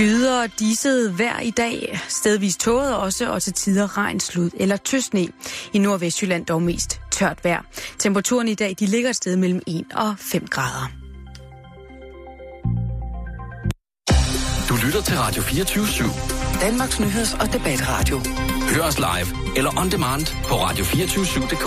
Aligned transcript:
Skyder 0.00 0.42
og 0.42 0.48
disset 0.58 1.12
hver 1.12 1.40
i 1.40 1.50
dag, 1.50 2.00
stedvis 2.08 2.56
tåget 2.56 2.96
også, 2.96 3.30
og 3.30 3.42
til 3.42 3.52
tider 3.52 3.98
regn, 3.98 4.20
slud 4.20 4.50
eller 4.54 4.76
tøsne. 4.76 5.28
I 5.72 5.78
Nordvestjylland 5.78 6.46
dog 6.46 6.62
mest 6.62 7.00
tørt 7.10 7.44
vejr. 7.44 7.62
Temperaturen 7.98 8.48
i 8.48 8.54
dag 8.54 8.76
de 8.78 8.86
ligger 8.86 9.10
et 9.10 9.16
sted 9.16 9.36
mellem 9.36 9.60
1 9.66 9.84
og 9.94 10.14
5 10.18 10.46
grader. 10.46 10.90
Du 14.68 14.76
lytter 14.86 15.02
til 15.02 15.16
Radio 15.18 15.42
24 15.42 15.84
/7. 15.84 16.60
Danmarks 16.60 17.00
Nyheds- 17.00 17.40
og 17.40 17.52
Debatradio. 17.52 18.20
Hør 18.74 18.82
os 18.82 18.98
live 18.98 19.56
eller 19.56 19.80
on 19.80 19.90
demand 19.90 20.26
på 20.44 20.54
radio247.dk. 20.54 21.66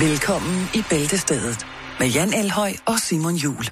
Velkommen 0.00 0.68
i 0.74 0.82
Bæltestedet 0.90 1.66
med 2.00 2.08
Jan 2.08 2.34
Elhøj 2.34 2.72
og 2.86 2.98
Simon 2.98 3.34
Jul. 3.34 3.64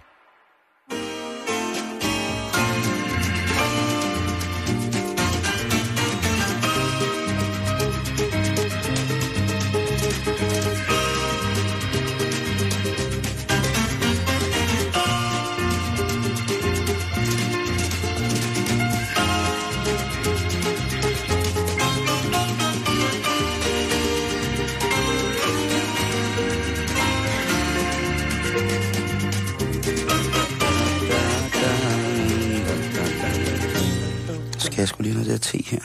Jeg 34.87 34.89
skulle 34.89 35.11
lige 35.13 35.25
det 35.25 35.31
her 35.31 35.39
te 35.39 35.59
her? 35.63 35.83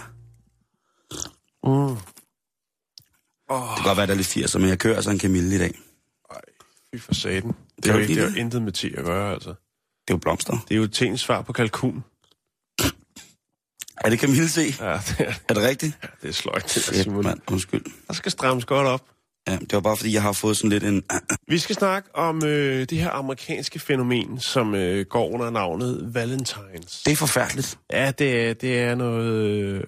Mm. 1.64 1.96
Det 3.50 3.76
kan 3.76 3.84
godt 3.86 3.98
være, 3.98 4.08
der 4.08 4.14
er 4.14 4.18
lidt 4.18 4.38
80'er, 4.38 4.58
men 4.58 4.70
jeg 4.70 4.80
kører 4.80 4.96
altså 4.96 5.12
en 5.12 5.20
Camille 5.20 5.56
i 5.56 5.58
dag. 5.60 5.80
Ej, 6.32 6.42
fy 6.96 7.00
for 7.02 7.14
saten. 7.14 7.54
Det 7.78 7.86
er 7.90 7.94
jo, 7.94 8.00
ikke, 8.00 8.14
det 8.16 8.20
er 8.22 8.26
jo 8.26 8.30
det? 8.32 8.38
intet 8.38 8.62
med 8.62 8.72
te 8.72 8.94
at 8.98 9.06
gøre, 9.06 9.34
altså. 9.34 9.50
Det 9.50 9.56
er 10.08 10.14
jo 10.14 10.18
blomster. 10.18 10.58
Det 10.70 10.76
er 10.76 10.80
jo 10.80 10.88
tingens 10.88 11.22
svar 11.22 11.42
på 11.42 11.54
kalkun. 11.54 12.04
Er 13.98 14.10
det 14.10 14.20
Camille 14.20 14.50
te? 14.50 14.62
Ja, 14.62 15.02
det 15.08 15.16
er, 15.20 15.34
Er 15.50 15.54
det 15.54 15.64
rigtigt? 15.64 15.98
det 16.22 16.30
er 16.30 16.34
sløjt, 16.34 16.64
det 16.64 16.76
der, 16.76 16.82
Shit, 16.82 17.04
Simon. 17.04 17.24
mand. 17.24 17.40
Undskyld. 17.52 17.86
Der 18.08 18.14
skal 18.14 18.32
strammes 18.32 18.66
godt 18.66 18.88
op. 18.88 19.06
Ja, 19.48 19.58
det 19.58 19.74
var 19.74 19.80
bare 19.80 19.98
fordi, 19.98 20.14
jeg 20.14 20.22
har 20.22 20.32
fået 20.32 20.58
sådan 20.58 20.70
lidt 20.70 20.84
en... 20.84 21.04
Vi 21.48 21.58
skal 21.58 21.76
snakke 21.76 22.16
om 22.16 22.46
øh, 22.46 22.80
det 22.90 22.98
her 22.98 23.10
amerikanske 23.10 23.80
fænomen, 23.80 24.40
som 24.40 24.76
øh, 24.76 25.06
går 25.06 25.30
under 25.34 25.50
navnet 25.50 26.10
Valentines. 26.14 27.02
Det 27.06 27.12
er 27.12 27.16
forfærdeligt. 27.16 27.78
Ja, 27.92 28.12
det 28.12 28.50
er, 28.50 28.54
det 28.54 28.80
er 28.80 28.96
noget... 28.96 29.26
Øh, 29.26 29.84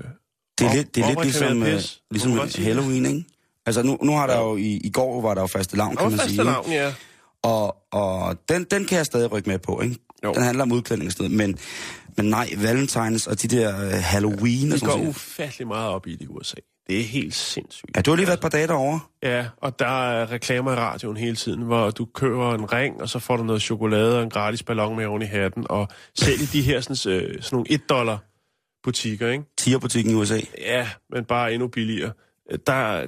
Det 0.59 0.65
er 0.65 0.69
op- 0.69 0.75
lidt, 0.75 0.95
det 0.95 1.03
er 1.03 1.07
lidt 1.07 1.21
ligesom, 1.23 1.63
øh, 1.63 1.81
ligesom 2.11 2.49
sige? 2.49 2.65
Halloween, 2.65 3.05
ikke? 3.05 3.23
Altså 3.65 3.83
nu, 3.83 3.97
nu 4.01 4.11
har 4.11 4.27
der 4.27 4.39
jo, 4.39 4.55
i, 4.57 4.81
i 4.83 4.89
går 4.89 5.21
var 5.21 5.33
der 5.33 5.41
jo 5.41 5.47
faste 5.47 5.77
lavn, 5.77 5.95
kan 5.95 6.03
man 6.09 6.11
sige. 6.11 6.19
faste 6.21 6.33
ikke? 6.33 6.43
navn, 6.43 6.71
ja. 6.71 6.93
Og, 7.43 7.75
og 7.91 8.37
den, 8.49 8.63
den 8.71 8.85
kan 8.85 8.97
jeg 8.97 9.05
stadig 9.05 9.31
rykke 9.31 9.49
med 9.49 9.59
på, 9.59 9.81
ikke? 9.81 9.95
Jo. 10.23 10.33
Den 10.33 10.43
handler 10.43 10.63
om 10.63 10.71
udklædning 10.71 11.07
og 11.07 11.11
sådan 11.11 11.31
noget. 11.31 11.49
Men, 11.49 11.57
men 12.17 12.25
nej, 12.25 12.49
Valentines 12.57 13.27
og 13.27 13.41
de 13.41 13.47
der 13.47 13.75
uh, 13.85 13.91
Halloween 13.91 14.67
og 14.71 14.73
De 14.73 14.79
sådan 14.79 14.89
går 14.93 14.97
noget. 14.97 15.09
ufattelig 15.09 15.67
meget 15.67 15.89
op 15.89 16.07
i 16.07 16.11
det 16.11 16.21
i 16.21 16.27
USA. 16.27 16.55
Det 16.87 16.99
er 16.99 17.03
helt 17.03 17.35
sindssygt. 17.35 17.91
Ja, 17.95 18.01
du 18.01 18.11
har 18.11 18.15
lige 18.15 18.27
været 18.27 18.37
et 18.37 18.41
par 18.41 18.49
dage 18.49 18.67
derovre. 18.67 18.99
Ja, 19.23 19.45
og 19.57 19.79
der 19.79 20.09
er 20.11 20.31
reklamer 20.31 20.71
i 20.71 20.75
radioen 20.75 21.17
hele 21.17 21.35
tiden, 21.35 21.61
hvor 21.61 21.89
du 21.89 22.05
køber 22.05 22.55
en 22.55 22.73
ring, 22.73 23.01
og 23.01 23.09
så 23.09 23.19
får 23.19 23.37
du 23.37 23.43
noget 23.43 23.61
chokolade 23.61 24.17
og 24.17 24.23
en 24.23 24.29
gratis 24.29 24.63
ballon 24.63 24.95
med 24.95 25.05
oven 25.05 25.21
i 25.21 25.25
hatten, 25.25 25.65
og 25.69 25.87
selv 26.15 26.41
i 26.41 26.45
de 26.45 26.61
her 26.61 26.81
sådan, 26.81 27.13
øh, 27.13 27.41
sådan 27.41 27.55
nogle 27.55 27.71
1 27.71 27.89
dollar 27.89 28.17
butikker, 28.83 29.29
ikke? 29.29 29.43
Tierbutikken 29.57 30.11
i 30.11 30.15
USA. 30.15 30.39
Ja, 30.57 30.89
men 31.09 31.25
bare 31.25 31.53
endnu 31.53 31.67
billigere. 31.67 32.11
Øh, 32.51 32.59
Der 32.67 33.05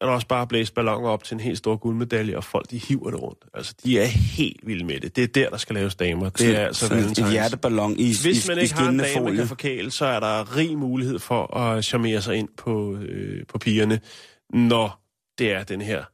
er 0.00 0.06
der 0.06 0.12
også 0.12 0.26
bare 0.26 0.46
blæst 0.46 0.74
balloner 0.74 1.08
op 1.08 1.24
til 1.24 1.34
en 1.34 1.40
helt 1.40 1.58
stor 1.58 1.76
guldmedalje, 1.76 2.36
og 2.36 2.44
folk 2.44 2.70
de 2.70 2.78
hiver 2.78 3.10
det 3.10 3.22
rundt. 3.22 3.44
Altså, 3.54 3.74
de 3.84 3.98
er 4.00 4.04
helt 4.06 4.66
vilde 4.66 4.84
med 4.84 5.00
det. 5.00 5.16
Det 5.16 5.24
er 5.24 5.28
der, 5.28 5.50
der 5.50 5.56
skal 5.56 5.74
laves 5.74 5.94
damer. 5.94 6.28
Det 6.28 6.56
er 6.56 6.66
altså 6.66 6.80
sådan 6.80 6.98
et 6.98 7.02
Valentines. 7.04 7.30
hjerteballon 7.32 7.92
i, 7.98 8.14
Hvis 8.22 8.44
i, 8.46 8.48
man 8.48 8.58
i 8.58 8.60
ikke 8.60 8.74
har 8.74 8.88
en 8.88 8.98
dame, 8.98 9.14
man 9.14 9.22
folie. 9.22 9.36
kan 9.36 9.46
forkæle, 9.48 9.90
så 9.90 10.04
er 10.06 10.20
der 10.20 10.56
rig 10.56 10.78
mulighed 10.78 11.18
for 11.18 11.56
at 11.56 11.84
charmere 11.84 12.22
sig 12.22 12.36
ind 12.36 12.48
på, 12.56 12.94
øh, 12.96 13.46
på 13.46 13.58
pigerne, 13.58 14.00
når 14.54 15.04
det 15.38 15.52
er 15.52 15.64
den 15.64 15.80
her 15.80 16.04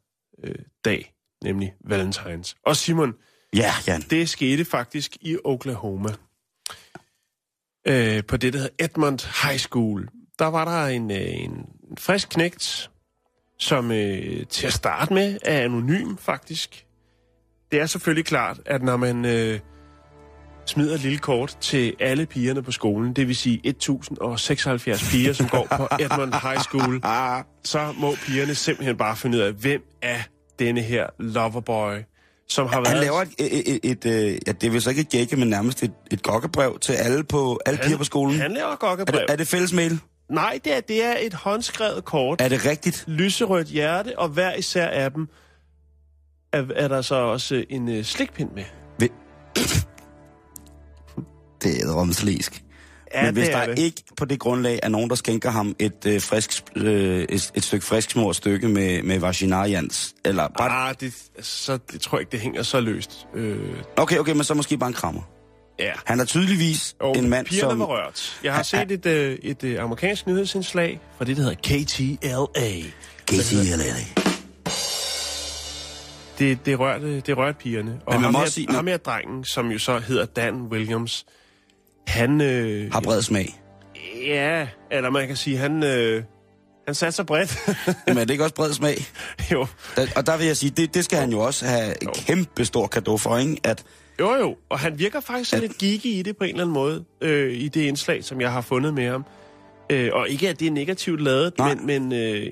øh, 0.44 0.54
dag, 0.84 1.12
nemlig 1.44 1.72
Valentines. 1.88 2.54
Og 2.66 2.76
Simon, 2.76 3.14
Ja, 3.56 3.72
Jan. 3.86 4.00
det 4.10 4.28
skete 4.28 4.64
faktisk 4.64 5.16
i 5.20 5.36
Oklahoma. 5.44 6.08
Øh, 7.88 8.24
på 8.28 8.36
det, 8.36 8.52
der 8.52 8.58
hedder 8.58 8.84
Edmond 8.84 9.42
High 9.46 9.58
School. 9.58 10.08
Der 10.38 10.46
var 10.46 10.64
der 10.64 10.86
en, 10.86 11.10
øh, 11.10 11.18
en 11.44 11.66
frisk 11.98 12.28
knægt, 12.28 12.90
som 13.58 13.92
øh, 13.92 14.46
til 14.46 14.66
at 14.66 14.72
starte 14.72 15.14
med 15.14 15.38
er 15.42 15.60
anonym, 15.60 16.16
faktisk. 16.16 16.86
Det 17.72 17.80
er 17.80 17.86
selvfølgelig 17.86 18.24
klart, 18.24 18.60
at 18.66 18.82
når 18.82 18.96
man 18.96 19.24
øh, 19.24 19.60
smider 20.66 20.94
et 20.94 21.00
lille 21.00 21.18
kort 21.18 21.56
til 21.60 21.94
alle 22.00 22.26
pigerne 22.26 22.62
på 22.62 22.72
skolen, 22.72 23.12
det 23.12 23.28
vil 23.28 23.36
sige 23.36 23.60
1076 23.64 25.10
piger, 25.10 25.32
som 25.32 25.48
går 25.48 25.66
på 25.76 25.88
Edmond 26.02 26.32
High 26.42 26.60
School, 26.60 27.00
så 27.64 27.94
må 27.96 28.14
pigerne 28.26 28.54
simpelthen 28.54 28.96
bare 28.96 29.16
finde 29.16 29.38
ud 29.38 29.42
af, 29.42 29.52
hvem 29.52 29.82
er 30.02 30.18
denne 30.58 30.80
her 30.80 31.06
loverboy, 31.18 31.94
som 32.48 32.66
har 32.66 32.76
været... 32.76 32.88
han 32.88 33.00
laver 33.00 33.22
et, 33.22 33.28
et, 33.38 33.74
et, 33.74 33.80
et, 33.84 34.06
et 34.06 34.40
ja, 34.46 34.52
det 34.52 34.74
er 34.74 34.80
så 34.80 34.90
ikke 34.90 35.00
et 35.00 35.08
gække, 35.08 35.36
men 35.36 35.48
nærmest 35.48 35.82
et, 35.82 35.92
et 36.10 36.22
gokkebrev 36.22 36.78
til 36.78 36.92
alle, 36.92 37.24
på, 37.24 37.60
alle 37.66 37.80
piger 37.84 37.96
på 37.98 38.04
skolen. 38.04 38.34
Han 38.34 38.52
laver 38.52 38.72
er, 38.72 38.76
gokkebrev. 38.76 39.20
det, 39.20 39.26
er 39.28 39.36
det 39.36 39.48
fælles 39.48 39.72
mail? 39.72 40.00
Nej, 40.30 40.60
det 40.64 40.76
er, 40.76 40.80
det 40.80 41.04
er 41.04 41.14
et 41.20 41.34
håndskrevet 41.34 42.04
kort. 42.04 42.40
Er 42.40 42.48
det 42.48 42.64
rigtigt? 42.64 43.04
Lyserødt 43.06 43.68
hjerte, 43.68 44.18
og 44.18 44.28
hver 44.28 44.54
især 44.54 44.86
af 44.86 45.12
dem 45.12 45.28
er, 46.52 46.64
er 46.74 46.88
der 46.88 47.02
så 47.02 47.14
også 47.14 47.64
en 47.70 47.88
øh, 47.88 48.04
slikpind 48.04 48.50
med. 48.50 48.64
Ved... 49.00 49.08
det 51.62 51.82
er 51.82 51.94
romslisk. 52.00 52.62
Ja, 53.14 53.24
men 53.24 53.34
hvis 53.34 53.48
der 53.48 53.56
er 53.56 53.66
det. 53.66 53.78
ikke 53.78 54.02
på 54.16 54.24
det 54.24 54.38
grundlag 54.38 54.80
er 54.82 54.88
nogen, 54.88 55.10
der 55.10 55.16
skænker 55.16 55.50
ham 55.50 55.76
et, 55.78 56.06
øh, 56.06 56.20
frisk, 56.20 56.64
øh, 56.76 57.22
et, 57.22 57.52
et 57.54 57.64
stykke 57.64 57.86
frisk 57.86 58.10
smurt 58.10 58.36
stykke 58.36 58.68
med, 58.68 59.02
med 59.02 59.18
vaginarians, 59.18 60.14
eller 60.24 60.48
bare... 60.58 60.88
Ah, 60.88 60.94
det, 61.00 61.14
så, 61.40 61.78
det 61.92 62.00
tror 62.00 62.18
jeg 62.18 62.20
ikke, 62.20 62.32
det 62.32 62.40
hænger 62.40 62.62
så 62.62 62.80
løst. 62.80 63.26
Øh, 63.34 63.58
Okay, 63.96 64.18
okay, 64.18 64.32
men 64.32 64.44
så 64.44 64.54
måske 64.54 64.78
bare 64.78 64.88
en 64.88 64.94
krammer. 64.94 65.22
Ja. 65.78 65.92
Han 66.04 66.20
er 66.20 66.24
tydeligvis 66.24 66.96
Og 67.00 67.16
en 67.16 67.28
mand, 67.30 67.46
som... 67.46 67.78
var 67.78 67.86
rørt. 67.86 68.40
Jeg 68.44 68.54
har 68.54 68.62
set 68.62 68.90
et, 68.90 69.06
øh, 69.06 69.38
et 69.42 69.64
øh, 69.64 69.82
amerikansk 69.82 70.26
nyhedsindslag 70.26 71.00
fra 71.18 71.24
det, 71.24 71.36
der 71.36 71.42
hedder 71.42 71.56
KTLA. 71.56 72.70
KTLA. 73.26 73.94
Det, 76.38 76.66
det, 76.66 76.78
rørte, 76.78 77.20
det 77.20 77.36
rørte 77.36 77.58
pigerne. 77.58 78.00
Og 78.06 78.12
Men 78.14 78.22
man 78.22 78.22
ham, 78.22 78.32
må 78.32 78.38
her, 78.38 78.46
sige, 78.46 78.68
ham 78.70 78.86
her 78.86 78.96
drengen, 78.96 79.44
som 79.44 79.68
jo 79.70 79.78
så 79.78 79.98
hedder 79.98 80.24
Dan 80.24 80.54
Williams, 80.54 81.26
han... 82.06 82.40
Øh, 82.40 82.92
Har 82.92 83.00
bred 83.00 83.22
smag. 83.22 83.60
Ja, 84.26 84.68
eller 84.90 85.10
man 85.10 85.26
kan 85.26 85.36
sige, 85.36 85.58
han, 85.58 85.82
øh, 85.84 86.22
han 86.86 86.94
satte 86.94 87.16
sig 87.16 87.26
bredt. 87.26 87.58
Men 88.06 88.18
er 88.18 88.24
det 88.24 88.30
ikke 88.30 88.44
også 88.44 88.54
bred 88.54 88.72
smag? 88.72 89.04
jo. 89.52 89.66
Der, 89.96 90.06
og 90.16 90.26
der 90.26 90.36
vil 90.36 90.46
jeg 90.46 90.56
sige, 90.56 90.70
det, 90.70 90.94
det 90.94 91.04
skal 91.04 91.18
han 91.18 91.30
jo 91.30 91.40
også 91.40 91.66
have 91.66 92.02
en 92.02 92.08
kæmpe 92.14 92.64
stor 92.64 92.86
gave 92.86 93.18
for, 93.18 93.36
ikke? 93.38 93.60
At, 93.64 93.84
jo, 94.20 94.34
jo. 94.34 94.56
Og 94.68 94.78
han 94.78 94.98
virker 94.98 95.20
faktisk 95.20 95.50
sådan 95.50 95.68
lidt 95.68 95.78
geeky 95.78 96.06
i 96.06 96.22
det 96.22 96.36
på 96.36 96.44
en 96.44 96.50
eller 96.50 96.62
anden 96.62 96.74
måde, 96.74 97.04
øh, 97.20 97.52
i 97.52 97.68
det 97.68 97.80
indslag, 97.80 98.24
som 98.24 98.40
jeg 98.40 98.52
har 98.52 98.60
fundet 98.60 98.94
med 98.94 99.08
ham. 99.10 99.24
Øh, 99.90 100.10
og 100.12 100.28
ikke, 100.28 100.48
at 100.48 100.60
det 100.60 100.66
er 100.66 100.70
negativt 100.72 101.20
lavet, 101.20 101.58
Nej. 101.58 101.74
men, 101.74 101.86
men 101.86 102.12
øh, 102.12 102.46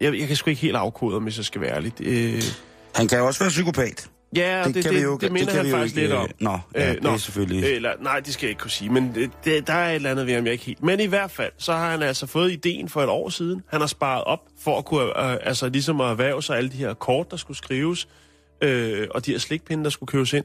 jeg, 0.00 0.18
jeg 0.18 0.26
kan 0.26 0.36
sgu 0.36 0.50
ikke 0.50 0.62
helt 0.62 0.76
afkode, 0.76 1.16
om 1.16 1.24
jeg 1.24 1.32
skal 1.32 1.60
være 1.60 1.70
ærlig. 1.76 1.92
Øh, 2.00 2.42
han 2.94 3.08
kan 3.08 3.18
jo 3.18 3.26
også 3.26 3.40
være 3.40 3.50
psykopat. 3.50 4.10
ja, 4.36 4.62
det, 4.66 4.74
det, 4.74 4.84
kan 4.84 4.92
det, 4.92 5.00
vi 5.00 5.04
jo, 5.04 5.16
det 5.16 5.32
minder 5.32 5.52
kan 5.52 5.64
han 5.64 5.70
faktisk 5.72 5.96
ikke, 5.96 6.08
lidt 6.08 6.18
om. 6.18 6.28
Nå, 6.40 6.58
ja, 6.74 6.88
Øh, 6.88 6.94
det 6.94 7.02
nå. 7.02 7.10
er 7.12 7.16
selvfølgelig... 7.16 7.74
Eller, 7.74 7.90
nej, 8.00 8.20
det 8.20 8.34
skal 8.34 8.46
jeg 8.46 8.50
ikke 8.50 8.60
kunne 8.60 8.70
sige, 8.70 8.90
men 8.90 9.14
det, 9.14 9.30
det, 9.44 9.66
der 9.66 9.72
er 9.72 9.90
et 9.90 9.94
eller 9.94 10.10
andet 10.10 10.26
ved 10.26 10.34
ham, 10.34 10.44
jeg 10.44 10.52
ikke 10.52 10.64
helt... 10.64 10.82
Men 10.82 11.00
i 11.00 11.06
hvert 11.06 11.30
fald, 11.30 11.52
så 11.58 11.72
har 11.72 11.90
han 11.90 12.02
altså 12.02 12.26
fået 12.26 12.52
ideen 12.52 12.88
for 12.88 13.02
et 13.02 13.08
år 13.08 13.28
siden. 13.28 13.62
Han 13.68 13.80
har 13.80 13.86
sparet 13.86 14.24
op 14.24 14.40
for 14.60 14.78
at 14.78 14.84
kunne, 14.84 15.30
øh, 15.32 15.36
altså 15.42 15.68
ligesom 15.68 16.00
at 16.00 16.10
erhverve 16.10 16.42
sig 16.42 16.56
alle 16.56 16.70
de 16.70 16.76
her 16.76 16.94
kort, 16.94 17.30
der 17.30 17.36
skulle 17.36 17.56
skrives, 17.56 18.08
øh, 18.60 19.08
og 19.10 19.26
de 19.26 19.30
her 19.30 19.38
slikpinde, 19.38 19.84
der 19.84 19.90
skulle 19.90 20.08
købes 20.08 20.32
ind. 20.32 20.44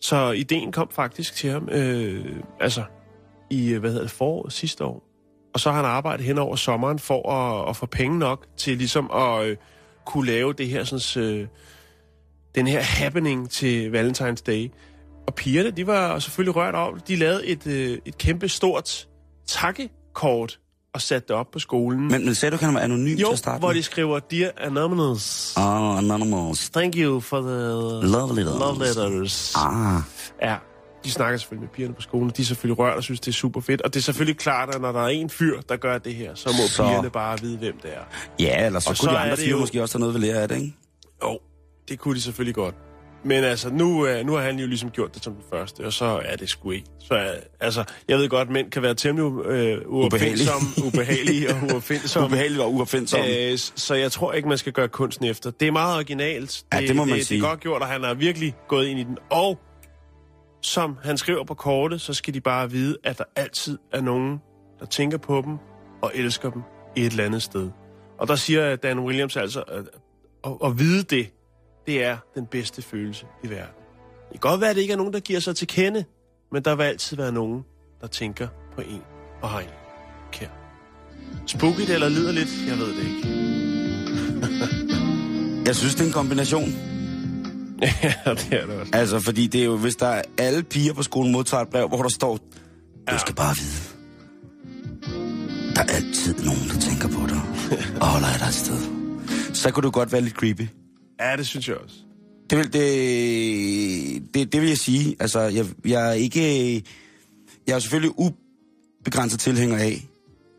Så 0.00 0.30
ideen 0.30 0.72
kom 0.72 0.90
faktisk 0.90 1.34
til 1.34 1.50
ham, 1.50 1.68
øh, 1.68 2.36
altså 2.60 2.82
i, 3.50 3.72
øh, 3.72 3.80
hvad 3.80 3.90
hedder 3.90 4.04
det, 4.04 4.10
foråret 4.10 4.52
sidste 4.52 4.84
år. 4.84 5.02
Og 5.54 5.60
så 5.60 5.70
har 5.70 5.76
han 5.76 5.84
arbejdet 5.84 6.26
hen 6.26 6.38
over 6.38 6.56
sommeren 6.56 6.98
for 6.98 7.30
at, 7.30 7.68
at 7.68 7.76
få 7.76 7.86
penge 7.86 8.18
nok 8.18 8.46
til 8.56 8.76
ligesom 8.78 9.10
at 9.14 9.46
øh, 9.46 9.56
kunne 10.06 10.26
lave 10.26 10.52
det 10.52 10.68
her 10.68 10.84
sådan, 10.84 11.24
øh, 11.24 11.46
den 12.54 12.66
her 12.66 12.80
happening 12.80 13.50
til 13.50 13.90
Valentine's 13.90 14.42
Day. 14.46 14.70
Og 15.26 15.34
pigerne, 15.34 15.70
de 15.70 15.86
var 15.86 16.18
selvfølgelig 16.18 16.56
rørt 16.56 16.74
over. 16.74 16.98
De 16.98 17.16
lavede 17.16 17.46
et, 17.46 17.66
øh, 17.66 17.98
et 18.04 18.18
kæmpe 18.18 18.48
stort 18.48 19.08
takkekort 19.46 20.60
og 20.94 21.02
sat 21.02 21.28
det 21.28 21.36
op 21.36 21.46
på 21.52 21.58
skolen. 21.58 22.08
Men, 22.08 22.24
men 22.24 22.34
sagde 22.34 22.50
du, 22.50 22.54
at 22.56 22.60
han 22.62 22.74
var 22.74 22.80
anonym 22.80 23.06
til 23.16 23.18
jo, 23.20 23.30
at 23.30 23.38
starte 23.38 23.58
hvor 23.58 23.68
med? 23.68 23.74
de 23.76 23.82
skriver, 23.82 24.18
Dear 24.18 24.50
Anonymous, 24.56 25.56
Ah, 25.56 25.98
Anonymous. 25.98 26.70
thank 26.70 26.94
you 26.96 27.20
for 27.20 27.40
the 27.40 27.50
Love 28.08 28.34
letters. 28.36 28.54
love 28.58 28.78
letters. 28.78 29.54
Ah, 29.56 30.00
Ja, 30.42 30.56
de 31.04 31.10
snakker 31.10 31.38
selvfølgelig 31.38 31.68
med 31.68 31.74
pigerne 31.74 31.94
på 31.94 32.00
skolen. 32.02 32.32
De 32.36 32.42
er 32.42 32.46
selvfølgelig 32.46 32.78
rørt 32.78 32.96
og 32.96 33.02
synes, 33.02 33.20
det 33.20 33.28
er 33.28 33.32
super 33.32 33.60
fedt. 33.60 33.82
Og 33.82 33.94
det 33.94 34.00
er 34.00 34.04
selvfølgelig 34.04 34.38
klart, 34.38 34.74
at 34.74 34.80
når 34.80 34.92
der 34.92 35.00
er 35.02 35.08
en 35.08 35.30
fyr, 35.30 35.60
der 35.68 35.76
gør 35.76 35.98
det 35.98 36.14
her, 36.14 36.34
så 36.34 36.48
må 36.48 36.66
Så- 36.68 36.82
pigerne 36.82 37.10
bare 37.10 37.38
vide, 37.40 37.58
hvem 37.58 37.74
det 37.82 37.90
er. 37.94 38.00
ja, 38.38 38.66
eller 38.66 38.80
så 38.80 38.90
Og 38.90 38.96
kunne 39.00 39.08
så 39.08 39.14
de 39.14 39.18
andre 39.18 39.36
fyre 39.36 39.48
jo- 39.50 39.58
måske 39.58 39.82
også 39.82 39.98
have 39.98 40.00
noget 40.00 40.14
ved 40.14 40.20
lære 40.20 40.42
af 40.42 40.48
det, 40.48 40.56
ikke? 40.56 40.76
Jo, 41.22 41.38
det 41.88 41.98
kunne 41.98 42.14
de 42.14 42.20
selvfølgelig 42.20 42.54
godt. 42.54 42.74
Men 43.24 43.44
altså, 43.44 43.70
nu, 43.70 44.06
øh, 44.06 44.26
nu 44.26 44.32
har 44.32 44.40
han 44.40 44.58
jo 44.58 44.66
ligesom 44.66 44.90
gjort 44.90 45.14
det 45.14 45.24
som 45.24 45.34
den 45.34 45.44
første, 45.50 45.86
og 45.86 45.92
så 45.92 46.20
er 46.24 46.36
det 46.36 46.48
sgu 46.48 46.70
ikke. 46.70 46.86
Så 46.98 47.14
øh, 47.14 47.28
altså, 47.60 47.84
jeg 48.08 48.18
ved 48.18 48.28
godt, 48.28 48.48
at 48.48 48.52
mænd 48.52 48.70
kan 48.70 48.82
være 48.82 48.94
temmelig 48.94 49.46
øh, 49.46 49.78
uopfindsomme, 49.86 50.68
ubehagelige 50.86 51.48
og 51.50 51.56
uopfindsomme. 51.72 52.26
Ubehageligt 52.28 52.60
og 52.62 52.74
uopfindsomme. 52.74 53.36
Øh, 53.36 53.58
så 53.58 53.94
jeg 53.94 54.12
tror 54.12 54.32
ikke, 54.32 54.48
man 54.48 54.58
skal 54.58 54.72
gøre 54.72 54.88
kunsten 54.88 55.26
efter. 55.26 55.50
Det 55.50 55.68
er 55.68 55.72
meget 55.72 55.96
originalt. 55.96 56.64
Ja, 56.74 56.80
det 56.80 56.96
må 56.96 57.04
man 57.04 57.18
det, 57.18 57.26
sige. 57.26 57.38
Det 57.38 57.44
er 57.44 57.48
godt 57.48 57.60
gjort, 57.60 57.82
og 57.82 57.88
han 57.88 58.02
har 58.02 58.14
virkelig 58.14 58.54
gået 58.68 58.86
ind 58.86 59.00
i 59.00 59.04
den. 59.04 59.18
Og 59.30 59.58
som 60.62 60.98
han 61.02 61.18
skriver 61.18 61.44
på 61.44 61.54
kortet, 61.54 62.00
så 62.00 62.14
skal 62.14 62.34
de 62.34 62.40
bare 62.40 62.70
vide, 62.70 62.96
at 63.04 63.18
der 63.18 63.24
altid 63.36 63.78
er 63.92 64.00
nogen, 64.00 64.38
der 64.80 64.86
tænker 64.86 65.18
på 65.18 65.42
dem 65.46 65.56
og 66.02 66.12
elsker 66.14 66.50
dem 66.50 66.62
i 66.96 67.00
et 67.00 67.10
eller 67.10 67.24
andet 67.24 67.42
sted. 67.42 67.70
Og 68.18 68.28
der 68.28 68.36
siger 68.36 68.76
Dan 68.76 68.98
Williams 68.98 69.36
altså, 69.36 69.60
at, 69.60 69.84
at, 70.44 70.52
at 70.64 70.78
vide 70.78 71.02
det, 71.02 71.30
det 71.86 72.04
er 72.04 72.16
den 72.34 72.46
bedste 72.46 72.82
følelse 72.82 73.26
i 73.44 73.50
verden. 73.50 73.74
Det 74.32 74.40
kan 74.40 74.50
godt 74.50 74.60
være, 74.60 74.70
at 74.70 74.76
det 74.76 74.82
ikke 74.82 74.92
er 74.92 74.96
nogen, 74.96 75.12
der 75.12 75.20
giver 75.20 75.40
sig 75.40 75.56
til 75.56 75.66
kende, 75.68 76.04
men 76.52 76.62
der 76.62 76.74
vil 76.74 76.84
altid 76.84 77.16
være 77.16 77.32
nogen, 77.32 77.64
der 78.00 78.06
tænker 78.06 78.48
på 78.74 78.80
en 78.80 79.02
og 79.42 79.48
har 79.48 79.60
en 79.60 79.68
kær. 80.32 80.48
Spooky 81.46 81.80
eller 81.88 82.08
lider 82.08 82.32
lidt, 82.32 82.48
jeg 82.68 82.78
ved 82.78 82.88
det 82.88 83.08
ikke. 83.08 83.44
Jeg 85.66 85.76
synes, 85.76 85.94
det 85.94 86.02
er 86.02 86.06
en 86.06 86.12
kombination. 86.12 86.68
ja, 87.80 88.14
det 88.26 88.52
er 88.52 88.66
det 88.66 88.80
også. 88.80 88.90
Altså, 88.92 89.20
fordi 89.20 89.46
det 89.46 89.60
er 89.60 89.64
jo, 89.64 89.76
hvis 89.76 89.96
der 89.96 90.06
er 90.06 90.22
alle 90.38 90.62
piger 90.62 90.92
på 90.92 91.02
skolen 91.02 91.32
modtager 91.32 91.62
et 91.62 91.68
brev, 91.68 91.88
hvor 91.88 92.02
der 92.02 92.08
står, 92.08 92.38
du 93.10 93.18
skal 93.18 93.34
bare 93.34 93.54
vide, 93.56 93.94
der 95.74 95.80
er 95.80 95.86
altid 95.94 96.34
nogen, 96.44 96.68
der 96.68 96.80
tænker 96.80 97.08
på 97.08 97.26
dig 97.28 97.40
og 98.00 98.06
holder 98.06 98.28
af 98.28 98.38
dig 98.38 98.46
et 98.46 98.54
sted. 98.54 98.78
Så 99.54 99.70
kunne 99.70 99.82
du 99.82 99.90
godt 99.90 100.12
være 100.12 100.20
lidt 100.20 100.34
creepy. 100.34 100.68
Ja, 101.20 101.36
det 101.36 101.46
synes 101.46 101.68
jeg 101.68 101.76
også. 101.76 101.96
Det 102.50 102.58
vil, 102.58 102.72
det, 102.72 104.34
det, 104.34 104.52
det 104.52 104.60
vil 104.60 104.68
jeg 104.68 104.78
sige. 104.78 105.16
Altså, 105.20 105.40
jeg, 105.40 105.66
jeg 105.84 106.08
er 106.08 106.12
ikke... 106.12 106.82
Jeg 107.66 107.74
er 107.74 107.78
selvfølgelig 107.78 108.12
ubegrænset 108.18 109.40
tilhænger 109.40 109.78
af, 109.78 110.06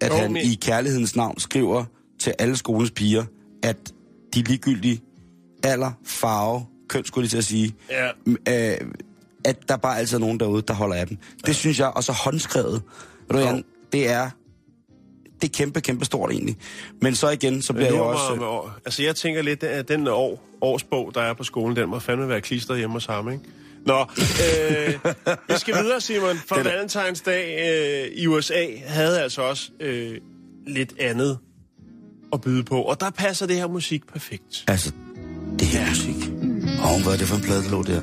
at 0.02 0.10
Jo, 0.12 0.16
han 0.16 0.34
men- 0.34 0.46
i 0.46 0.56
kærlighedens 0.62 1.16
navn 1.16 1.40
skriver 1.40 1.86
til 2.20 2.34
alle 2.40 2.56
skolens 2.58 2.92
piger, 2.92 3.26
at 3.64 3.78
de 4.34 4.42
ligegyldige 4.42 5.02
alder, 5.64 5.92
farve, 6.06 6.66
køn, 6.90 7.06
skulle 7.06 7.24
jeg 7.24 7.30
til 7.30 7.38
at 7.38 7.46
sige, 7.46 7.76
Ja. 7.90 8.08
øh, 8.74 8.88
at 9.46 9.70
der 9.70 9.78
bare 9.78 9.98
altid 10.00 10.16
er 10.18 10.20
nogen 10.20 10.40
derude, 10.40 10.62
der 10.68 10.74
holder 10.74 10.96
af 10.96 11.08
dem. 11.08 11.18
Det 11.46 11.56
synes 11.56 11.80
jeg, 11.80 11.88
og 11.88 12.04
så 12.04 12.12
håndskrevet, 12.12 12.82
ved 13.32 13.40
du. 13.40 13.46
Jan, 13.46 13.64
det 13.92 14.10
er, 14.10 14.30
det 15.42 15.48
er 15.50 15.52
kæmpe, 15.54 15.82
kæmpe 15.82 16.06
stort 16.06 16.32
egentlig. 16.32 16.56
Men 17.02 17.16
så 17.16 17.30
igen, 17.30 17.62
så 17.62 17.74
bliver 17.74 17.86
jeg 17.88 17.98
nu 17.98 18.04
også... 18.04 18.36
med, 18.36 18.46
år. 18.46 18.72
Altså, 18.86 19.04
jeg 19.04 19.16
tænker 19.16 19.42
lidt, 19.42 19.64
at 19.64 19.88
den 19.88 20.08
år, 20.08 20.48
årsbog, 20.62 21.12
der 21.16 21.22
er 21.22 21.34
på 21.34 21.44
skolen, 21.44 21.76
den 21.78 21.90
må 21.90 22.00
fandme 22.00 22.30
være 22.30 22.42
klistret 22.42 22.78
hjemme 22.78 22.94
hos 22.94 23.06
ham, 23.06 23.32
ikke? 23.32 23.44
Nå, 23.86 24.00
øh, 24.00 24.94
vi 25.48 25.54
skal 25.58 25.84
videre, 25.84 26.02
Simon. 26.02 26.38
For 26.48 26.56
Den 26.56 26.66
er- 26.68 26.72
Valentines 26.72 27.22
dag 27.22 27.58
øh, 28.08 28.18
i 28.18 28.28
USA 28.28 28.66
havde 28.86 29.22
altså 29.22 29.42
også 29.42 29.70
øh, 29.80 30.18
lidt 30.68 30.94
andet 31.00 31.38
at 32.34 32.42
byde 32.42 32.64
på. 32.64 32.82
Og 32.82 33.00
der 33.00 33.10
passer 33.10 33.46
det 33.48 33.56
her 33.56 33.68
musik 33.68 34.08
perfekt. 34.14 34.64
Altså, 34.68 34.92
det 35.60 35.68
her 35.68 35.90
musik. 35.90 36.16
Åh, 36.86 37.04
hvad 37.04 37.14
er 37.14 37.18
det 37.18 37.28
for 37.28 37.36
en 37.36 37.42
plade, 37.42 37.64
der 37.64 37.72
lå 37.72 37.84
der? 37.84 38.02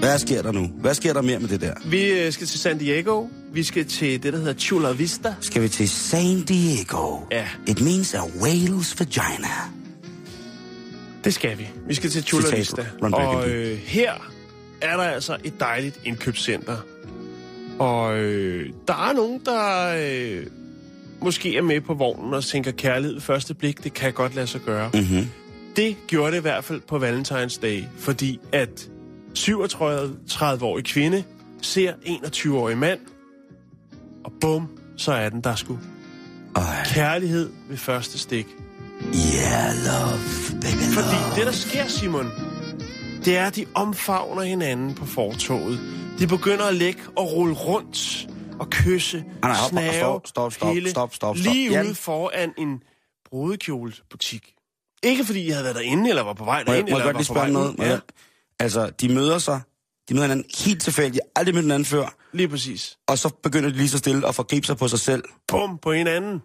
Hvad 0.00 0.18
sker 0.18 0.42
der 0.42 0.52
nu? 0.52 0.66
Hvad 0.66 0.94
sker 0.94 1.12
der 1.12 1.22
mere 1.22 1.38
med 1.38 1.48
det 1.48 1.60
der? 1.60 1.74
Vi 1.86 2.10
øh, 2.10 2.32
skal 2.32 2.46
til 2.46 2.60
San 2.60 2.78
Diego. 2.78 3.26
Vi 3.52 3.62
skal 3.62 3.84
til 3.84 4.22
det, 4.22 4.32
der 4.32 4.38
hedder 4.38 4.54
Chula 4.54 4.92
Vista. 4.92 5.34
Skal 5.40 5.62
vi 5.62 5.68
til 5.68 5.88
San 5.88 6.42
Diego? 6.42 7.18
Ja. 7.32 7.48
It 7.66 7.80
means 7.80 8.14
a 8.14 8.18
whale's 8.18 8.94
vagina. 8.98 9.48
Det 11.24 11.34
skal 11.34 11.58
vi. 11.58 11.68
Vi 11.86 11.94
skal 11.94 12.10
til 12.10 12.22
Chula 12.24 12.44
Citat 12.44 12.58
Vista. 12.58 12.86
Og 13.00 13.48
øh, 13.48 13.78
her 13.78 14.12
er 14.82 14.96
der 14.96 15.02
altså 15.02 15.36
et 15.44 15.60
dejligt 15.60 16.00
indkøbscenter. 16.04 16.76
Og 17.78 18.18
øh, 18.18 18.70
der 18.88 19.08
er 19.08 19.12
nogen, 19.12 19.40
der 19.44 19.94
øh, 19.98 20.46
måske 21.22 21.56
er 21.56 21.62
med 21.62 21.80
på 21.80 21.94
vognen 21.94 22.34
og 22.34 22.44
tænker 22.44 22.70
kærlighed 22.70 23.20
første 23.20 23.54
blik. 23.54 23.84
Det 23.84 23.94
kan 23.94 24.12
godt 24.12 24.34
lade 24.34 24.46
sig 24.46 24.60
gøre. 24.60 24.90
Mm-hmm. 24.94 25.28
Det 25.76 25.96
gjorde 26.06 26.32
det 26.32 26.38
i 26.38 26.42
hvert 26.42 26.64
fald 26.64 26.80
på 26.80 26.98
Valentine's 26.98 27.60
Day, 27.62 27.82
fordi 27.98 28.40
at 28.52 28.88
37-årig 29.36 30.84
kvinde 30.84 31.24
ser 31.62 31.92
21-årig 31.92 32.78
mand, 32.78 33.00
og 34.24 34.32
bum, 34.40 34.78
så 34.96 35.12
er 35.12 35.28
den 35.28 35.40
der 35.40 35.54
sgu. 35.54 35.78
Ej. 36.56 36.62
Kærlighed 36.86 37.50
ved 37.68 37.76
første 37.76 38.18
stik. 38.18 38.46
Yeah, 39.02 39.72
love, 39.86 40.18
baby 40.52 40.94
love. 40.94 40.94
Fordi 40.94 41.36
det, 41.36 41.46
der 41.46 41.52
sker, 41.52 41.86
Simon, 41.86 42.30
det 43.24 43.36
er, 43.36 43.46
at 43.46 43.56
de 43.56 43.66
omfavner 43.74 44.42
hinanden 44.42 44.94
på 44.94 45.06
fortoget. 45.06 45.80
De 46.18 46.26
begynder 46.26 46.64
at 46.64 46.74
lægge 46.74 47.00
og 47.16 47.32
rulle 47.32 47.54
rundt 47.54 48.28
og 48.60 48.70
kysse, 48.70 49.24
nej, 49.42 49.52
hop, 49.54 49.70
snave, 49.70 49.92
stop, 49.92 50.26
stop, 50.26 50.52
stop, 50.52 50.72
hele, 50.72 50.90
stop, 50.90 51.14
stop, 51.14 51.36
stop. 51.36 51.52
lige 51.52 51.70
Jan. 51.70 51.86
ude 51.86 51.94
foran 51.94 52.52
en 52.58 52.82
brudekjolebutik. 53.30 54.52
Ikke 55.02 55.24
fordi 55.24 55.46
jeg 55.46 55.54
havde 55.54 55.64
været 55.64 55.76
derinde, 55.76 56.08
eller 56.10 56.22
var 56.22 56.32
på 56.32 56.44
vej 56.44 56.64
Må 56.66 56.72
jeg, 56.72 56.82
derinde, 56.84 56.90
må 56.90 56.98
jeg 56.98 57.04
eller 57.04 57.12
godt 57.12 57.28
lige 57.28 57.36
var 57.36 57.42
på 57.42 57.48
spørge 57.48 57.52
vej 57.52 57.52
noget? 57.52 57.70
ud. 57.70 57.76
Må 57.76 57.84
Ja, 57.84 57.98
Altså, 58.60 58.90
de 59.00 59.08
møder 59.14 59.38
sig. 59.38 59.60
De 60.08 60.14
møder 60.14 60.26
hinanden 60.26 60.46
helt 60.58 60.82
tilfældigt. 60.82 61.20
Aldrig 61.36 61.54
mødt 61.54 61.64
hinanden 61.64 61.84
før. 61.86 62.14
lige 62.32 62.48
præcis. 62.48 62.96
Og 63.08 63.18
så 63.18 63.28
begynder 63.42 63.70
de 63.70 63.76
lige 63.76 63.88
så 63.88 63.98
stille 63.98 64.28
at 64.28 64.34
forgribe 64.34 64.66
sig 64.66 64.76
på 64.76 64.88
sig 64.88 64.98
selv. 65.00 65.22
Bum, 65.48 65.78
på 65.82 65.92
hinanden. 65.92 66.42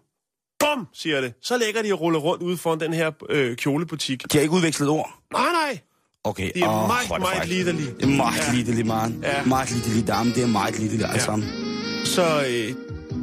Bum, 0.60 0.88
siger 0.94 1.22
det. 1.22 1.34
Så 1.42 1.58
lægger 1.58 1.82
de 1.82 1.94
og 1.94 2.02
ruller 2.02 2.20
rundt 2.20 2.44
ude 2.44 2.58
foran 2.58 2.80
den 2.80 2.94
her 2.94 3.12
øh, 3.30 3.56
kjolebutik. 3.58 4.24
De 4.32 4.38
har 4.38 4.42
ikke 4.42 4.54
udvekslet 4.54 4.90
ord. 4.90 5.10
Nej, 5.34 5.42
nej. 5.52 5.80
Okay. 6.24 6.52
Det 6.56 6.64
er 6.64 6.68
Åh, 6.70 6.88
meget, 6.88 7.10
meget 7.10 7.38
frækt. 7.38 7.50
liderligt. 7.50 7.96
Det 7.98 8.04
er 8.04 8.08
meget 8.16 8.48
Ja. 8.48 8.54
liderligt, 8.54 8.88
man. 8.88 9.20
Ja. 9.24 9.44
Meget 9.46 9.72
liderligt 9.72 10.08
dame. 10.08 10.34
Det 10.34 10.44
er 10.44 10.48
meget 10.48 10.80
liderligt 10.80 11.02
Ja. 11.14 11.20
sammen. 11.20 11.50
Så 12.06 12.46
øh, 12.50 12.76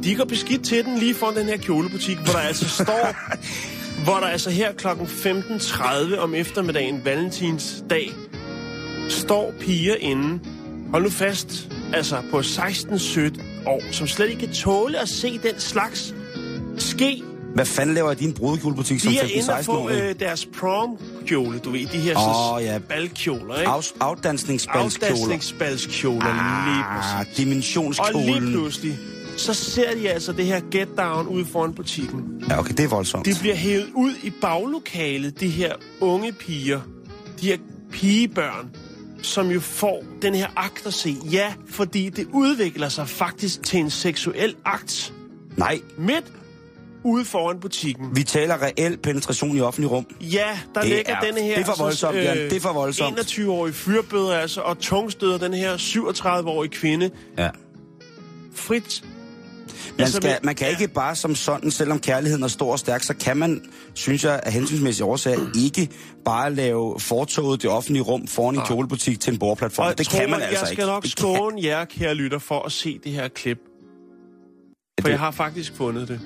de 0.03 0.15
går 0.15 0.25
beskidt 0.25 0.65
til 0.65 0.85
den 0.85 0.97
lige 0.97 1.15
foran 1.15 1.35
den 1.35 1.45
her 1.45 1.57
kjolebutik, 1.57 2.17
hvor 2.17 2.33
der 2.33 2.39
altså 2.39 2.69
står... 2.69 3.15
hvor 4.05 4.17
der 4.19 4.27
altså 4.27 4.49
her 4.49 4.73
kl. 4.73 4.87
15.30 4.87 6.17
om 6.19 6.35
eftermiddagen, 6.35 7.05
valentinsdag, 7.05 8.11
står 9.09 9.53
piger 9.59 9.95
inde. 9.95 10.39
Hold 10.91 11.03
nu 11.03 11.09
fast, 11.09 11.71
altså 11.93 12.21
på 12.31 12.39
16-17 12.39 13.41
år, 13.67 13.81
som 13.91 14.07
slet 14.07 14.29
ikke 14.29 14.39
kan 14.39 14.53
tåle 14.53 14.99
at 14.99 15.09
se 15.09 15.37
den 15.43 15.59
slags 15.59 16.15
ske. 16.77 17.23
Hvad 17.55 17.65
fanden 17.65 17.95
laver 17.95 18.13
din 18.13 18.33
brudekjolebutik 18.33 18.99
som 18.99 19.11
De 19.11 19.19
er 19.19 19.23
inde 19.23 19.53
og 19.53 19.59
15-16 19.59 19.63
få 19.63 19.71
år? 19.71 19.89
øh, 19.89 20.15
deres 20.19 20.45
prom-kjole, 20.45 21.59
du 21.59 21.69
ved, 21.71 21.85
de 21.85 21.97
her 21.97 22.15
oh, 22.17 22.63
ja. 22.63 22.77
balkjoler, 22.89 23.55
ikke? 23.59 23.71
Af, 23.71 23.91
afdansningsbalskjoler. 23.99 25.11
Afdansningsbalskjoler, 25.11 26.25
lige 26.73 26.83
præcis. 26.95 27.11
Ah, 27.13 27.19
Og 27.19 27.25
lige 27.25 27.45
dimensionskjolen. 27.45 28.51
pludselig, 28.51 28.97
så 29.37 29.53
ser 29.53 29.95
de 29.95 30.09
altså 30.09 30.31
det 30.31 30.45
her 30.45 30.59
get 30.71 30.87
down 30.97 31.27
ude 31.27 31.45
foran 31.45 31.73
butikken. 31.73 32.43
Ja, 32.49 32.59
okay, 32.59 32.73
det 32.73 32.83
er 32.83 32.87
voldsomt. 32.87 33.25
De 33.25 33.35
bliver 33.41 33.55
hævet 33.55 33.87
ud 33.95 34.13
i 34.23 34.29
baglokalet, 34.41 35.39
de 35.39 35.47
her 35.49 35.73
unge 36.01 36.31
piger, 36.31 36.79
de 37.41 37.45
her 37.47 37.57
pigebørn, 37.91 38.69
som 39.21 39.47
jo 39.51 39.59
får 39.59 40.03
den 40.21 40.35
her 40.35 40.47
akt 40.55 40.85
at 40.85 40.93
se. 40.93 41.15
Ja, 41.31 41.53
fordi 41.69 42.09
det 42.09 42.27
udvikler 42.33 42.89
sig 42.89 43.09
faktisk 43.09 43.63
til 43.63 43.79
en 43.79 43.89
seksuel 43.89 44.55
akt 44.65 45.13
Nej, 45.57 45.79
midt 45.97 46.23
ude 47.03 47.25
foran 47.25 47.59
butikken. 47.59 48.15
vi 48.15 48.23
taler 48.23 48.61
reel 48.61 48.97
penetration 48.97 49.57
i 49.57 49.61
offentlig 49.61 49.91
rum. 49.91 50.05
Ja, 50.21 50.59
der 50.75 50.81
Det 50.81 50.89
ligger 50.89 51.15
er- 51.15 51.21
denne 51.21 51.41
her... 51.41 51.55
det 51.55 51.61
er 51.61 51.65
for 51.75 51.83
voldsomt, 51.83 52.17
Jan. 52.17 52.37
Det 52.37 52.53
er 52.53 52.59
for 52.59 52.73
voldsomt. 52.73 53.19
21-årige 53.19 53.73
fyrbøder 53.73 54.33
altså, 54.37 54.61
og 54.61 54.79
tungstøder 54.79 55.37
den 55.37 55.53
her 55.53 55.77
37-årige 55.77 56.71
kvinde 56.71 57.09
Ja. 57.37 57.49
frit. 58.55 59.03
Man, 59.99 60.05
Altså, 60.05 60.17
skal, 60.17 60.37
man 60.43 60.55
kan 60.55 60.69
ikke 60.69 60.87
bare 60.87 61.15
som 61.15 61.35
sådan, 61.35 61.71
selvom 61.71 61.99
kærligheden 61.99 62.43
er 62.43 62.47
stor 62.47 62.71
og 62.71 62.79
stærk, 62.79 63.03
så 63.03 63.13
kan 63.13 63.37
man, 63.37 63.61
synes 63.93 64.23
jeg, 64.23 64.39
af 64.43 64.51
hensynsmæssige 64.53 65.05
årsager, 65.05 65.39
ikke 65.57 65.89
bare 66.25 66.53
lave 66.53 66.99
fortoget 66.99 67.61
det 67.61 67.69
offentlige 67.69 68.03
rum 68.03 68.27
foran 68.27 68.55
en 68.55 68.61
kjolebutik 68.65 69.19
til 69.19 69.33
en 69.33 69.39
bordplatform. 69.39 69.87
Og 69.87 69.97
det 69.97 70.09
kan 70.09 70.29
man 70.29 70.41
altså 70.41 70.59
jeg 70.59 70.67
skal 70.67 70.71
ikke. 70.71 70.85
nok 70.85 71.05
skåne 71.05 71.63
jer, 71.63 71.85
kære 71.85 72.13
lytter, 72.15 72.39
for 72.39 72.65
at 72.65 72.71
se 72.71 72.99
det 73.03 73.11
her 73.11 73.27
klip. 73.27 73.57
For 74.99 75.03
det- 75.03 75.09
jeg 75.11 75.19
har 75.19 75.31
faktisk 75.31 75.73
fundet 75.75 76.07
det. 76.07 76.19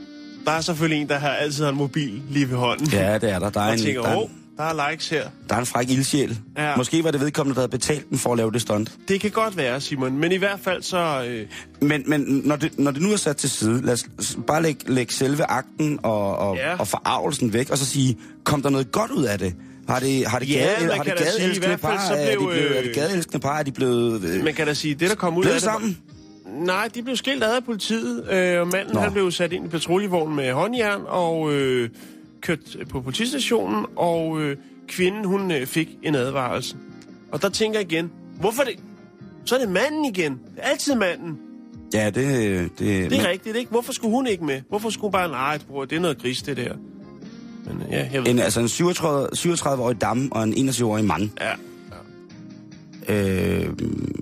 Der 0.45 0.51
er 0.51 0.61
selvfølgelig 0.61 1.01
en, 1.01 1.09
der 1.09 1.17
har 1.17 1.29
altid 1.29 1.63
har 1.63 1.71
en 1.71 1.77
mobil 1.77 2.21
lige 2.29 2.49
ved 2.49 2.57
hånden. 2.57 2.87
Ja, 2.87 3.17
det 3.17 3.29
er 3.29 3.39
der. 3.39 3.49
Der 3.49 3.61
er 3.61 3.71
en, 3.73 3.79
tænker, 3.79 4.01
der, 4.01 4.09
er 4.09 4.15
"Åh, 4.17 4.23
en, 4.23 4.42
der 4.57 4.63
er 4.63 4.89
likes 4.91 5.10
her. 5.10 5.24
Der 5.50 5.55
er 5.55 5.60
en 5.60 5.65
fræk 5.65 5.89
ildsjæl. 5.89 6.38
Ja. 6.57 6.75
Måske 6.75 7.03
var 7.03 7.12
det 7.12 7.22
vedkommende, 7.22 7.55
der 7.55 7.62
havde 7.62 7.72
betalt 7.72 8.10
den 8.10 8.17
for 8.17 8.31
at 8.31 8.38
lave 8.38 8.51
det 8.51 8.62
stunt. 8.62 8.91
Det 9.07 9.22
kan 9.22 9.31
godt 9.31 9.57
være, 9.57 9.81
Simon, 9.81 10.17
men 10.17 10.31
i 10.31 10.36
hvert 10.38 10.60
fald 10.63 10.81
så... 10.83 11.25
Øh, 11.27 11.45
Men, 11.81 12.03
men 12.07 12.41
når, 12.45 12.55
det, 12.55 12.79
når 12.79 12.91
det 12.91 13.01
nu 13.01 13.12
er 13.12 13.15
sat 13.17 13.38
til 13.38 13.50
side, 13.50 13.81
lad 13.86 13.93
os 13.93 14.38
bare 14.48 14.62
lægge, 14.62 14.93
lægge 14.93 15.13
selve 15.13 15.43
akten 15.43 16.00
og, 16.03 16.38
og, 16.38 16.55
Ja. 16.55 16.75
og 16.79 16.88
forarvelsen 16.88 17.53
væk, 17.53 17.69
og 17.69 17.77
så 17.77 17.86
sige, 17.86 18.17
kom 18.43 18.62
der 18.62 18.69
noget 18.69 18.91
godt 18.91 19.12
ud 19.12 19.24
af 19.24 19.39
det? 19.39 19.55
Har 19.89 20.00
det, 20.00 20.27
har 20.27 20.39
det, 20.39 20.50
Ja, 20.50 20.55
gade, 20.79 20.93
har 20.95 21.03
det 21.03 21.13
gadeelskende 21.17 21.67
hvert 21.67 21.79
fald 21.79 21.98
par, 21.98 22.07
så 22.07 22.13
er 22.13 22.31
de 22.31 22.38
blev, 22.38 22.50
blevet, 22.50 22.72
er 22.72 22.77
øh, 22.79 22.83
det 22.86 22.95
gadeelskende 22.95 23.39
par, 23.39 23.60
er 23.60 23.63
de 23.63 23.72
blevet... 23.72 24.24
Øh, 24.24 24.43
man 24.43 24.53
kan 24.53 24.67
da 24.67 24.74
sige, 24.74 24.95
det 24.95 25.10
der 25.10 25.15
kom 25.15 25.38
ud 25.38 25.43
af 25.45 25.51
det... 25.53 25.53
var- 25.53 25.72
sammen? 25.72 25.98
Nej, 26.60 26.89
de 26.95 27.03
blev 27.03 27.15
skilt 27.15 27.43
ad 27.43 27.55
af 27.55 27.63
politiet, 27.65 28.31
øh, 28.31 28.62
og 28.62 28.67
manden 28.67 28.93
Nå. 28.93 29.00
han 29.00 29.12
blev 29.13 29.31
sat 29.31 29.53
ind 29.53 29.65
i 29.65 29.69
patruljevognen 29.69 30.36
med 30.36 30.51
håndjern 30.51 31.01
og 31.07 31.53
øh, 31.53 31.89
kørt 32.43 32.77
på 32.89 33.01
politistationen, 33.01 33.85
og 33.95 34.41
øh, 34.41 34.57
kvinden 34.88 35.25
hun 35.25 35.51
øh, 35.51 35.67
fik 35.67 35.89
en 36.03 36.15
advarsel. 36.15 36.77
Og 37.31 37.41
der 37.41 37.50
tænker 37.50 37.79
jeg 37.79 37.91
igen, 37.91 38.12
hvorfor 38.39 38.63
det? 38.63 38.79
Så 39.45 39.55
er 39.55 39.59
det 39.59 39.69
manden 39.69 40.05
igen. 40.05 40.31
Det 40.31 40.39
er 40.57 40.69
altid 40.69 40.95
manden. 40.95 41.38
Ja, 41.93 42.05
det... 42.05 42.15
det, 42.15 42.79
Det 42.79 43.05
er 43.05 43.09
men, 43.09 43.27
rigtigt, 43.27 43.55
ikke? 43.55 43.71
Hvorfor 43.71 43.93
skulle 43.93 44.12
hun 44.12 44.27
ikke 44.27 44.45
med? 44.45 44.62
Hvorfor 44.69 44.89
skulle 44.89 45.01
hun 45.01 45.12
bare, 45.12 45.29
nej, 45.29 45.59
bror, 45.69 45.85
det 45.85 45.95
er 45.95 46.00
noget 46.00 46.21
gris, 46.21 46.41
det 46.41 46.57
der. 46.57 46.73
Men 47.65 47.81
øh, 47.81 47.91
ja, 47.91 48.09
jeg 48.13 48.23
ved 48.23 48.31
en, 48.31 48.39
altså 48.39 48.59
en 48.59 48.67
37, 48.67 49.27
37-årig 49.35 50.01
dame 50.01 50.29
og 50.31 50.43
en 50.43 50.69
21-årig 50.69 51.05
mand. 51.05 51.29
Ja. 51.41 51.51
Øh, 53.10 53.69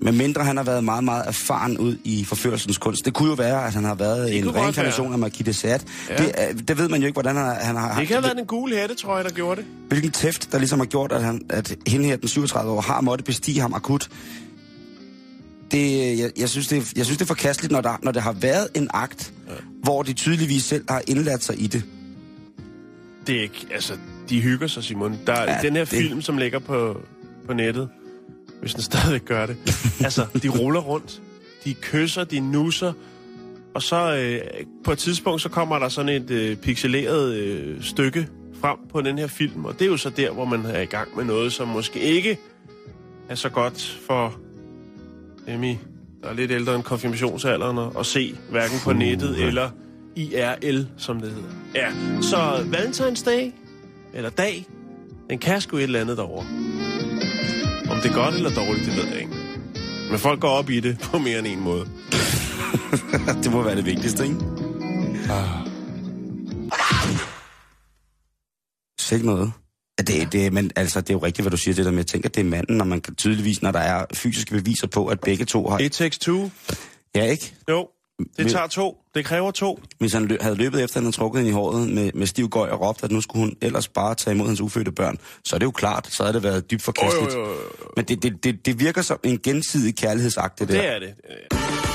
med 0.02 0.12
mindre 0.12 0.44
han 0.44 0.58
har 0.58 0.64
været 0.64 0.84
meget, 0.84 1.04
meget 1.04 1.24
erfaren 1.28 1.78
ud 1.78 1.98
i 2.04 2.26
forførelsens 2.26 2.78
kunst. 2.78 3.06
Det 3.06 3.14
kunne 3.14 3.30
jo 3.30 3.36
være, 3.36 3.66
at 3.68 3.74
han 3.74 3.84
har 3.84 3.96
været 3.96 4.30
Det 4.30 4.38
en 4.38 4.56
reinkarnation 4.56 5.14
af 5.14 5.20
Marquis 5.20 5.46
de 5.46 5.54
Sade. 5.54 5.84
Ja. 6.10 6.16
Det, 6.18 6.68
det 6.68 6.78
ved 6.78 6.90
man 6.90 7.02
jo 7.02 7.08
ikke, 7.08 7.16
hvordan 7.16 7.36
han, 7.36 7.46
har- 7.46 7.54
han 7.54 7.76
har 7.76 8.00
Det 8.00 8.08
kan 8.08 8.16
have 8.16 8.24
været 8.24 8.38
den 8.38 8.46
gule 8.46 8.76
hætte, 8.76 8.96
tror 8.96 9.16
jeg, 9.16 9.26
der 9.26 9.32
gjorde 9.32 9.62
det. 9.62 9.70
hvilken 9.90 10.12
tæft, 10.12 10.52
der 10.52 10.58
ligesom 10.58 10.80
har 10.80 10.86
gjort, 10.86 11.12
at, 11.12 11.24
han, 11.24 11.42
at 11.50 11.76
hende 11.88 12.06
her, 12.06 12.16
den 12.16 12.28
37 12.28 12.72
år, 12.72 12.82
har 12.82 13.02
måttet 13.02 13.26
bestige 13.26 13.60
ham 13.62 13.74
akut. 13.74 14.10
Det, 15.72 16.18
jeg, 16.20 16.32
jeg, 16.40 16.50
synes, 16.50 16.68
det, 16.68 16.94
jeg 16.96 17.06
synes, 17.06 17.18
det 17.18 17.26
er 17.26 17.28
forkasteligt, 17.28 17.72
når 17.72 17.82
der, 17.82 17.98
når 18.04 18.12
det 18.12 18.22
har 18.22 18.32
været 18.34 18.68
en 18.76 18.88
akt, 18.94 19.34
ja. 19.48 19.54
hvor 19.84 20.04
de 20.04 20.14
tydeligvis 20.14 20.64
selv 20.64 20.84
har 20.90 21.02
indladt 21.08 21.44
sig 21.44 21.62
i 21.62 21.68
det. 21.68 21.84
Det 23.28 23.36
er 23.38 23.42
ikke, 23.42 23.68
altså, 23.74 23.94
de 24.30 24.42
hygger 24.42 24.68
sig, 24.68 24.84
Simon. 24.84 25.20
Der 25.28 25.34
er 25.34 25.52
ja, 25.56 25.62
den 25.62 25.74
her 25.76 25.86
det- 25.86 25.90
film, 25.90 26.22
som 26.22 26.38
ligger 26.38 26.60
på, 26.60 26.98
på 27.48 27.54
nettet, 27.54 27.90
hvis 28.62 28.74
den 28.74 28.82
stadig 28.84 29.22
gør 29.22 29.46
det. 29.46 29.58
altså, 30.06 30.26
de 30.44 30.50
ruller 30.50 30.80
rundt, 30.82 31.22
de 31.66 31.74
kysser, 31.74 32.24
de 32.24 32.40
nusser, 32.40 32.94
og 33.76 33.82
så 33.82 34.16
øh, 34.16 34.42
på 34.84 34.92
et 34.92 34.98
tidspunkt, 34.98 35.42
så 35.42 35.50
kommer 35.50 35.80
der 35.80 35.90
sådan 35.90 36.10
et 36.24 36.32
øh, 36.32 36.58
pixeleret 36.58 37.34
øh, 37.36 37.84
stykke 37.84 38.28
frem 38.62 38.78
på 38.92 39.02
den 39.02 39.18
her 39.18 39.28
film, 39.28 39.66
og 39.66 39.74
det 39.80 39.82
er 39.86 39.90
jo 39.90 39.98
så 39.98 40.10
der, 40.10 40.32
hvor 40.32 40.46
man 40.46 40.66
er 40.66 40.82
i 40.82 40.86
gang 40.86 41.18
med 41.18 41.26
noget, 41.26 41.54
som 41.54 41.68
måske 41.68 42.00
ikke 42.00 42.38
er 43.30 43.36
så 43.36 43.50
godt 43.50 44.00
for 44.08 44.36
Emmy, 45.48 45.76
der 46.24 46.30
er 46.30 46.34
lidt 46.34 46.52
ældre 46.52 46.76
end 46.76 46.84
konfirmationsalderen, 46.84 47.98
at- 48.00 48.06
se, 48.06 48.36
hverken 48.50 48.78
på 48.84 48.94
nettet 48.94 49.40
eller 49.48 49.70
IRL, 50.16 50.86
som 50.98 51.20
det 51.22 51.30
hedder. 51.32 51.50
Ja, 51.76 51.92
så 52.22 52.38
Valentine's 52.56 53.26
Day, 53.26 53.52
eller 54.14 54.30
dag, 54.30 54.66
den 55.30 55.40
kan 55.40 55.62
sgu 55.62 55.78
et 55.78 55.84
eller 55.84 56.02
andet 56.02 56.18
derovre. 56.18 56.46
Om 57.90 57.98
det 58.02 58.12
er 58.12 58.14
godt 58.14 58.36
eller 58.36 58.50
dårligt, 58.50 58.86
det 58.86 58.96
ved 58.96 59.08
jeg 59.08 59.20
ikke. 59.20 59.34
Men 60.10 60.20
folk 60.20 60.40
går 60.40 60.50
op 60.50 60.70
i 60.70 60.80
det 60.80 61.00
på 61.00 61.18
mere 61.18 61.40
end 61.40 61.48
en 61.48 61.60
måde. 61.60 61.86
det 63.44 63.52
må 63.52 63.62
være 63.64 63.76
det 63.76 63.86
vigtigste, 63.86 64.24
ikke? 64.24 64.36
Sæt 69.00 69.24
noget. 69.24 69.52
Ja, 70.00 70.04
Det, 70.04 70.34
det, 70.34 70.54
men 70.54 70.72
altså, 70.76 71.02
det 71.02 71.10
er 71.10 71.14
jo 71.14 71.20
rigtigt, 71.20 71.44
hvad 71.44 71.52
du 71.52 71.58
siger, 71.58 71.76
det 71.76 71.86
der 71.86 71.92
med, 71.92 72.00
at 72.00 72.04
jeg 72.04 72.08
tænker, 72.08 72.30
at 72.30 72.36
det 72.36 72.42
er 72.42 72.46
manden, 72.46 72.78
når 72.78 72.86
man 72.86 73.02
kan 73.02 73.16
tydeligvis, 73.16 73.62
når 73.62 73.72
der 73.72 73.80
er 73.80 74.06
fysiske 74.14 74.52
beviser 74.52 74.88
på, 74.88 75.08
at 75.08 75.20
begge 75.20 75.46
to 75.46 75.70
har... 75.70 75.80
It 75.80 75.92
takes 75.92 76.20
two. 76.20 76.50
Ja, 77.16 77.24
ikke? 77.24 77.54
Jo, 77.70 77.88
det 78.38 78.52
tager 78.52 78.68
to. 78.68 78.98
Det 79.16 79.26
kræver 79.26 79.52
to. 79.52 79.80
Hvis 80.00 80.14
han 80.14 80.32
lø- 80.32 80.38
havde 80.42 80.56
løbet 80.56 80.84
efter, 80.84 80.94
at 80.98 81.00
han 81.00 81.04
havde 81.04 81.16
trukket 81.16 81.40
hende 81.40 81.50
i 81.50 81.54
håret 81.54 81.90
med, 81.90 82.12
med 82.14 82.28
stiv 82.28 82.50
gøj 82.50 82.70
og 82.70 82.82
råbt, 82.82 83.04
at 83.04 83.12
nu 83.12 83.22
skulle 83.22 83.40
hun 83.46 83.56
ellers 83.62 83.88
bare 83.88 84.16
tage 84.16 84.34
imod 84.36 84.48
hans 84.48 84.62
ufødte 84.62 84.92
børn, 84.92 85.18
så 85.44 85.56
er 85.56 85.60
det 85.60 85.66
jo 85.66 85.72
klart, 85.72 86.08
så 86.12 86.24
havde 86.24 86.34
det 86.34 86.44
været 86.44 86.72
dybt 86.72 86.82
forkasteligt. 86.82 87.36
Men 87.96 88.06
det, 88.06 88.24
det, 88.24 88.44
det, 88.44 88.66
det 88.66 88.80
virker 88.80 89.02
som 89.02 89.20
en 89.24 89.40
gensidig 89.44 89.96
kærlighedsakt, 89.96 90.60
det 90.60 90.68
der. 90.68 90.74
Det 90.82 90.90
er 90.96 91.00
det. 91.00 91.91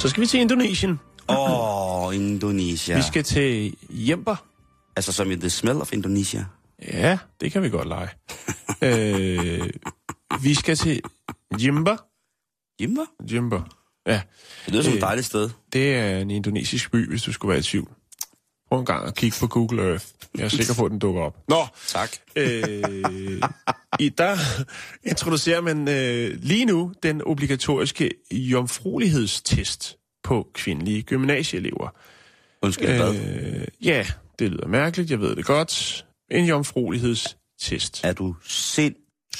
Så 0.00 0.08
skal 0.08 0.20
vi 0.20 0.26
til 0.26 0.40
Indonesien. 0.40 1.00
Åh, 1.28 2.04
oh, 2.06 2.14
Indonesia. 2.16 2.96
Vi 2.96 3.02
skal 3.02 3.24
til 3.24 3.76
Jemper. 3.90 4.36
Altså 4.96 5.12
som 5.12 5.30
i 5.30 5.36
The 5.36 5.50
Smell 5.50 5.76
of 5.80 5.92
Indonesia. 5.92 6.44
Ja, 6.82 7.18
det 7.40 7.52
kan 7.52 7.62
vi 7.62 7.68
godt 7.70 7.88
lege. 7.88 8.08
øh, 8.82 9.70
vi 10.42 10.54
skal 10.54 10.76
til 10.76 11.00
Jimber. 11.62 11.96
Jimmer? 12.80 13.04
Jimber. 13.32 13.62
Ja, 14.06 14.22
Det 14.66 14.72
lyder 14.72 14.82
som 14.82 14.92
et 14.92 14.96
Øh. 14.96 15.00
dejligt 15.00 15.26
sted. 15.26 15.50
det 15.72 15.94
er 15.96 16.18
en 16.18 16.30
indonesisk 16.30 16.90
by, 16.92 17.08
hvis 17.08 17.22
du 17.22 17.32
skulle 17.32 17.50
være 17.50 17.58
i 17.58 17.62
tvivl. 17.62 17.88
Prøv 18.68 18.78
en 18.80 18.86
gang 18.86 19.06
at 19.06 19.14
kigge 19.14 19.36
på 19.40 19.46
Google 19.46 19.82
Earth. 19.82 20.06
Jeg 20.38 20.44
er 20.44 20.48
sikker 20.48 20.74
på, 20.78 20.84
at 20.84 20.90
den 20.90 20.98
dukker 20.98 21.22
op. 21.22 21.36
Nå, 21.48 21.66
Tak. 21.86 22.10
øh, 22.36 22.62
i 23.98 24.08
der 24.08 24.36
introducerer 25.04 25.60
man 25.60 25.88
øh, 25.88 26.38
lige 26.42 26.64
nu 26.64 26.92
den 27.02 27.22
obligatoriske 27.22 28.10
jomfruelighedstest 28.32 29.96
på 30.22 30.50
kvindelige 30.54 31.02
gymnasieelever. 31.02 31.88
Undskyld, 32.62 32.96
hvad? 32.96 33.14
Øh, 33.14 33.66
ja, 33.84 34.06
det 34.38 34.50
lyder 34.50 34.66
mærkeligt, 34.68 35.10
jeg 35.10 35.20
ved 35.20 35.36
det 35.36 35.44
godt. 35.44 36.06
En 36.30 36.44
jomfruelighedstest. 36.44 38.04
Er 38.04 38.12
du 38.12 38.34
sind? 38.42 38.94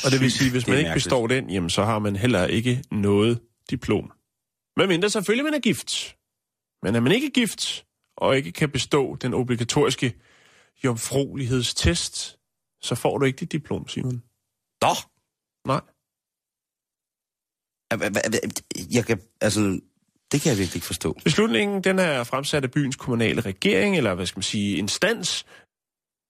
Og 0.05 0.11
det 0.11 0.21
vil 0.21 0.33
sige, 0.33 0.51
hvis 0.51 0.67
man 0.67 0.77
ikke 0.79 0.87
mærkeligt. 0.89 1.05
består 1.05 1.27
den, 1.27 1.51
jamen 1.51 1.71
så 1.71 1.85
har 1.85 1.99
man 1.99 2.17
heller 2.17 2.47
ikke 2.47 2.83
noget 2.91 3.41
diplom. 3.71 4.13
Men 4.77 4.89
mindre 4.89 5.11
selvfølgelig, 5.11 5.45
man 5.45 5.55
er 5.55 5.59
gift. 5.59 6.17
Men 6.83 6.95
er 6.95 7.01
man 7.01 7.13
ikke 7.13 7.31
gift, 7.31 7.85
og 8.17 8.37
ikke 8.37 8.53
kan 8.53 8.71
bestå 8.71 9.17
den 9.17 9.35
obligatoriske 9.35 10.13
jomfruelighedstest, 10.85 12.39
så 12.83 12.95
får 12.95 13.19
du 13.19 13.25
ikke 13.25 13.37
dit 13.37 13.53
diplom, 13.53 13.89
Simon. 13.89 14.23
Nå! 14.83 14.95
Nej. 15.67 15.81
Jeg 18.91 19.07
kan, 19.07 19.21
altså, 19.41 19.81
det 20.33 20.41
kan 20.41 20.51
jeg 20.51 20.59
virkelig 20.59 20.77
ikke 20.77 20.87
forstå. 20.87 21.17
Beslutningen, 21.25 21.85
den 21.85 21.99
er 21.99 22.25
fremsat 22.25 22.65
af 22.65 22.71
byens 22.71 22.97
kommunale 22.97 23.41
regering, 23.41 23.97
eller 23.97 24.15
hvad 24.15 24.27
skal 24.27 24.39
man 24.39 24.43
sige, 24.43 24.77
instans. 24.77 25.47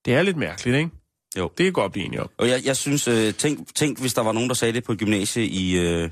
Det 0.05 0.15
er 0.15 0.23
lidt 0.23 0.37
mærkeligt, 0.37 0.77
ikke? 0.77 0.91
Jo. 1.39 1.51
Det 1.59 1.65
kan 1.65 1.73
godt 1.73 1.93
blive 1.93 2.07
enige 2.07 2.23
om. 2.23 2.31
Og 2.39 2.49
jeg, 2.49 2.65
jeg 2.65 2.77
synes, 2.77 3.09
øh, 3.09 3.35
tænk, 3.35 3.75
tænk, 3.75 4.01
hvis 4.01 4.15
der 4.15 4.23
var 4.23 4.33
nogen, 4.33 4.49
der 4.49 4.55
sagde 4.55 4.73
det 4.73 4.85
på 4.85 4.93
et 4.93 4.99
gymnasie 4.99 5.47
i, 5.47 5.79
øh, 5.79 6.11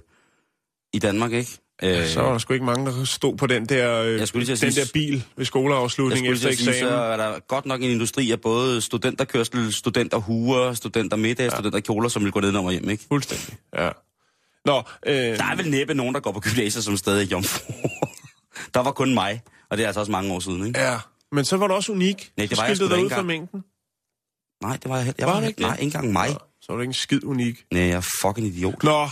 i 0.92 0.98
Danmark, 0.98 1.32
ikke? 1.32 1.58
Øh, 1.82 2.06
Så 2.08 2.20
var 2.22 2.30
der 2.32 2.38
sgu 2.38 2.52
ikke 2.52 2.66
mange, 2.66 2.86
der 2.86 3.04
stod 3.04 3.36
på 3.36 3.46
den 3.46 3.66
der, 3.66 4.00
øh, 4.02 4.18
Jeg 4.18 4.28
skulle 4.28 4.44
lige 4.46 4.56
den 4.56 4.68
at 4.68 4.74
der 4.76 4.82
sige- 4.84 4.92
bil 4.92 5.12
ved 5.14 5.22
jeg 5.38 5.46
skoleafslutningen 5.46 6.36
skulle 6.36 6.36
efter 6.36 6.48
at 6.48 6.54
sige, 6.56 6.68
eksamen. 6.70 6.90
så 6.92 6.96
er 6.96 7.16
der 7.16 7.38
godt 7.48 7.66
nok 7.66 7.82
en 7.82 7.90
industri 7.90 8.30
af 8.30 8.40
både 8.40 8.80
studenterkørsel, 8.80 9.72
studenterhuer, 9.72 10.74
studentermiddag, 10.74 11.44
ja. 11.44 11.50
studenterkjoler, 11.50 12.08
som 12.08 12.24
vil 12.24 12.32
gå 12.32 12.40
ned 12.40 12.56
og 12.56 12.72
hjem, 12.72 12.90
ikke? 12.90 13.04
Fuldstændig, 13.08 13.56
ja. 13.78 13.90
Nå, 14.64 14.82
øh, 15.06 15.14
Der 15.14 15.44
er 15.44 15.56
vel 15.56 15.70
næppe 15.70 15.94
nogen, 15.94 16.14
der 16.14 16.20
går 16.20 16.32
på 16.32 16.40
gymnasiet, 16.40 16.84
som 16.84 16.96
stadig 16.96 17.22
er 17.24 17.26
jomfru. 17.26 17.72
der 18.74 18.80
var 18.80 18.90
kun 18.92 19.14
mig, 19.14 19.40
og 19.70 19.76
det 19.76 19.82
er 19.82 19.86
altså 19.86 20.00
også 20.00 20.12
mange 20.12 20.32
år 20.32 20.40
siden, 20.40 20.66
ikke? 20.66 20.80
ja. 20.80 20.96
Men 21.32 21.44
så 21.44 21.56
var 21.56 21.66
du 21.66 21.74
også 21.74 21.92
unik. 21.92 22.30
Nej, 22.36 22.46
det 22.46 22.56
Så 22.56 22.62
var 22.62 22.66
jeg 22.68 22.76
skilte 22.76 22.94
sgu 22.94 23.00
da 23.00 23.04
ud 23.04 23.10
fra 23.10 23.22
mængden. 23.22 23.64
Nej, 24.62 24.76
det 24.82 24.88
var 24.90 24.96
jeg. 24.98 25.14
Jeg 25.18 25.26
Var 25.26 25.32
var, 25.32 25.40
det 25.40 25.48
ikke 25.48 25.60
nej, 25.60 25.70
det? 25.70 25.82
ikke 25.82 25.96
engang 25.96 26.12
mig. 26.12 26.28
Så 26.60 26.66
var 26.68 26.74
du 26.74 26.80
ikke 26.80 26.90
en 26.90 26.94
skid 26.94 27.24
unik. 27.24 27.64
Nej, 27.72 27.82
jeg 27.82 27.90
er 27.96 28.06
fucking 28.22 28.46
idiot. 28.46 28.82
Nå. 28.82 29.08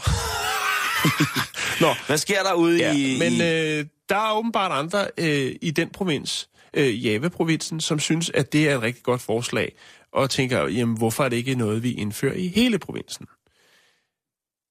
Nå, 1.80 1.88
Hvad 2.06 2.18
sker 2.18 2.42
der 2.42 2.52
ude 2.54 2.78
ja, 2.78 2.92
i... 2.96 3.16
men 3.18 3.32
øh, 3.32 3.84
der 4.08 4.16
er 4.16 4.38
åbenbart 4.38 4.72
andre 4.72 5.06
øh, 5.18 5.54
i 5.62 5.70
den 5.70 5.88
provins, 5.88 6.48
øh, 6.74 7.06
Java-provinsen, 7.06 7.80
som 7.80 7.98
synes, 7.98 8.30
at 8.34 8.52
det 8.52 8.68
er 8.70 8.74
et 8.76 8.82
rigtig 8.82 9.02
godt 9.02 9.20
forslag, 9.20 9.72
og 10.12 10.30
tænker, 10.30 10.68
jamen 10.68 10.96
hvorfor 10.96 11.24
er 11.24 11.28
det 11.28 11.36
ikke 11.36 11.54
noget, 11.54 11.82
vi 11.82 11.92
indfører 11.92 12.34
i 12.34 12.48
hele 12.48 12.78
provinsen? 12.78 13.26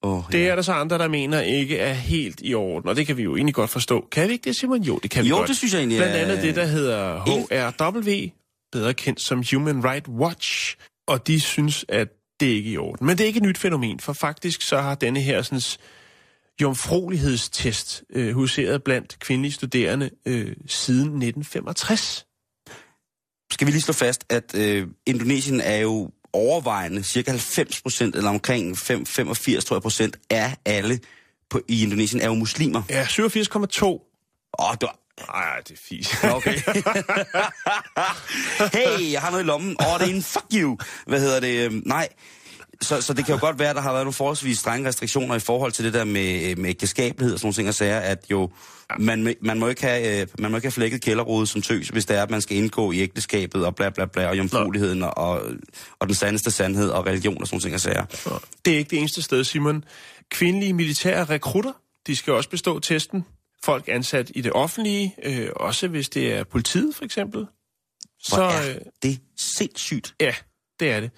oh, 0.01 0.23
Det 0.31 0.49
er 0.49 0.55
der 0.55 0.61
så 0.61 0.73
andre, 0.73 0.97
der 0.97 1.07
mener 1.07 1.41
ikke 1.41 1.77
er 1.77 1.93
helt 1.93 2.39
i 2.43 2.53
orden, 2.53 2.89
og 2.89 2.95
det 2.95 3.07
kan 3.07 3.17
vi 3.17 3.23
jo 3.23 3.35
egentlig 3.35 3.55
godt 3.55 3.69
forstå. 3.69 4.07
Kan 4.11 4.27
vi 4.27 4.33
ikke 4.33 4.43
det, 4.43 4.55
Simon? 4.55 4.81
Jo, 4.83 4.97
det 5.03 5.11
kan 5.11 5.23
vi 5.23 5.29
Jo, 5.29 5.35
godt. 5.35 5.47
det 5.47 5.57
synes 5.57 5.73
jeg 5.73 5.79
egentlig 5.79 5.97
Blandt 5.97 6.15
andet 6.15 6.41
det, 6.41 6.55
der 6.55 6.65
hedder 6.65 7.19
HRW, 7.19 8.29
bedre 8.71 8.93
kendt 8.93 9.21
som 9.21 9.43
Human 9.51 9.85
Rights 9.85 10.09
Watch, 10.09 10.75
og 11.07 11.27
de 11.27 11.39
synes, 11.39 11.85
at 11.89 12.07
det 12.39 12.51
er 12.51 12.55
ikke 12.55 12.69
i 12.69 12.77
orden. 12.77 13.07
Men 13.07 13.17
det 13.17 13.23
er 13.23 13.27
ikke 13.27 13.37
et 13.37 13.43
nyt 13.43 13.57
fænomen, 13.57 13.99
for 13.99 14.13
faktisk 14.13 14.61
så 14.61 14.81
har 14.81 14.95
denne 14.95 15.19
her 15.21 15.41
sådan, 15.41 15.61
jomfrolighedstest 16.61 18.03
øh, 18.09 18.33
huseret 18.33 18.83
blandt 18.83 19.19
kvindelige 19.19 19.53
studerende 19.53 20.09
øh, 20.25 20.55
siden 20.67 21.05
1965. 21.05 22.25
Skal 23.51 23.67
vi 23.67 23.71
lige 23.71 23.81
slå 23.81 23.93
fast, 23.93 24.25
at 24.29 24.55
øh, 24.55 24.87
Indonesien 25.05 25.61
er 25.61 25.77
jo 25.77 26.09
overvejende, 26.33 27.03
cirka 27.03 27.31
90 27.31 27.81
procent, 27.81 28.15
eller 28.15 28.29
omkring 28.29 28.77
5, 28.77 29.05
85 29.05 29.65
tror 29.65 29.75
jeg, 29.75 29.81
procent 29.81 30.17
af 30.29 30.55
alle 30.65 30.99
på, 31.49 31.61
i 31.67 31.83
Indonesien 31.83 32.21
er 32.21 32.25
jo 32.25 32.33
muslimer. 32.33 32.81
Ja, 32.89 33.03
87,2. 33.03 33.85
Åh, 33.85 34.69
oh, 34.69 34.75
du 34.81 34.87
Ej, 35.33 35.61
det 35.67 35.71
er 35.71 35.81
fis. 35.81 36.23
Okay. 36.23 36.53
hey, 38.77 39.11
jeg 39.11 39.21
har 39.21 39.31
noget 39.31 39.43
i 39.43 39.47
lommen. 39.47 39.75
Åh, 39.79 39.93
oh, 39.93 39.99
det 39.99 40.09
er 40.09 40.15
en 40.15 40.23
fuck 40.23 40.45
you. 40.53 40.77
Hvad 41.07 41.19
hedder 41.19 41.39
det? 41.39 41.65
Øhm, 41.65 41.81
Nej. 41.85 42.09
Så, 42.81 43.01
så 43.01 43.13
det 43.13 43.25
kan 43.25 43.35
jo 43.35 43.41
godt 43.41 43.59
være, 43.59 43.69
at 43.69 43.75
der 43.75 43.81
har 43.81 43.91
været 43.91 44.05
nogle 44.05 44.13
forholdsvis 44.13 44.59
strenge 44.59 44.87
restriktioner 44.87 45.35
i 45.35 45.39
forhold 45.39 45.71
til 45.71 45.85
det 45.85 45.93
der 45.93 46.03
med, 46.03 46.55
med 46.55 46.69
ægteskabelighed 46.69 47.33
og 47.33 47.39
sådan 47.39 47.45
nogle 47.47 47.53
ting, 47.53 47.67
og 47.67 47.73
sager, 47.73 47.99
at 47.99 48.25
jo, 48.31 48.49
man, 48.99 49.35
man, 49.41 49.59
må 49.59 49.67
ikke 49.67 49.81
have, 49.81 50.21
øh, 50.21 50.27
man 50.39 50.51
må 50.51 50.57
ikke 50.57 50.65
have 50.65 50.71
flækket 50.71 51.01
kælderrode 51.01 51.47
som 51.47 51.61
tøs, 51.61 51.89
hvis 51.89 52.05
det 52.05 52.17
er, 52.17 52.23
at 52.23 52.29
man 52.29 52.41
skal 52.41 52.57
indgå 52.57 52.91
i 52.91 52.99
ægteskabet 52.99 53.65
og 53.65 53.75
bla 53.75 53.89
bla 53.89 54.05
bla, 54.05 54.27
og 54.27 54.37
jomfrueligheden 54.37 55.03
og, 55.03 55.17
og, 55.17 55.41
og 55.99 56.07
den 56.07 56.15
sandeste 56.15 56.51
sandhed 56.51 56.89
og 56.89 57.05
religion 57.05 57.41
og 57.41 57.47
sådan 57.47 57.55
nogle 57.55 57.63
ting, 57.63 57.73
og 57.73 57.81
sager. 57.81 58.39
Det 58.65 58.73
er 58.73 58.77
ikke 58.77 58.89
det 58.89 58.99
eneste 58.99 59.21
sted, 59.21 59.43
Simon. 59.43 59.83
Kvindelige 60.29 60.73
militære 60.73 61.25
rekrutter, 61.25 61.71
de 62.07 62.15
skal 62.15 62.33
også 62.33 62.49
bestå 62.49 62.79
testen. 62.79 63.25
Folk 63.63 63.87
ansat 63.87 64.31
i 64.35 64.41
det 64.41 64.51
offentlige, 64.51 65.15
øh, 65.23 65.49
også 65.55 65.87
hvis 65.87 66.09
det 66.09 66.33
er 66.33 66.43
politiet 66.43 66.95
for 66.95 67.05
eksempel. 67.05 67.45
Så 68.19 68.41
er 68.41 68.69
øh, 68.69 68.75
det 69.03 69.19
sindssygt. 69.37 70.15
ja, 70.21 70.33
det 70.79 70.91
er 70.91 70.99
det. 70.99 71.11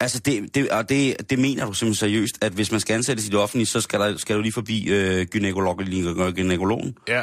Altså, 0.00 0.18
det, 0.18 0.54
det, 0.54 0.68
og 0.70 0.88
det, 0.88 1.30
det 1.30 1.38
mener 1.38 1.66
du 1.66 1.72
simpelthen 1.72 1.94
seriøst, 2.08 2.38
at 2.40 2.52
hvis 2.52 2.70
man 2.70 2.80
skal 2.80 2.94
ansættes 2.94 3.26
i 3.26 3.30
det 3.30 3.38
offentlige, 3.38 3.66
så 3.66 3.80
skal, 3.80 4.00
der, 4.00 4.16
skal 4.16 4.36
du 4.36 4.40
lige 4.42 4.52
forbi 4.52 4.88
øh, 4.88 5.26
gynækolog, 5.26 5.76
gynækologen? 6.34 6.96
Ja. 7.08 7.22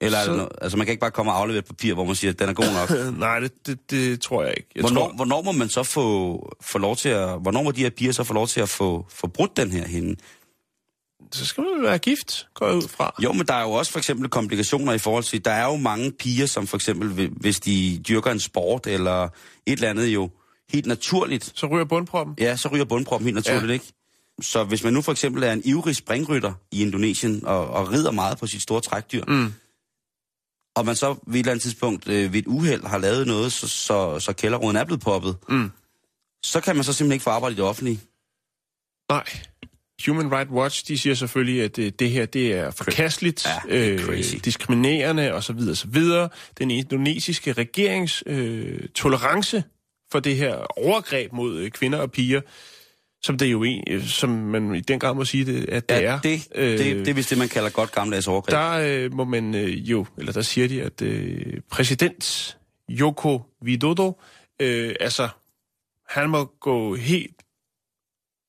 Eller 0.00 0.18
er 0.18 0.24
Så- 0.24 0.32
noget, 0.32 0.48
altså, 0.62 0.76
man 0.78 0.86
kan 0.86 0.92
ikke 0.92 1.00
bare 1.00 1.10
komme 1.10 1.32
og 1.32 1.38
aflevere 1.38 1.58
et 1.58 1.64
papir, 1.64 1.94
hvor 1.94 2.04
man 2.04 2.14
siger, 2.14 2.30
at 2.32 2.38
den 2.38 2.48
er 2.48 2.52
god 2.52 2.64
nok. 2.64 2.90
Nej, 3.18 3.38
det, 3.40 3.66
det, 3.66 3.90
det 3.90 4.20
tror 4.20 4.42
jeg 4.42 4.54
ikke. 4.56 4.68
Jeg 4.74 4.80
hvornår, 4.80 5.00
tror, 5.06 5.12
hvornår 5.16 5.42
må 5.42 5.52
man 5.52 5.68
så 5.68 5.82
få, 5.82 6.56
få 6.62 6.78
lov 6.78 6.96
til 6.96 7.08
at... 7.08 7.40
Hvornår 7.42 7.62
må 7.62 7.70
de 7.70 7.80
her 7.82 7.90
piger 7.90 8.12
så 8.12 8.24
få 8.24 8.34
lov 8.34 8.46
til 8.46 8.60
at 8.60 8.68
få, 8.68 9.06
få 9.10 9.26
brudt 9.26 9.56
den 9.56 9.70
her 9.70 9.86
hende? 9.86 10.16
så 11.32 11.46
skal 11.46 11.64
man 11.74 11.82
være 11.82 11.98
gift, 11.98 12.46
går 12.54 12.66
jeg 12.66 12.76
ud 12.76 12.88
fra. 12.88 13.14
Jo, 13.22 13.32
men 13.32 13.46
der 13.46 13.54
er 13.54 13.62
jo 13.62 13.70
også 13.70 13.92
for 13.92 13.98
eksempel 13.98 14.28
komplikationer 14.28 14.92
i 14.92 14.98
forhold 14.98 15.24
til... 15.24 15.44
Der 15.44 15.50
er 15.50 15.64
jo 15.66 15.76
mange 15.76 16.12
piger, 16.12 16.46
som 16.46 16.66
for 16.66 16.76
eksempel, 16.76 17.08
hvi- 17.08 17.32
hvis 17.40 17.60
de 17.60 18.00
dyrker 18.08 18.30
en 18.30 18.40
sport 18.40 18.86
eller 18.86 19.22
et 19.24 19.30
eller 19.66 19.90
andet 19.90 20.06
jo 20.06 20.30
helt 20.72 20.86
naturligt, 20.86 21.52
Så 21.54 21.66
ryger 21.66 21.84
bundproppen. 21.84 22.34
ja, 22.38 22.56
så 22.56 22.68
ryger 22.68 22.84
bundproppen 22.84 23.24
helt 23.24 23.34
naturligt, 23.34 23.68
Ja. 23.68 23.72
ikke? 23.72 23.92
Så 24.40 24.64
hvis 24.64 24.84
man 24.84 24.92
nu 24.92 25.02
for 25.02 25.12
eksempel 25.12 25.42
er 25.42 25.52
en 25.52 25.62
ivrig 25.64 25.96
springrytter 25.96 26.52
i 26.72 26.82
Indonesien 26.82 27.46
og, 27.46 27.68
og 27.70 27.92
rider 27.92 28.10
meget 28.10 28.38
på 28.38 28.46
sit 28.46 28.62
store 28.62 28.80
trækdyr, 28.80 29.24
Mm. 29.28 29.52
og 30.76 30.84
man 30.86 30.96
så 30.96 31.16
ved 31.26 31.34
et 31.34 31.38
eller 31.38 31.50
andet 31.52 31.62
tidspunkt 31.62 32.08
øh, 32.08 32.32
ved 32.32 32.38
et 32.40 32.46
uheld 32.46 32.84
har 32.86 32.98
lavet 32.98 33.26
noget, 33.26 33.52
så, 33.52 33.68
så, 33.68 34.18
så 34.20 34.32
kælderråden 34.32 34.76
er 34.76 34.84
blevet 34.84 35.00
poppet, 35.00 35.36
Mm. 35.48 35.70
så 36.44 36.60
kan 36.60 36.76
man 36.76 36.84
så 36.84 36.92
simpelthen 36.92 37.12
ikke 37.14 37.22
få 37.22 37.30
arbejde 37.30 37.52
i 37.52 37.56
det 37.56 37.64
offentlige. 37.64 38.00
Nej. 39.10 39.24
Human 40.06 40.32
Rights 40.32 40.50
Watch, 40.50 40.88
de 40.88 40.98
siger 40.98 41.14
selvfølgelig, 41.14 41.62
at 41.62 41.76
det, 41.76 42.00
det 42.00 42.10
her 42.10 42.26
det 42.26 42.52
er 42.52 42.70
forkasteligt, 42.70 43.46
Ja, 43.46 43.74
det 43.78 43.94
er 43.94 43.98
crazy. 44.06 44.34
diskriminerende 44.44 45.32
osv. 45.32 45.56
osv. 45.70 46.02
Den 46.58 46.70
indonesiske 46.70 47.52
regerings 47.52 48.22
øh, 48.26 48.88
tolerance 48.94 49.64
for 50.12 50.20
det 50.20 50.36
her 50.36 50.54
overgreb 50.78 51.32
mod 51.32 51.58
øh, 51.58 51.70
kvinder 51.70 51.98
og 51.98 52.12
piger, 52.12 52.40
som 53.22 53.38
det 53.38 53.46
jo 53.46 53.62
en, 53.62 53.84
øh, 53.88 54.04
som 54.06 54.30
man 54.30 54.74
i 54.74 54.80
den 54.80 54.98
grad 55.00 55.14
må 55.14 55.24
sige, 55.24 55.44
det, 55.44 55.68
at 55.68 55.88
det 55.88 55.94
Ja, 55.94 56.00
er. 56.00 56.20
det, 56.20 56.48
det, 56.54 56.78
det 56.96 57.08
er 57.08 57.14
vist 57.14 57.30
det, 57.30 57.38
man 57.38 57.48
kalder 57.48 57.70
godt 57.70 57.92
gammeldags 57.92 58.26
overgreb. 58.28 58.52
Der 58.52 58.70
øh, 59.04 59.12
må 59.14 59.24
man 59.24 59.54
øh, 59.54 59.90
jo, 59.90 60.06
eller 60.18 60.32
der 60.32 60.42
siger 60.42 60.68
de, 60.68 60.82
at 60.82 61.02
øh, 61.02 61.60
præsident 61.70 62.56
Joko 62.88 63.40
Widodo, 63.64 64.20
øh, 64.60 64.94
altså, 65.00 65.28
han 66.08 66.30
må 66.30 66.44
gå 66.60 66.94
helt, 66.94 67.36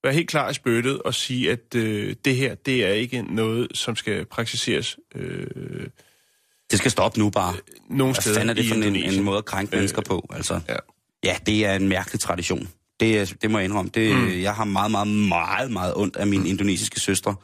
være 0.03 0.13
helt 0.13 0.29
klar 0.29 0.49
i 0.49 0.53
spyttet 0.53 1.01
og 1.01 1.13
sige, 1.13 1.51
at 1.51 1.75
øh, 1.75 2.15
det 2.25 2.35
her, 2.35 2.55
det 2.55 2.85
er 2.85 2.89
ikke 2.93 3.21
noget, 3.21 3.67
som 3.73 3.95
skal 3.95 4.25
praktiseres 4.25 4.97
øh, 5.15 5.47
Det 6.71 6.79
skal 6.79 6.91
stoppe 6.91 7.19
nu 7.19 7.29
bare. 7.29 7.53
nogen 7.89 8.13
Hvad 8.13 8.21
steder 8.21 8.35
fanden 8.39 8.49
er 8.49 8.53
det 8.53 8.65
for 8.69 8.75
en, 8.75 8.95
en 8.95 9.23
måde 9.23 9.37
at 9.37 9.45
krænke 9.45 9.75
mennesker 9.75 10.01
på? 10.01 10.27
Altså, 10.33 10.59
Ja. 10.69 10.75
Ja, 11.23 11.35
det 11.45 11.65
er 11.65 11.73
en 11.73 11.89
mærkelig 11.89 12.19
tradition. 12.19 12.69
Det, 12.99 13.35
det 13.41 13.51
må 13.51 13.57
jeg 13.57 13.65
indrømme. 13.65 13.91
Det, 13.93 14.15
mm. 14.15 14.41
Jeg 14.41 14.55
har 14.55 14.63
meget, 14.63 14.91
meget, 14.91 15.07
meget, 15.07 15.71
meget 15.71 15.93
ondt 15.95 16.15
af 16.15 16.27
mine 16.27 16.49
indonesiske 16.49 16.99
søstre, 16.99 17.35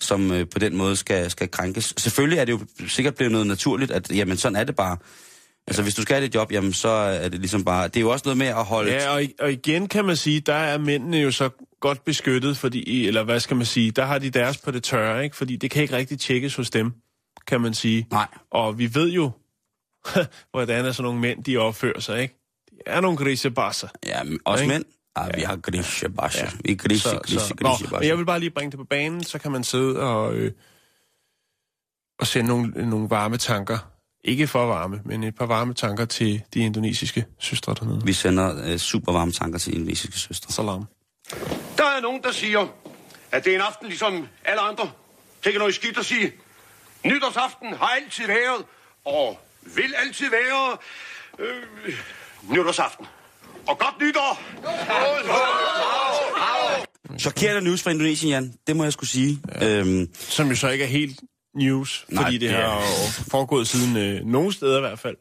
som 0.00 0.32
øh, 0.32 0.46
på 0.48 0.58
den 0.58 0.76
måde 0.76 0.96
skal, 0.96 1.30
skal 1.30 1.48
krænkes. 1.50 1.94
Selvfølgelig 1.96 2.38
er 2.38 2.44
det 2.44 2.52
jo 2.52 2.60
sikkert 2.88 3.14
blevet 3.14 3.32
noget 3.32 3.46
naturligt, 3.46 3.90
at 3.90 4.10
jamen, 4.10 4.36
sådan 4.36 4.56
er 4.56 4.64
det 4.64 4.76
bare. 4.76 4.96
Altså, 5.66 5.82
hvis 5.82 5.94
du 5.94 6.02
skal 6.02 6.14
have 6.14 6.26
det 6.26 6.34
job, 6.34 6.52
jamen, 6.52 6.72
så 6.72 6.88
er 6.88 7.28
det 7.28 7.40
ligesom 7.40 7.64
bare... 7.64 7.88
Det 7.88 7.96
er 7.96 8.00
jo 8.00 8.10
også 8.10 8.22
noget 8.24 8.38
med 8.38 8.46
at 8.46 8.64
holde... 8.64 8.92
Ja, 8.92 9.10
og, 9.10 9.22
og 9.40 9.52
igen 9.52 9.88
kan 9.88 10.04
man 10.04 10.16
sige, 10.16 10.40
der 10.40 10.54
er 10.54 10.78
mændene 10.78 11.16
jo 11.16 11.30
så 11.30 11.50
godt 11.80 12.04
beskyttet, 12.04 12.56
fordi, 12.56 13.06
eller 13.06 13.22
hvad 13.22 13.40
skal 13.40 13.56
man 13.56 13.66
sige, 13.66 13.90
der 13.90 14.04
har 14.04 14.18
de 14.18 14.30
deres 14.30 14.58
på 14.58 14.70
det 14.70 14.82
tørre, 14.82 15.24
ikke? 15.24 15.36
Fordi 15.36 15.56
det 15.56 15.70
kan 15.70 15.82
ikke 15.82 15.96
rigtig 15.96 16.20
tjekkes 16.20 16.54
hos 16.54 16.70
dem, 16.70 16.92
kan 17.46 17.60
man 17.60 17.74
sige. 17.74 18.06
Nej. 18.10 18.26
Og 18.50 18.78
vi 18.78 18.94
ved 18.94 19.10
jo, 19.10 19.30
hvordan 20.52 20.84
er 20.84 20.92
sådan 20.92 21.04
nogle 21.04 21.20
mænd, 21.20 21.44
de 21.44 21.56
opfører 21.56 22.00
sig, 22.00 22.22
ikke? 22.22 22.37
Er 22.86 23.00
nogle 23.00 23.16
grisebasser. 23.16 23.88
Ja, 24.06 24.22
også 24.44 24.64
Ikke? 24.64 24.74
mænd. 24.74 24.84
Ja, 25.18 25.26
vi 25.34 25.40
har 25.42 25.56
grise, 25.56 26.10
basje. 26.10 26.44
Ja. 26.44 26.50
Vi 26.64 26.72
er 26.72 26.76
grise, 26.76 27.02
Så, 27.02 27.18
grise, 27.22 27.40
så, 27.40 27.54
grise, 27.54 27.92
Nå, 27.92 28.00
jeg 28.00 28.18
vil 28.18 28.24
bare 28.26 28.40
lige 28.40 28.50
bringe 28.50 28.70
det 28.70 28.78
på 28.78 28.84
banen, 28.84 29.24
så 29.24 29.38
kan 29.38 29.52
man 29.52 29.64
sidde 29.64 30.00
og, 30.00 30.34
øh, 30.34 30.52
og 32.20 32.26
sende 32.26 32.48
nogle, 32.48 32.90
nogle 32.90 33.10
varme 33.10 33.36
tanker. 33.36 33.78
Ikke 34.24 34.46
for 34.46 34.66
varme, 34.66 35.00
men 35.04 35.24
et 35.24 35.34
par 35.34 35.46
varme 35.46 35.74
tanker 35.74 36.04
til 36.04 36.42
de 36.54 36.60
indonesiske 36.60 37.26
søstre 37.38 37.74
dernede. 37.80 38.00
Vi 38.04 38.12
sender 38.12 38.64
øh, 38.72 38.78
super 38.78 39.12
varme 39.12 39.32
tanker 39.32 39.58
til 39.58 39.74
indonesiske 39.74 40.18
søstre. 40.18 40.52
Salam. 40.52 40.86
Der 41.76 41.84
er 41.84 42.00
nogen, 42.00 42.22
der 42.22 42.32
siger, 42.32 42.66
at 43.32 43.44
det 43.44 43.50
er 43.52 43.56
en 43.56 43.62
aften 43.62 43.86
ligesom 43.88 44.28
alle 44.44 44.60
andre. 44.60 44.84
Det 45.38 45.44
er 45.44 45.48
ikke 45.48 45.58
noget 45.58 45.74
skidt 45.74 45.98
at 45.98 46.04
sige. 46.04 46.32
Nytårsaften 47.04 47.68
har 47.74 47.86
altid 48.02 48.26
været, 48.26 48.64
og 49.04 49.40
vil 49.76 49.94
altid 50.06 50.26
være, 50.30 50.76
øh, 51.38 51.94
nytårsaften. 52.50 53.06
Og 53.66 53.78
godt 53.78 53.94
nytår! 54.00 54.40
Chokerende 57.18 57.60
news 57.60 57.82
fra 57.82 57.90
Indonesien, 57.90 58.30
Jan. 58.30 58.54
Det 58.66 58.76
må 58.76 58.82
jeg 58.84 58.92
skulle 58.92 59.10
sige. 59.10 59.40
Ja. 59.60 59.78
Øhm, 59.78 60.08
Som 60.14 60.48
jo 60.48 60.56
så 60.56 60.68
ikke 60.68 60.84
er 60.84 60.88
helt 60.88 61.20
news, 61.56 62.06
Nej, 62.08 62.22
fordi 62.24 62.38
det 62.38 62.50
det 62.50 62.58
har 62.58 62.80
foregået 63.30 63.68
siden 63.68 63.96
øh, 63.96 64.24
nogle 64.24 64.52
steder 64.52 64.76
i 64.76 64.80
hvert 64.80 64.98
fald, 64.98 65.16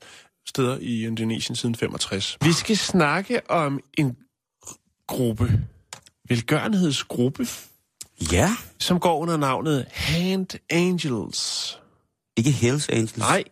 steder 0.47 0.77
i 0.81 1.05
Indonesien 1.05 1.55
siden 1.55 1.75
65. 1.75 2.37
Vi 2.41 2.51
skal 2.53 2.77
snakke 2.77 3.51
om 3.51 3.79
en 3.97 4.17
gruppe, 5.07 5.51
velgørenhedsgruppe, 6.29 7.47
ja. 8.31 8.49
som 8.79 8.99
går 8.99 9.17
under 9.19 9.37
navnet 9.37 9.85
Hand 9.91 10.47
Angels. 10.69 11.79
Ikke 12.37 12.51
Hells 12.51 12.89
Angels. 12.89 13.17
Nej, 13.17 13.43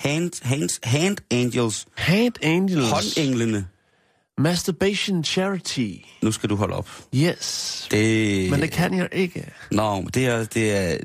Hand, 0.00 0.32
hands, 0.42 0.80
hand 0.82 1.18
Angels. 1.30 1.86
Hand 1.96 2.34
Angels. 2.44 2.90
Håndenglene. 2.90 3.66
Masturbation 4.38 5.24
Charity. 5.24 5.94
Nu 6.22 6.32
skal 6.32 6.50
du 6.50 6.56
holde 6.56 6.74
op. 6.74 6.90
Yes. 7.14 7.88
Det... 7.90 8.50
Men 8.50 8.60
det 8.60 8.70
kan 8.70 8.94
jeg 8.98 9.08
ikke. 9.12 9.52
Nå, 9.70 9.94
men 10.00 10.06
det 10.06 10.26
er... 10.26 10.44
Det, 10.44 10.76
er, 10.76 10.96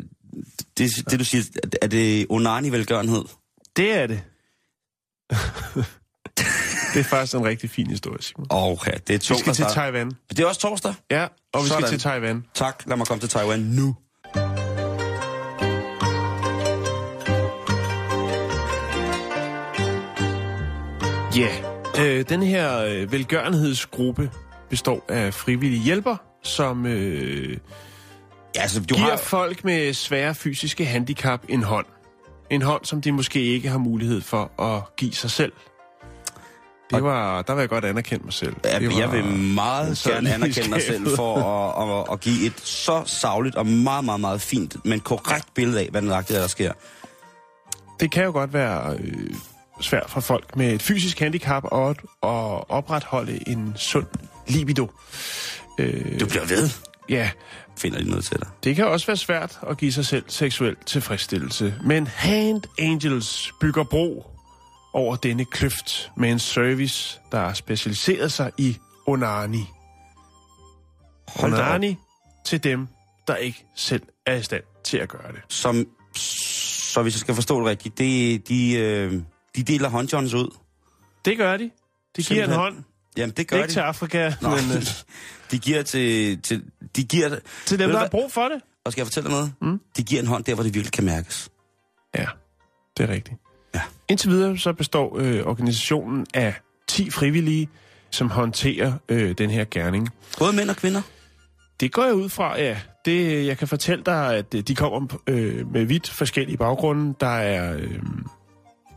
det, 0.77 0.91
det 1.09 1.19
du 1.19 1.25
siger, 1.25 1.43
er 1.81 1.87
det 1.87 2.25
onani-velgørenhed? 2.29 3.23
Det 3.75 3.91
er 3.91 4.07
det. 4.07 4.21
det 6.93 6.99
er 6.99 7.03
faktisk 7.03 7.35
en 7.35 7.45
rigtig 7.45 7.69
fin 7.69 7.87
historie, 7.87 8.21
Simon. 8.21 8.47
Okay, 8.49 8.91
det 9.07 9.09
er 9.09 9.13
Vi 9.13 9.19
to, 9.19 9.37
skal 9.37 9.53
til 9.53 9.65
Taiwan. 9.65 10.11
Det 10.29 10.39
er 10.39 10.45
også 10.45 10.61
torsdag? 10.61 10.93
Ja, 11.11 11.27
og 11.53 11.63
vi 11.63 11.67
Sådan. 11.67 11.81
skal 11.81 11.89
til 11.89 11.99
Taiwan. 11.99 12.45
Tak, 12.53 12.83
lad 12.87 12.97
mig 12.97 13.07
komme 13.07 13.21
til 13.21 13.29
Taiwan 13.29 13.59
nu. 13.59 13.95
Ja, 21.37 21.49
øh, 21.99 22.29
den 22.29 22.43
her 22.43 22.79
øh, 22.79 23.11
velgørenhedsgruppe 23.11 24.31
består 24.69 25.05
af 25.09 25.33
frivillige 25.33 25.83
hjælper, 25.83 26.15
som 26.43 26.85
øh, 26.85 27.57
Ja, 28.55 28.61
altså, 28.61 28.79
du 28.79 28.95
giver 28.95 29.09
har... 29.09 29.17
folk 29.17 29.63
med 29.63 29.93
svære 29.93 30.35
fysiske 30.35 30.85
handicap 30.85 31.41
en 31.49 31.63
hånd. 31.63 31.85
En 32.49 32.61
hånd, 32.61 32.85
som 32.85 33.01
de 33.01 33.11
måske 33.11 33.41
ikke 33.41 33.69
har 33.69 33.77
mulighed 33.77 34.21
for 34.21 34.61
at 34.61 34.95
give 34.95 35.13
sig 35.13 35.31
selv. 35.31 35.53
Det 36.91 37.03
var, 37.03 37.41
der 37.41 37.53
vil 37.53 37.61
jeg 37.61 37.69
godt 37.69 37.85
anerkende 37.85 38.23
mig 38.23 38.33
selv. 38.33 38.55
Ja, 38.65 38.79
var 38.79 38.99
jeg 38.99 39.11
vil 39.11 39.25
meget 39.35 40.03
gerne 40.07 40.33
anerkende 40.33 40.69
mig 40.69 40.81
selv 40.81 41.07
for 41.15 41.37
at, 41.37 41.99
at, 41.99 42.13
at 42.13 42.19
give 42.19 42.45
et 42.45 42.59
så 42.59 43.03
savligt 43.05 43.55
og 43.55 43.67
meget, 43.67 44.05
meget, 44.05 44.21
meget 44.21 44.41
fint, 44.41 44.85
men 44.85 44.99
korrekt 44.99 45.53
billede 45.53 45.79
af, 45.79 45.87
hvad 45.91 46.01
er, 46.03 46.21
der 46.21 46.47
sker. 46.47 46.71
Det 47.99 48.11
kan 48.11 48.23
jo 48.23 48.31
godt 48.31 48.53
være 48.53 48.97
øh, 48.99 49.35
svært 49.81 50.09
for 50.09 50.21
folk 50.21 50.55
med 50.55 50.73
et 50.73 50.81
fysisk 50.81 51.19
handicap 51.19 51.63
at, 51.73 51.89
at 52.23 52.69
opretholde 52.69 53.49
en 53.49 53.73
sund 53.75 54.05
libido. 54.47 54.91
Øh, 55.79 56.19
Du 56.19 56.25
bliver 56.27 56.45
ved. 56.45 56.69
ja, 57.09 57.29
Finder 57.77 57.99
de 57.99 58.09
noget 58.09 58.25
til 58.25 58.39
dig. 58.39 58.47
det 58.63 58.75
kan 58.75 58.85
også 58.87 59.07
være 59.07 59.17
svært 59.17 59.59
at 59.69 59.77
give 59.77 59.91
sig 59.91 60.05
selv 60.05 60.23
seksuel 60.27 60.75
tilfredsstillelse, 60.85 61.75
men 61.85 62.07
Hand 62.07 62.61
Angels 62.79 63.51
bygger 63.61 63.83
bro 63.83 64.25
over 64.93 65.15
denne 65.15 65.45
kløft 65.45 66.11
med 66.17 66.31
en 66.31 66.39
service, 66.39 67.19
der 67.31 67.37
har 67.39 67.53
specialiseret 67.53 68.31
sig 68.31 68.51
i 68.57 68.77
onani. 69.07 69.65
Hold. 71.27 71.53
Onani 71.53 71.95
til 72.45 72.63
dem, 72.63 72.87
der 73.27 73.35
ikke 73.35 73.65
selv 73.75 74.01
er 74.25 74.35
i 74.35 74.43
stand 74.43 74.63
til 74.83 74.97
at 74.97 75.09
gøre 75.09 75.31
det. 75.31 75.41
Som, 75.49 75.87
så 76.15 77.01
hvis 77.01 77.13
jeg 77.15 77.19
skal 77.19 77.35
forstå 77.35 77.59
det 77.59 77.67
rigtigt, 77.67 77.97
det, 77.97 78.47
de, 78.47 78.73
øh, 78.73 79.13
de 79.55 79.63
deler 79.63 79.89
håndjons 79.89 80.33
ud. 80.33 80.55
Det 81.25 81.37
gør 81.37 81.57
de. 81.57 81.71
De 82.17 82.23
giver 82.23 82.43
en 82.43 82.51
hånd. 82.51 82.83
Jamen, 83.17 83.33
det 83.37 83.47
gør 83.47 83.57
Ikke 83.57 83.67
de. 83.67 83.73
til 83.73 83.79
Afrika, 83.79 84.33
Nå, 84.41 84.49
men 84.49 84.57
øh, 84.77 84.83
de 85.51 85.59
giver 85.59 85.81
til... 85.83 86.41
til 86.41 86.63
de 86.95 87.03
giver, 87.03 87.39
til 87.65 87.79
dem, 87.79 87.89
der 87.89 87.97
har 87.99 88.07
brug 88.09 88.31
for 88.31 88.43
det. 88.47 88.61
Og 88.85 88.91
skal 88.91 89.01
jeg 89.01 89.07
fortælle 89.07 89.29
dig 89.29 89.37
noget? 89.37 89.53
Mm. 89.61 89.79
De 89.97 90.03
giver 90.03 90.21
en 90.21 90.27
hånd 90.27 90.43
der, 90.43 90.53
hvor 90.53 90.63
det 90.63 90.73
virkelig 90.73 90.91
kan 90.91 91.05
mærkes. 91.05 91.49
Ja, 92.15 92.25
det 92.97 93.09
er 93.09 93.13
rigtigt. 93.13 93.37
Ja. 93.75 93.81
Indtil 94.07 94.29
videre 94.29 94.57
så 94.57 94.73
består 94.73 95.17
øh, 95.19 95.45
organisationen 95.45 96.25
af 96.33 96.53
10 96.87 97.09
frivillige, 97.09 97.69
som 98.09 98.29
håndterer 98.29 98.93
øh, 99.09 99.31
den 99.37 99.49
her 99.49 99.65
gerning. 99.71 100.09
Både 100.39 100.53
mænd 100.55 100.69
og 100.69 100.75
kvinder. 100.75 101.01
Det 101.79 101.91
går 101.91 102.03
jeg 102.03 102.13
ud 102.13 102.29
fra, 102.29 102.59
ja. 102.59 102.77
Det, 103.05 103.45
jeg 103.45 103.57
kan 103.57 103.67
fortælle 103.67 104.03
dig, 104.03 104.35
at 104.35 104.53
øh, 104.55 104.61
de 104.61 104.75
kommer 104.75 105.21
øh, 105.27 105.71
med 105.71 105.85
vidt 105.85 106.09
forskellige 106.09 106.57
baggrunde. 106.57 107.15
Der 107.19 107.27
er 107.27 107.77
øh, 107.77 107.99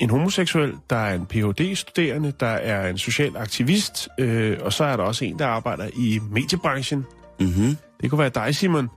en 0.00 0.10
homoseksuel, 0.10 0.72
der 0.90 0.96
er 0.96 1.14
en 1.14 1.26
Ph.D.-studerende, 1.26 2.32
der 2.40 2.46
er 2.46 2.88
en 2.90 2.98
social 2.98 3.36
aktivist, 3.36 4.08
øh, 4.18 4.58
og 4.60 4.72
så 4.72 4.84
er 4.84 4.96
der 4.96 5.04
også 5.04 5.24
en, 5.24 5.38
der 5.38 5.46
arbejder 5.46 5.88
i 5.96 6.20
mediebranchen. 6.30 7.06
Mm-hmm. 7.40 7.76
Det 8.02 8.10
kunne 8.10 8.18
være 8.18 8.28
dig, 8.34 8.54
Simon. 8.56 8.88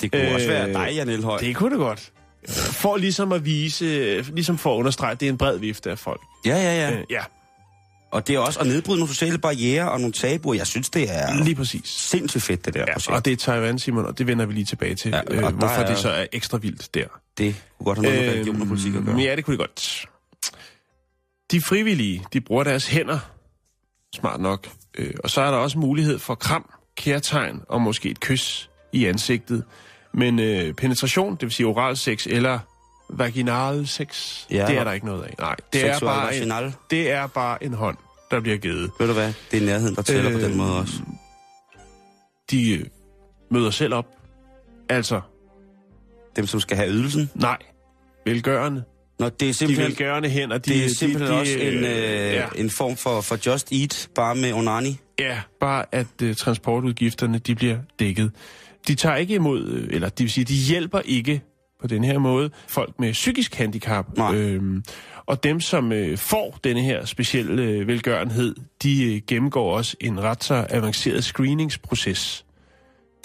Det 0.00 0.12
kunne 0.12 0.28
øh, 0.28 0.34
også 0.34 0.46
Øh, 0.46 0.52
være 0.52 0.72
dig, 0.72 0.94
Jan 0.94 1.08
Elhøj. 1.08 1.38
Det 1.38 1.56
kunne 1.56 1.70
det 1.70 1.78
godt. 1.78 2.10
For 2.48 2.96
ligesom 2.96 3.32
at 3.32 3.44
vise, 3.44 4.22
ligesom 4.22 4.58
for 4.58 4.74
at 4.74 4.78
understrege, 4.78 5.12
at 5.12 5.20
det 5.20 5.26
er 5.26 5.30
en 5.32 5.38
bred 5.38 5.58
vifte 5.58 5.90
af 5.90 5.98
folk. 5.98 6.20
Ja, 6.46 6.56
ja, 6.56 6.88
ja. 6.88 6.96
Øh, 6.96 7.04
ja, 7.10 7.20
Og 8.12 8.26
det 8.28 8.34
er 8.34 8.38
også 8.38 8.60
at 8.60 8.66
nedbryde 8.66 8.98
nogle 8.98 9.14
sociale 9.14 9.38
barriere 9.38 9.90
og 9.90 9.98
nogle 10.00 10.12
tabuer. 10.12 10.54
Jeg 10.54 10.66
synes, 10.66 10.90
det 10.90 11.06
er 11.10 11.44
lige 11.44 11.54
præcis. 11.54 11.80
sindssygt 11.88 12.42
fedt, 12.42 12.64
det 12.66 12.74
der 12.74 12.80
Ja, 12.80 12.92
projekt. 12.92 13.08
og 13.16 13.24
det 13.24 13.32
er 13.32 13.36
Taiwan, 13.36 13.78
Simon, 13.78 14.06
og 14.06 14.18
det 14.18 14.26
vender 14.26 14.46
vi 14.46 14.52
lige 14.52 14.64
tilbage 14.64 14.94
til, 14.94 15.10
Ja, 15.10 15.20
og 15.20 15.34
øh, 15.34 15.54
hvorfor 15.56 15.74
er- 15.74 15.86
det 15.86 15.98
så 15.98 16.08
er 16.10 16.26
ekstra 16.32 16.58
vildt 16.58 16.94
der. 16.94 17.04
Det 17.38 17.54
kunne 17.78 17.84
godt 17.84 17.98
have 17.98 18.06
noget 18.12 18.26
med 18.26 18.34
religion 18.34 18.60
og 18.62 18.68
politik 18.68 18.94
at 18.94 19.02
gøre. 19.04 19.10
Øhm, 19.14 19.20
Ja, 19.20 19.36
det 19.36 19.44
kunne 19.44 19.52
det 19.52 19.58
godt. 19.68 20.06
De 21.54 21.60
frivillige, 21.60 22.24
de 22.32 22.40
bruger 22.40 22.64
deres 22.64 22.86
hænder, 22.88 23.18
smart 24.14 24.40
nok, 24.40 24.68
øh, 24.98 25.14
og 25.24 25.30
så 25.30 25.40
er 25.40 25.50
der 25.50 25.58
også 25.58 25.78
mulighed 25.78 26.18
for 26.18 26.34
kram, 26.34 26.70
kærtegn 26.96 27.60
og 27.68 27.80
måske 27.82 28.10
et 28.10 28.20
kys 28.20 28.70
i 28.92 29.04
ansigtet. 29.06 29.64
Men 30.14 30.38
øh, 30.38 30.74
penetration, 30.74 31.32
det 31.32 31.42
vil 31.42 31.50
sige 31.50 31.66
oral 31.66 31.96
sex 31.96 32.26
eller 32.26 32.58
vaginal 33.10 33.86
sex, 33.86 34.40
Ja. 34.50 34.66
det 34.66 34.78
er 34.78 34.84
der 34.84 34.92
ikke 34.92 35.06
noget 35.06 35.22
af. 35.22 35.34
Nej, 35.38 35.56
det 35.72 35.86
er, 35.88 36.00
bare 36.00 36.36
en, 36.36 36.52
det 36.90 37.10
er 37.10 37.26
bare 37.26 37.64
en 37.64 37.74
hånd, 37.74 37.96
der 38.30 38.40
bliver 38.40 38.56
givet. 38.58 38.90
Ved 38.98 39.06
du 39.06 39.12
hvad? 39.12 39.32
Det 39.50 39.62
er 39.62 39.66
nærheden, 39.66 39.96
der 39.96 40.02
tæller 40.02 40.30
øh, 40.32 40.36
på 40.36 40.40
den 40.44 40.50
Øh, 40.50 40.56
måde 40.56 40.78
også. 40.78 40.94
De 42.50 42.72
øh, 42.78 42.86
møder 43.50 43.70
selv 43.70 43.94
op. 43.94 44.06
Altså, 44.88 45.20
Dem, 46.36 46.46
som 46.46 46.60
skal 46.60 46.76
have 46.76 46.90
ydelsen. 46.90 47.30
nej, 47.34 47.58
velgørende. 48.26 48.84
Nå, 49.18 49.28
det 49.28 49.42
er 49.42 49.46
De 49.46 49.54
simpelthen, 49.54 49.86
velgørende 49.86 50.28
hænder, 50.28 50.58
de, 50.58 50.70
det 50.70 50.84
er 50.84 50.88
simpelthen 50.88 51.28
de, 51.30 51.34
de, 51.36 51.40
også 51.40 51.58
en, 51.58 51.74
øh, 51.84 52.32
ja, 52.32 52.46
en 52.56 52.70
form 52.70 52.96
for, 52.96 53.20
for 53.20 53.38
Just 53.46 53.72
Eat, 53.72 54.08
bare 54.14 54.34
med 54.34 54.52
onani. 54.52 54.96
ja, 55.18 55.40
bare 55.60 55.84
at 55.92 56.06
øh, 56.22 56.34
transportudgifterne, 56.36 57.38
de 57.38 57.54
bliver 57.54 57.78
dækket. 57.98 58.30
De 58.88 58.94
tager 58.94 59.16
ikke 59.16 59.34
imod, 59.34 59.66
øh, 59.68 59.88
eller 59.90 60.08
det 60.08 60.20
vil 60.24 60.30
sige, 60.30 60.44
de 60.44 60.54
hjælper 60.54 61.00
ikke 61.04 61.42
på 61.80 61.86
den 61.86 62.04
her 62.04 62.18
måde 62.18 62.50
folk 62.68 63.00
med 63.00 63.12
psykisk 63.12 63.54
handicap. 63.54 64.16
Nej. 64.16 64.34
Øhm, 64.34 64.82
og 65.26 65.44
dem, 65.44 65.60
som 65.60 65.92
øh, 65.92 66.18
får 66.18 66.58
denne 66.64 66.82
her 66.82 67.04
specielle 67.04 67.62
øh, 67.62 67.86
velgørenhed, 67.88 68.54
de 68.82 69.14
øh, 69.14 69.20
gennemgår 69.26 69.76
også 69.76 69.96
en 70.00 70.20
ret 70.22 70.44
så 70.44 70.66
avanceret 70.70 71.24
screeningsproces. 71.24 72.43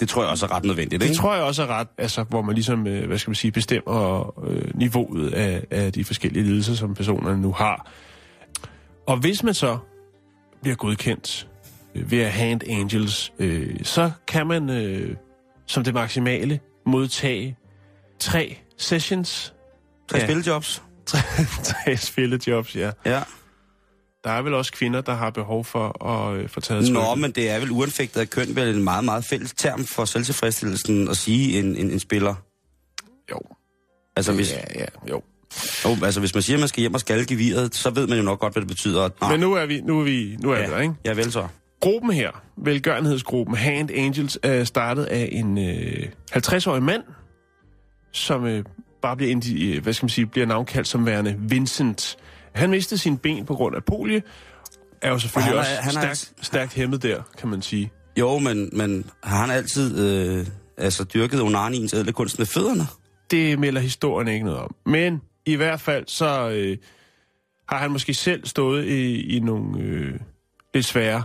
Det 0.00 0.08
tror 0.08 0.22
jeg 0.22 0.30
også 0.30 0.46
er 0.46 0.50
ret 0.52 0.64
nødvendigt, 0.64 1.00
Det 1.02 1.08
ikke? 1.08 1.18
tror 1.18 1.34
jeg 1.34 1.42
også 1.44 1.62
er 1.62 1.66
ret, 1.66 1.88
altså, 1.98 2.22
hvor 2.22 2.42
man 2.42 2.54
ligesom, 2.54 2.86
øh, 2.86 3.06
hvad 3.06 3.18
skal 3.18 3.30
man 3.30 3.34
sige, 3.34 3.52
bestemmer 3.52 4.32
øh, 4.48 4.70
niveauet 4.74 5.30
af, 5.34 5.64
af 5.70 5.92
de 5.92 6.04
forskellige 6.04 6.44
lidelser, 6.44 6.74
som 6.74 6.94
personerne 6.94 7.42
nu 7.42 7.52
har. 7.52 7.90
Og 9.06 9.16
hvis 9.16 9.42
man 9.42 9.54
så 9.54 9.78
bliver 10.62 10.76
godkendt 10.76 11.48
øh, 11.94 12.10
ved 12.10 12.18
at 12.20 12.32
Hand 12.32 12.60
Angels, 12.68 13.32
øh, 13.38 13.76
så 13.82 14.10
kan 14.28 14.46
man 14.46 14.70
øh, 14.70 15.16
som 15.66 15.84
det 15.84 15.94
maksimale 15.94 16.60
modtage 16.86 17.56
tre 18.18 18.58
sessions. 18.78 19.54
Tre 20.08 20.18
Ja. 20.18 20.24
spillejobs. 20.26 20.82
Tre, 21.06 21.18
tre 21.64 21.96
spillejobs, 21.96 22.76
ja. 22.76 22.90
Ja. 23.06 23.22
Der 24.24 24.30
er 24.30 24.42
vel 24.42 24.54
også 24.54 24.72
kvinder, 24.72 25.00
der 25.00 25.14
har 25.14 25.30
behov 25.30 25.64
for 25.64 26.06
at 26.06 26.36
øh, 26.36 26.48
få 26.48 26.60
taget 26.60 26.92
Nå, 26.92 27.14
men 27.14 27.30
det 27.32 27.50
er 27.50 27.58
vel 27.60 27.70
uanfægtet 27.70 28.20
af 28.20 28.30
køn, 28.30 28.56
vel 28.56 28.76
en 28.76 28.84
meget, 28.84 29.04
meget 29.04 29.24
fælles 29.24 29.52
term 29.52 29.84
for 29.84 30.04
selvtilfredsstillelsen 30.04 31.08
at 31.08 31.16
sige 31.16 31.58
en, 31.58 31.76
en, 31.76 31.90
en 31.90 31.98
spiller. 32.00 32.34
Jo. 33.30 33.40
Altså 34.16 34.32
hvis, 34.32 34.52
Ja, 34.52 34.80
ja, 34.80 34.84
jo. 35.10 35.22
jo, 35.84 36.04
altså, 36.04 36.20
hvis 36.20 36.34
man 36.34 36.42
siger, 36.42 36.56
at 36.56 36.60
man 36.60 36.68
skal 36.68 36.80
hjem 36.80 36.94
og 36.94 37.00
skal 37.00 37.26
geviret, 37.26 37.74
så 37.74 37.90
ved 37.90 38.06
man 38.06 38.18
jo 38.18 38.24
nok 38.24 38.38
godt, 38.40 38.52
hvad 38.52 38.60
det 38.60 38.68
betyder. 38.68 39.08
Nå, 39.20 39.28
Men 39.28 39.40
nu 39.40 39.52
er 39.54 39.66
vi, 39.66 39.80
nu 39.80 40.00
er 40.00 40.04
vi, 40.04 40.36
nu 40.42 40.50
er 40.50 40.58
ja, 40.58 40.66
vi 40.66 40.72
der, 40.72 40.80
ikke? 40.80 40.94
Ja, 41.04 41.12
vel 41.12 41.32
så. 41.32 41.48
Gruppen 41.80 42.12
her, 42.12 42.30
velgørenhedsgruppen 42.56 43.56
Hand 43.56 43.90
Angels, 43.90 44.38
er 44.42 44.64
startet 44.64 45.04
af 45.04 45.28
en 45.32 45.58
øh, 45.58 46.08
50-årig 46.36 46.82
mand, 46.82 47.02
som 48.12 48.46
øh, 48.46 48.64
bare 49.02 49.16
bliver, 49.16 49.36
indi- 49.36 49.64
øh, 49.76 49.82
hvad 49.82 49.92
skal 49.92 50.04
man 50.04 50.10
sige, 50.10 50.26
bliver 50.26 50.46
navnkaldt 50.46 50.88
som 50.88 51.06
værende 51.06 51.36
Vincent. 51.38 52.16
Han 52.52 52.70
mistede 52.70 53.00
sine 53.00 53.18
ben 53.18 53.46
på 53.46 53.54
grund 53.54 53.76
af 53.76 53.84
polie, 53.84 54.22
er 55.02 55.10
jo 55.10 55.18
selvfølgelig 55.18 55.58
Og 55.58 55.64
han 55.64 55.74
er- 55.74 55.80
også 55.80 55.98
han 55.98 56.08
er- 56.10 56.14
stærkt, 56.14 56.46
stærkt 56.46 56.74
hæmmet 56.74 57.02
der, 57.02 57.22
kan 57.38 57.48
man 57.48 57.62
sige. 57.62 57.90
Jo, 58.18 58.38
men, 58.38 58.70
men 58.72 59.10
har 59.22 59.40
han 59.40 59.50
altid 59.50 59.98
øh, 59.98 60.46
altså, 60.78 61.04
dyrket 61.04 61.40
onaniens 61.42 61.94
ædle 61.94 62.12
kunst 62.12 62.38
med 62.38 62.46
fødderne? 62.46 62.82
Det 63.30 63.58
melder 63.58 63.80
historien 63.80 64.28
ikke 64.28 64.44
noget 64.44 64.60
om. 64.60 64.74
Men 64.86 65.20
i 65.46 65.54
hvert 65.54 65.80
fald, 65.80 66.04
så 66.06 66.48
øh, 66.50 66.76
har 67.68 67.78
han 67.78 67.90
måske 67.90 68.14
selv 68.14 68.46
stået 68.46 68.84
i, 68.86 69.20
i 69.36 69.40
nogle 69.40 69.78
øh, 69.80 70.14
lidt 70.74 70.86
svære 70.86 71.22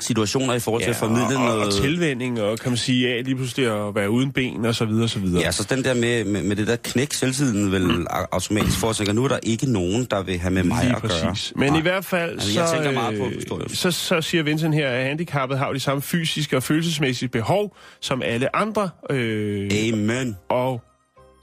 Situationer 0.00 0.54
i 0.54 0.60
forhold 0.60 0.82
til 0.82 0.90
at 0.90 0.96
formidle 0.96 1.36
og, 1.38 1.44
noget... 1.44 1.66
og 1.66 1.72
tilvænding, 1.72 2.40
og 2.40 2.58
kan 2.58 2.70
man 2.70 2.76
sige, 2.76 3.08
ja, 3.08 3.20
lige 3.20 3.36
pludselig 3.36 3.66
at 3.88 3.94
være 3.94 4.10
uden 4.10 4.32
ben, 4.32 4.64
og 4.64 4.74
så 4.74 4.84
videre, 4.84 5.04
og 5.04 5.10
så 5.10 5.18
videre. 5.18 5.42
Ja, 5.42 5.50
så 5.50 5.66
den 5.70 5.84
der 5.84 5.94
med, 5.94 6.24
med, 6.24 6.42
med 6.42 6.56
det 6.56 6.66
der 6.66 6.76
knæk 6.76 7.12
selvtiden 7.12 7.72
vel 7.72 7.86
mm. 7.86 8.06
automatisk 8.32 8.78
foretænker, 8.78 9.12
nu 9.12 9.24
er 9.24 9.28
der 9.28 9.38
ikke 9.42 9.72
nogen, 9.72 10.04
der 10.10 10.22
vil 10.22 10.38
have 10.38 10.50
med 10.54 10.62
mig 10.62 10.84
Lige 10.84 10.96
at 10.96 11.02
gøre. 11.02 11.10
præcis. 11.30 11.52
Men 11.56 11.72
Nej. 11.72 11.78
i 11.78 11.82
hvert 11.82 12.04
fald, 12.04 12.30
Altså, 12.30 12.52
så, 12.52 12.60
jeg 12.60 12.70
tænker 12.74 12.92
meget 12.92 13.18
på 13.18 13.56
øh, 13.56 13.68
så, 13.68 13.90
så 13.90 14.20
siger 14.20 14.42
Vincent 14.42 14.74
her, 14.74 14.88
at 14.88 15.04
handicappet 15.04 15.58
har 15.58 15.72
de 15.72 15.80
samme 15.80 16.02
fysiske 16.02 16.56
og 16.56 16.62
følelsesmæssige 16.62 17.28
behov 17.28 17.76
som 18.00 18.22
alle 18.22 18.56
andre, 18.56 18.90
øh, 19.10 19.70
Amen. 19.92 20.36
og 20.48 20.82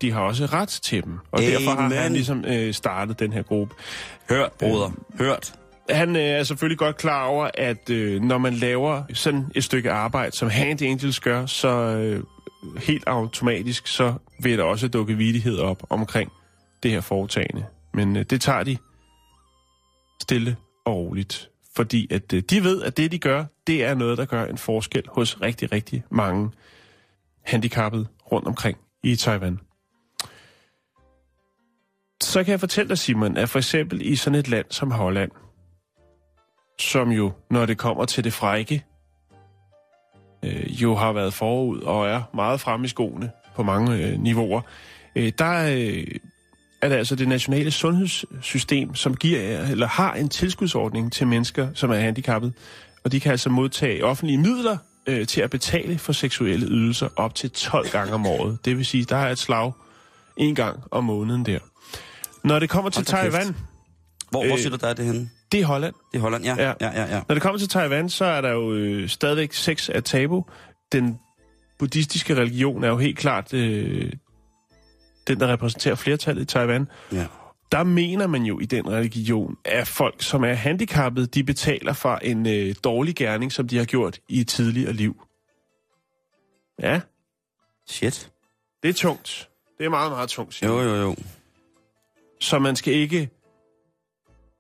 de 0.02 0.12
har 0.12 0.22
også 0.22 0.46
ret 0.46 0.70
til 0.70 1.04
dem. 1.04 1.14
Og 1.32 1.42
derfor 1.42 1.72
har 1.72 1.78
Amen. 1.86 1.98
han 1.98 2.14
ligesom 2.14 2.46
øh, 2.46 2.74
startet 2.74 3.20
den 3.20 3.34
her 3.34 3.42
gruppe. 3.44 3.76
Hørt, 4.30 4.52
broder. 4.60 4.92
Hørt. 5.20 5.54
Han 5.90 6.16
øh, 6.16 6.22
er 6.22 6.44
selvfølgelig 6.44 6.78
godt 6.78 6.98
klar 6.98 7.26
over, 7.26 7.50
at 7.54 7.90
øh, 7.90 8.22
når 8.22 8.38
man 8.38 8.54
laver 8.54 9.04
sådan 9.14 9.52
et 9.56 9.64
stykke 9.64 9.92
arbejde, 9.92 10.36
som 10.36 10.50
Hand 10.50 10.82
Angels 10.82 11.20
gør, 11.20 11.46
så 11.46 11.70
øh, 11.70 12.24
helt 12.78 13.04
automatisk, 13.08 13.88
så 13.88 14.14
vil 14.40 14.58
der 14.58 14.64
også 14.64 14.88
dukke 14.88 15.14
vidighed 15.14 15.58
op 15.58 15.84
omkring 15.90 16.32
det 16.84 16.92
her 16.92 17.02
foretagende. 17.02 17.66
Men 17.94 18.16
øh, 18.16 18.26
det 18.30 18.42
tager 18.42 18.64
de 18.64 18.78
stille 20.22 20.56
og 20.86 20.96
roligt. 20.96 21.50
Fordi 21.76 22.14
at 22.14 22.34
øh, 22.34 22.44
de 22.50 22.64
ved, 22.64 22.84
at 22.84 22.98
det, 22.98 23.12
de 23.12 23.20
gør, 23.20 23.46
det 23.68 23.84
er 23.84 23.94
noget, 23.94 24.18
der 24.18 24.26
gør 24.26 24.46
en 24.46 24.58
forskel 24.58 25.04
hos 25.08 25.42
rigtig, 25.42 25.72
rigtig 25.72 26.04
mange 26.10 26.52
handicappede 27.44 28.08
rundt 28.32 28.48
omkring 28.48 28.78
i 29.04 29.16
Taiwan. 29.16 29.60
Så 32.22 32.44
kan 32.44 32.52
jeg 32.52 32.60
fortælle 32.60 32.90
dig, 32.90 32.98
Simon, 32.98 33.38
at 33.38 33.50
for 33.50 33.60
eksempel 33.60 34.02
i 34.02 34.16
sådan 34.16 34.40
et 34.40 34.48
land 34.48 34.66
som 34.70 34.92
Holland, 34.92 35.32
som 36.80 37.12
jo, 37.12 37.32
når 37.52 37.66
det 37.66 37.78
kommer 37.78 38.06
til 38.06 38.24
det 38.24 38.34
frække, 38.34 38.84
øh, 40.44 40.82
jo 40.82 40.96
har 40.96 41.14
været 41.14 41.34
forud 41.34 41.80
og 41.80 42.08
er 42.08 42.22
meget 42.34 42.60
fremme 42.60 42.86
i 42.86 42.90
skoene 42.90 43.32
på 43.56 43.64
mange 43.64 43.96
øh, 43.96 44.20
niveauer, 44.20 44.62
øh, 45.16 45.32
der 45.38 45.76
øh, 45.78 46.08
er 46.82 46.90
det 46.90 46.96
altså 46.96 47.16
det 47.16 47.28
nationale 47.28 47.72
sundhedssystem, 47.72 48.96
som 48.96 49.16
giver 49.16 49.62
eller 49.62 49.88
har 49.88 50.14
en 50.14 50.30
tilskudsordning 50.30 51.12
til 51.12 51.28
mennesker, 51.28 51.68
som 51.74 51.92
er 51.92 51.96
handicappet, 51.96 52.54
og 53.04 53.12
de 53.12 53.20
kan 53.20 53.32
altså 53.32 53.50
modtage 53.50 54.06
offentlige 54.06 54.38
midler 54.38 54.78
øh, 55.08 55.28
til 55.28 55.42
at 55.42 55.50
betale 55.50 55.98
for 55.98 56.14
seksuelle 56.14 56.68
ydelser 56.68 57.10
op 57.16 57.36
til 57.36 57.52
12 57.52 57.90
gange 57.90 58.14
om 58.14 58.26
året. 58.26 58.58
Det 58.66 58.78
vil 58.78 58.86
sige, 58.86 59.04
der 59.04 59.16
er 59.16 59.30
et 59.30 59.40
slag 59.40 59.72
en 60.38 60.56
gang 60.56 60.80
om 60.92 61.04
måneden 61.04 61.46
der. 61.46 61.60
Når 62.44 62.60
det 62.60 62.70
kommer 62.70 62.90
til. 62.90 63.06
Taiwan, 63.06 63.56
Hvor, 64.30 64.46
hvor 64.46 64.54
Øh, 64.54 64.60
siger 64.60 64.70
du, 64.70 64.78
der 64.82 64.88
er 64.88 64.94
det 64.94 65.06
henne? 65.06 65.30
Det 65.56 65.62
er 65.62 65.66
Holland. 65.66 65.94
Det 66.12 66.18
er 66.18 66.22
Holland, 66.22 66.44
ja. 66.44 66.56
Ja. 66.58 66.74
Ja, 66.82 67.02
ja, 67.02 67.16
ja. 67.16 67.22
Når 67.28 67.36
det 67.36 67.42
kommer 67.42 67.60
til 67.60 67.70
Taiwan, 67.70 68.10
så 68.10 68.26
er 68.26 68.42
der 68.42 68.52
jo 68.52 68.74
øh, 68.74 69.10
stadigvæk 69.10 69.54
sex 69.54 69.90
af 69.90 70.04
tabu. 70.04 70.46
Den 70.92 71.20
buddhistiske 71.80 72.36
religion 72.36 72.84
er 72.84 72.88
jo 72.88 72.98
helt 72.98 73.18
klart 73.18 73.54
øh, 73.54 74.12
den, 75.28 75.40
der 75.40 75.48
repræsenterer 75.48 75.96
flertallet 75.96 76.42
i 76.42 76.46
Taiwan. 76.46 76.88
ja. 77.12 77.26
Der 77.72 77.84
mener 77.84 78.28
man 78.28 78.44
jo 78.44 78.60
i 78.60 78.66
den 78.66 78.90
religion, 78.90 79.56
at 79.66 79.88
folk, 79.88 80.24
som 80.24 80.44
er 80.44 80.54
handicappede, 80.54 81.28
de 81.28 81.44
betaler 81.44 81.94
for 81.94 82.16
en 82.16 82.48
øh, 82.48 82.76
dårlig 82.84 83.16
gerning, 83.16 83.52
som 83.52 83.68
de 83.68 83.78
har 83.78 83.86
gjort 83.86 84.20
i 84.30 84.40
et 84.40 84.48
tidligere 84.48 84.94
liv. 84.94 85.22
Ja, 86.82 87.02
Shit. 87.88 88.32
det 88.84 88.90
er 88.90 88.94
tungt. 88.94 89.50
Det 89.78 89.86
er 89.86 89.90
meget, 89.90 90.12
meget 90.12 90.30
tungt. 90.30 90.54
siger 90.54 90.72
Jo, 90.72 90.82
jo, 90.82 90.96
jo. 90.96 91.16
Så 92.42 92.60
man 92.60 92.76
skal 92.76 92.94
ikke 92.94 93.30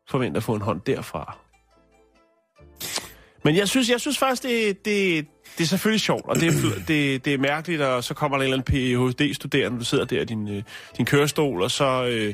forvente 0.09 0.37
at 0.37 0.43
få 0.43 0.53
en 0.55 0.61
hånd 0.61 0.81
derfra. 0.85 1.37
Men 3.43 3.55
jeg 3.55 3.67
synes, 3.67 3.89
jeg 3.89 4.01
synes 4.01 4.17
faktisk, 4.17 4.43
det, 4.43 4.85
det, 4.85 5.25
det 5.57 5.63
er 5.63 5.67
selvfølgelig 5.67 6.01
sjovt, 6.01 6.25
og 6.25 6.35
det 6.35 6.53
det, 6.87 7.25
det 7.25 7.33
er 7.33 7.37
mærkeligt, 7.37 7.81
og 7.81 8.03
så 8.03 8.13
kommer 8.13 8.37
der 8.37 8.45
en 8.45 8.53
eller 8.53 8.63
anden 8.63 9.11
PhD-studerende, 9.17 9.79
du 9.79 9.85
sidder 9.85 10.05
der 10.05 10.21
i 10.21 10.25
din, 10.25 10.47
øh, 10.47 10.63
din 10.97 11.05
kørestol, 11.05 11.61
og 11.61 11.71
så, 11.71 12.05
øh, 12.05 12.33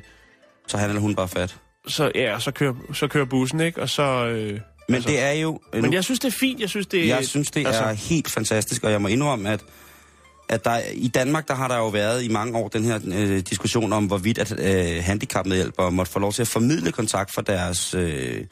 Så 0.67 0.77
han 0.77 0.89
eller 0.89 1.01
hun 1.01 1.15
bare 1.15 1.27
fat. 1.27 1.57
så, 1.87 2.11
ja, 2.15 2.39
så, 2.39 2.51
kører, 2.51 2.73
så 2.93 3.07
kører 3.07 3.25
bussen, 3.25 3.59
ikke? 3.61 3.81
Og 3.81 3.89
så... 3.89 4.03
Øh, 4.03 4.59
Men 4.87 4.95
altså, 4.95 5.09
det 5.09 5.19
er 5.23 5.31
jo... 5.31 5.59
øh, 5.73 5.81
men 5.81 5.93
jeg 5.93 6.03
synes, 6.03 6.19
det 6.19 6.27
er 6.27 6.37
fint. 6.39 6.59
Jeg 6.59 6.69
synes, 6.69 6.87
det, 6.87 7.07
Jeg 7.07 7.25
synes, 7.25 7.51
det 7.51 7.67
altså, 7.67 7.83
er 7.83 7.93
helt 7.93 8.29
fantastisk, 8.29 8.83
og 8.83 8.91
jeg 8.91 9.01
må 9.01 9.07
indrømme, 9.07 9.49
at, 9.49 9.61
at 10.51 10.65
der, 10.65 10.79
i 10.93 11.07
Danmark, 11.07 11.47
der 11.47 11.53
har 11.53 11.67
der 11.67 11.77
jo 11.77 11.87
været 11.87 12.23
i 12.23 12.27
mange 12.27 12.57
år 12.57 12.67
den 12.67 12.83
her 12.83 12.99
øh, 13.05 13.39
diskussion 13.39 13.93
om, 13.93 14.05
hvorvidt 14.05 14.37
at 14.37 14.59
øh, 14.59 15.03
handicapmedhjælpere 15.03 15.91
måtte 15.91 16.11
få 16.11 16.19
lov 16.19 16.33
til 16.33 16.41
at 16.41 16.47
formidle 16.47 16.91
kontakt 16.91 17.33
for 17.33 17.41
deres, 17.41 17.93
øh, 17.93 18.45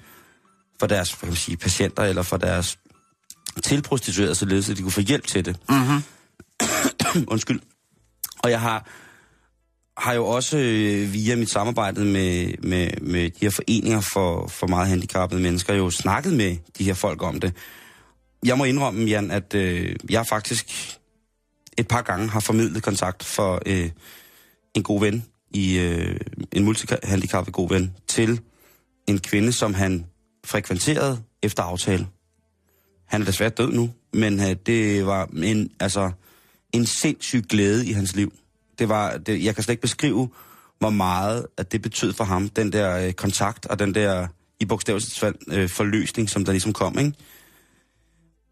for 0.79 0.88
deres 0.88 1.09
hvad 1.09 1.19
kan 1.19 1.27
man 1.27 1.35
sige, 1.35 1.57
patienter, 1.57 2.03
eller 2.03 2.21
for 2.21 2.38
deres 2.38 2.79
tilprostituerede, 3.63 4.35
således 4.35 4.69
at 4.69 4.77
de 4.77 4.81
kunne 4.81 4.91
få 4.91 5.01
hjælp 5.01 5.27
til 5.27 5.45
det. 5.45 5.57
Mm-hmm. 5.69 6.03
Undskyld. 7.33 7.59
Og 8.43 8.51
jeg 8.51 8.62
har, 8.62 8.89
har 9.97 10.13
jo 10.13 10.25
også 10.25 10.57
øh, 10.57 11.13
via 11.13 11.35
mit 11.35 11.49
samarbejde 11.49 12.05
med, 12.05 12.53
med, 12.63 12.89
med 13.01 13.29
de 13.29 13.39
her 13.41 13.49
foreninger 13.49 14.01
for, 14.01 14.47
for 14.47 14.67
meget 14.67 14.88
handicappede 14.88 15.41
mennesker 15.41 15.73
jo 15.73 15.89
snakket 15.89 16.33
med 16.33 16.57
de 16.77 16.83
her 16.83 16.93
folk 16.93 17.23
om 17.23 17.39
det. 17.39 17.53
Jeg 18.45 18.57
må 18.57 18.63
indrømme, 18.63 19.05
Jan, 19.05 19.31
at 19.31 19.53
øh, 19.53 19.95
jeg 20.09 20.27
faktisk 20.27 20.98
et 21.77 21.88
par 21.88 22.01
gange 22.01 22.29
har 22.29 22.39
formidlet 22.39 22.84
kontakt 22.84 23.23
for 23.23 23.62
øh, 23.65 23.89
en 24.73 24.84
god 24.84 24.99
ven, 24.99 25.25
i 25.51 25.79
øh, 25.79 26.19
en 26.51 26.63
multihandicappet 26.63 27.53
god 27.53 27.69
ven, 27.69 27.95
til 28.08 28.41
en 29.08 29.19
kvinde, 29.19 29.51
som 29.51 29.73
han 29.73 30.05
frekventerede 30.45 31.19
efter 31.43 31.63
aftale. 31.63 32.08
Han 33.05 33.21
er 33.21 33.25
desværre 33.25 33.49
død 33.49 33.71
nu, 33.71 33.89
men 34.13 34.39
øh, 34.39 34.55
det 34.65 35.05
var 35.05 35.29
en, 35.43 35.71
altså, 35.79 36.12
en 36.73 36.86
sindssyg 36.86 37.43
glæde 37.49 37.88
i 37.88 37.91
hans 37.91 38.15
liv. 38.15 38.34
Det 38.79 38.89
var, 38.89 39.17
det, 39.17 39.43
jeg 39.43 39.55
kan 39.55 39.63
slet 39.63 39.73
ikke 39.73 39.82
beskrive, 39.82 40.29
hvor 40.79 40.89
meget 40.89 41.45
at 41.58 41.71
det 41.71 41.82
betød 41.82 42.13
for 42.13 42.23
ham, 42.23 42.49
den 42.49 42.71
der 42.71 43.08
øh, 43.08 43.13
kontakt 43.13 43.65
og 43.65 43.79
den 43.79 43.95
der 43.95 44.27
i 44.60 44.65
bogstavelsesfald 44.65 45.36
øh, 45.47 45.69
forløsning, 45.69 46.29
som 46.29 46.45
der 46.45 46.51
ligesom 46.51 46.73
kom, 46.73 46.99
ikke? 46.99 47.13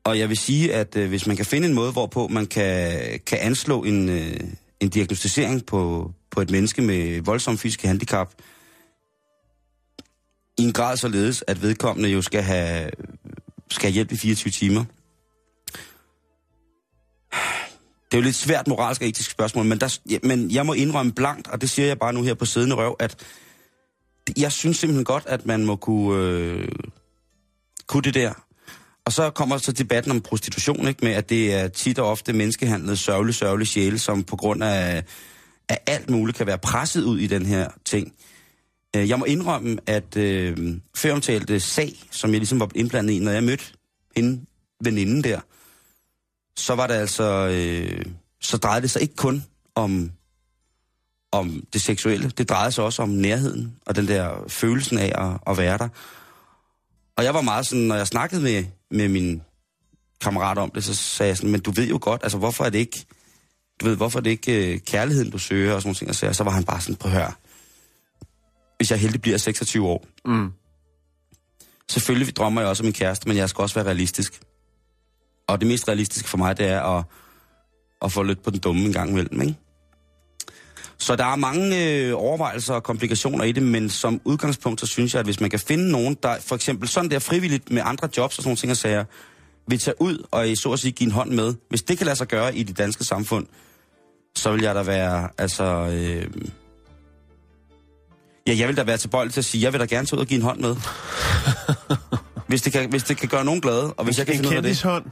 Og 0.08 0.20
jeg 0.20 0.30
vil 0.30 0.38
sige, 0.38 0.74
at 0.74 0.96
øh, 0.96 1.10
hvis 1.10 1.28
man 1.28 1.36
kan 1.36 1.46
finde 1.46 1.68
en 1.68 1.74
måde, 1.74 1.92
hvorpå 1.92 2.28
man 2.28 2.46
kan, 2.46 3.20
kan 3.26 3.40
anslå 3.40 3.84
en, 3.84 4.10
øh, 4.10 4.40
en 4.80 4.90
diagnostisering 4.90 5.66
på, 5.66 6.12
på 6.32 6.42
et 6.42 6.52
menneske 6.52 6.82
med 6.82 7.22
voldsom 7.22 7.58
fysisk 7.58 7.82
handicap, 7.82 8.34
i 10.58 10.64
en 10.64 10.74
grad 10.74 10.98
således, 10.98 11.44
at 11.48 11.62
vedkommende 11.62 12.10
jo 12.10 12.22
skal 12.22 12.42
have, 12.42 12.92
skal 13.72 13.88
have 13.88 13.94
hjælp 13.94 14.12
i 14.12 14.18
24 14.18 14.52
timer. 14.52 14.86
Det 18.06 18.14
er 18.14 18.18
jo 18.18 18.22
lidt 18.22 18.36
svært 18.36 18.68
moralsk 18.68 19.02
og 19.02 19.08
etisk 19.08 19.32
spørgsmål, 19.32 19.66
men, 19.66 19.80
der, 19.80 20.00
men 20.24 20.52
jeg 20.52 20.66
må 20.66 20.74
indrømme 20.74 21.12
blankt, 21.12 21.48
og 21.48 21.62
det 21.62 21.70
siger 21.70 21.88
jeg 21.88 22.00
bare 22.00 22.14
nu 22.14 22.24
her 22.24 22.34
på 22.34 22.46
siddende 22.46 22.76
røv, 22.76 22.96
at 23.00 23.26
jeg 24.38 24.52
synes 24.52 24.78
simpelthen 24.78 25.06
godt, 25.06 25.24
at 25.26 25.46
man 25.46 25.66
må 25.66 25.76
kunne, 25.76 26.24
øh, 26.24 26.70
kunne 27.88 28.04
det 28.04 28.14
der. 28.14 28.47
Og 29.08 29.14
så 29.14 29.30
kommer 29.30 29.58
så 29.58 29.72
debatten 29.72 30.12
om 30.12 30.22
prostitution, 30.22 30.88
ikke, 30.88 31.06
med 31.06 31.12
at 31.12 31.30
det 31.30 31.54
er 31.54 31.68
tit 31.68 32.00
og 32.00 32.10
ofte 32.10 32.34
menneskehandlet 32.34 33.00
sørgelig, 33.00 33.36
sørgelig 33.36 33.68
sjæle, 33.68 34.00
som 34.00 34.24
på 34.24 34.36
grund 34.36 34.64
af, 34.64 35.04
af 35.70 35.80
alt 35.88 36.10
muligt 36.10 36.38
kan 36.38 36.48
være 36.48 36.58
presset 36.58 37.04
ud 37.04 37.20
i 37.20 37.28
den 37.28 37.46
her 37.46 37.70
ting. 37.86 38.14
Øh, 38.96 39.10
jeg 39.10 39.20
må 39.20 39.26
indrømme, 39.26 39.78
at 39.86 40.18
øh, 40.18 40.78
føromtalte 40.96 41.60
sag, 41.60 41.94
som 42.12 42.32
jeg 42.32 42.40
ligesom 42.40 42.60
var 42.60 42.70
indblandet 42.76 43.14
i, 43.14 43.20
når 43.20 43.32
jeg 43.32 43.44
mødte 43.44 43.64
hende, 44.16 44.42
veninden 44.84 45.24
der, 45.24 45.40
så 46.58 46.76
var 46.76 46.88
det 46.88 46.94
altså, 46.94 47.48
øh, 47.48 48.06
så 48.42 48.58
drejede 48.58 48.82
det 48.82 48.92
sig 48.92 49.02
ikke 49.02 49.16
kun 49.16 49.44
om, 49.76 50.12
om 51.32 51.64
det 51.74 51.82
seksuelle. 51.82 52.30
Det 52.30 52.50
drejede 52.50 52.72
sig 52.72 52.84
også 52.84 53.02
om 53.02 53.10
nærheden, 53.10 53.76
og 53.86 53.96
den 53.96 54.08
der 54.08 54.44
følelsen 54.48 54.98
af 54.98 55.12
at, 55.16 55.52
at 55.52 55.58
være 55.58 55.78
der. 55.78 55.90
Og 57.18 57.24
jeg 57.24 57.34
var 57.34 57.42
meget 57.42 57.68
sådan, 57.68 57.84
når 57.84 57.96
jeg 57.96 58.08
snakkede 58.08 58.42
med, 58.42 58.66
med 58.92 59.08
min 59.10 59.42
kammerat 60.22 60.58
om 60.58 60.72
det, 60.72 60.84
så 60.84 60.96
sagde 60.96 61.28
jeg 61.28 61.38
sådan, 61.38 61.52
men 61.52 61.62
du 61.62 61.72
ved 61.72 61.88
jo 61.88 62.00
godt, 62.02 62.24
altså 62.24 62.38
hvorfor 62.38 62.66
er 62.66 62.70
det 62.70 62.80
ikke, 62.80 63.06
du 63.82 63.86
ved, 63.86 63.96
hvorfor 63.96 64.20
er 64.20 64.24
det 64.24 64.30
ikke 64.30 64.74
øh, 64.74 64.80
kærligheden, 64.80 65.32
du 65.32 65.38
søger, 65.38 65.74
og 65.74 65.82
sådan 65.82 65.88
nogle 65.88 65.96
ting. 65.96 66.10
Og 66.10 66.16
så, 66.16 66.34
så 66.34 66.44
var 66.44 66.52
han 66.52 66.64
bare 66.64 66.82
sådan, 66.82 66.96
på 66.96 67.08
hør. 67.08 67.38
Hvis 68.78 68.92
jeg 68.92 69.00
heldig 69.00 69.22
bliver 69.22 69.38
26 69.38 69.88
år, 69.88 70.06
Mm. 70.26 70.52
selvfølgelig 71.90 72.36
drømmer 72.36 72.62
jeg 72.62 72.70
også 72.70 72.84
om 72.84 72.88
en 72.88 72.94
kæreste, 72.94 73.28
men 73.28 73.38
jeg 73.38 73.50
skal 73.50 73.62
også 73.62 73.76
være 73.76 73.86
realistisk. 73.86 74.42
Og 75.48 75.60
det 75.60 75.68
mest 75.68 75.88
realistiske 75.88 76.30
for 76.30 76.38
mig, 76.38 76.58
det 76.58 76.66
er 76.68 76.82
at, 76.82 77.04
at 78.02 78.12
få 78.12 78.24
lidt 78.24 78.44
på 78.44 78.50
den 78.50 78.60
dumme 78.60 78.86
en 78.86 78.94
gang 78.94 79.10
imellem, 79.10 79.42
ikke? 79.42 79.56
Så 81.00 81.16
der 81.16 81.26
er 81.26 81.36
mange 81.36 81.86
øh, 81.86 82.14
overvejelser 82.16 82.74
og 82.74 82.84
komplikationer 82.84 83.44
i 83.44 83.52
det, 83.52 83.64
men 83.64 83.90
som 83.90 84.22
udgangspunkt, 84.26 84.82
så 84.82 84.88
synes 84.88 85.14
jeg, 85.14 85.20
at 85.20 85.26
hvis 85.26 85.40
man 85.40 85.50
kan 85.50 85.60
finde 85.60 85.92
nogen, 85.92 86.18
der 86.24 86.36
for 86.40 86.56
eksempel 86.56 86.88
sådan 86.88 87.12
der 87.12 87.20
frivilligt 87.20 87.72
med 87.72 87.82
andre 87.86 88.10
jobs 88.18 88.38
og 88.38 88.44
sådan 88.44 88.48
nogle 88.48 88.58
ting 88.58 88.72
og 88.72 88.78
sager, 88.78 89.06
vil 89.68 89.80
tage 89.80 90.02
ud 90.02 90.28
og 90.32 90.50
i 90.50 90.56
så 90.56 90.72
at 90.72 90.80
sige 90.80 90.92
give 90.92 91.06
en 91.06 91.12
hånd 91.12 91.32
med, 91.32 91.54
hvis 91.70 91.84
det 91.84 91.98
kan 91.98 92.06
lade 92.06 92.16
sig 92.16 92.28
gøre 92.28 92.56
i 92.56 92.64
det 92.64 92.78
danske 92.78 93.04
samfund, 93.04 93.48
så 94.36 94.52
vil 94.52 94.62
jeg 94.62 94.76
da 94.76 94.82
være, 94.82 95.30
altså... 95.38 95.64
Øh, 95.64 96.28
ja, 98.48 98.56
jeg 98.58 98.68
vil 98.68 98.78
da 98.78 98.84
være 98.84 98.98
tilbøjelig 98.98 99.34
til 99.34 99.42
at 99.42 99.46
sige, 99.46 99.64
jeg 99.64 99.74
vil 99.74 99.80
da 99.80 99.86
gerne 99.86 100.06
tage 100.08 100.18
ud 100.18 100.22
og 100.22 100.28
give 100.28 100.38
en 100.38 100.44
hånd 100.44 100.60
med. 100.60 100.76
hvis, 102.48 102.62
det 102.62 102.74
kan, 102.74 102.90
hvis 102.90 103.04
det 103.04 103.18
kan 103.18 103.30
gøre 103.30 103.46
nogen 103.46 103.62
glade, 103.62 103.94
og 103.94 104.06
hvis 104.06 104.18
jeg 104.18 104.26
kan 104.26 104.36
finde 104.36 104.50
ud 104.50 104.54
af 104.54 104.62
det... 104.62 104.70
kendishånd. 104.70 105.06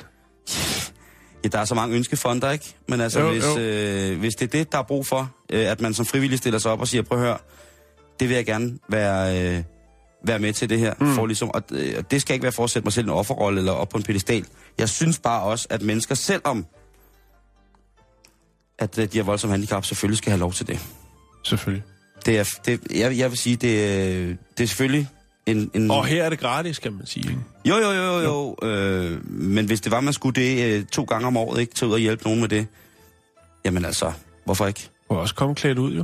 Ja, 1.46 1.50
der 1.50 1.60
er 1.60 1.66
så 1.66 1.76
mange 1.76 1.96
ønskefonder, 1.96 2.52
ikke? 2.52 2.76
Men 2.88 3.02
altså, 3.02 3.20
Jo, 3.20 3.32
hvis, 3.32 3.44
jo. 3.44 3.58
øh, 3.60 4.20
hvis 4.20 4.36
det 4.36 4.46
er 4.46 4.58
det, 4.60 4.72
der 4.72 4.78
er 4.78 4.84
brug 4.84 5.08
for, 5.08 5.36
øh, 5.52 5.72
at 5.72 5.82
man 5.82 5.94
som 5.94 6.06
frivillig 6.06 6.38
stiller 6.40 6.60
sig 6.60 6.72
op 6.72 6.80
og 6.82 6.88
siger, 6.88 7.02
prøv 7.02 7.18
at 7.18 7.24
høre, 7.26 7.38
det 8.20 8.30
vil 8.30 8.36
jeg 8.36 8.46
gerne 8.46 8.80
være, 8.90 9.40
øh, 9.58 9.64
være 10.24 10.40
med 10.40 10.54
til 10.54 10.70
det 10.70 10.80
her. 10.80 10.94
Mm. 11.00 11.16
For 11.16 11.26
ligesom, 11.26 11.52
og, 11.54 11.62
øh, 11.72 11.94
og 11.98 12.12
det 12.12 12.22
skal 12.22 12.34
ikke 12.34 12.44
være 12.44 12.52
for 12.52 12.64
at 12.64 12.70
sætte 12.70 12.86
mig 12.86 12.94
selv 12.94 13.06
en 13.06 13.12
offerrolle 13.12 13.60
eller 13.60 13.72
op 13.72 13.90
på 13.90 13.98
en 13.98 14.04
pedestal. 14.04 14.46
Jeg 14.78 14.90
synes 14.90 15.20
bare 15.20 15.42
også, 15.44 15.68
at 15.70 15.82
mennesker, 15.82 16.16
selvom 16.16 16.66
at 18.80 18.98
øh, 19.00 19.12
de 19.12 19.18
har 19.18 19.24
voldsomme 19.24 19.52
handicap, 19.52 19.86
selvfølgelig 19.86 20.18
skal 20.18 20.32
have 20.32 20.40
lov 20.40 20.54
til 20.54 20.68
det. 20.68 20.80
Selvfølgelig. 21.44 21.84
det, 22.26 22.40
er, 22.40 22.60
det 22.66 22.80
jeg, 22.96 23.18
jeg 23.18 23.30
vil 23.30 23.38
sige, 23.38 23.56
det, 23.56 23.86
er- 23.86 24.36
det 24.58 24.64
er 24.64 24.68
selvfølgelig 24.68 25.08
en... 25.46 25.72
en 25.74 25.92
Og 25.92 26.06
her 26.06 26.24
er 26.24 26.30
det 26.30 26.40
gratis, 26.40 26.80
kan 26.80 26.94
man 26.94 27.06
sige. 27.06 27.38
Jo, 27.66 27.76
jo, 27.76 27.92
jo, 27.92 28.20
jo. 28.20 28.56
jo. 28.62 28.68
Øh, 28.68 29.32
men 29.32 29.66
hvis 29.66 29.82
det 29.82 29.92
var, 29.92 30.00
man 30.00 30.14
skulle 30.14 30.42
det 30.42 30.66
øh, 30.66 30.86
to 30.86 31.04
gange 31.04 31.28
om 31.28 31.38
året, 31.38 31.62
ikke 31.62 31.76
tage 31.76 31.90
ud 31.90 31.94
og 31.94 32.00
hjælpe 32.00 32.24
nogen 32.24 32.40
med 32.40 32.50
det, 32.50 32.68
jamen 33.66 33.86
altså, 33.86 34.12
hvorfor 34.46 34.68
ikke? 34.68 34.90
Du 35.10 35.16
også 35.16 35.36
komme 35.36 35.56
klædt 35.56 35.78
ud, 35.78 35.94
jo. 35.94 36.04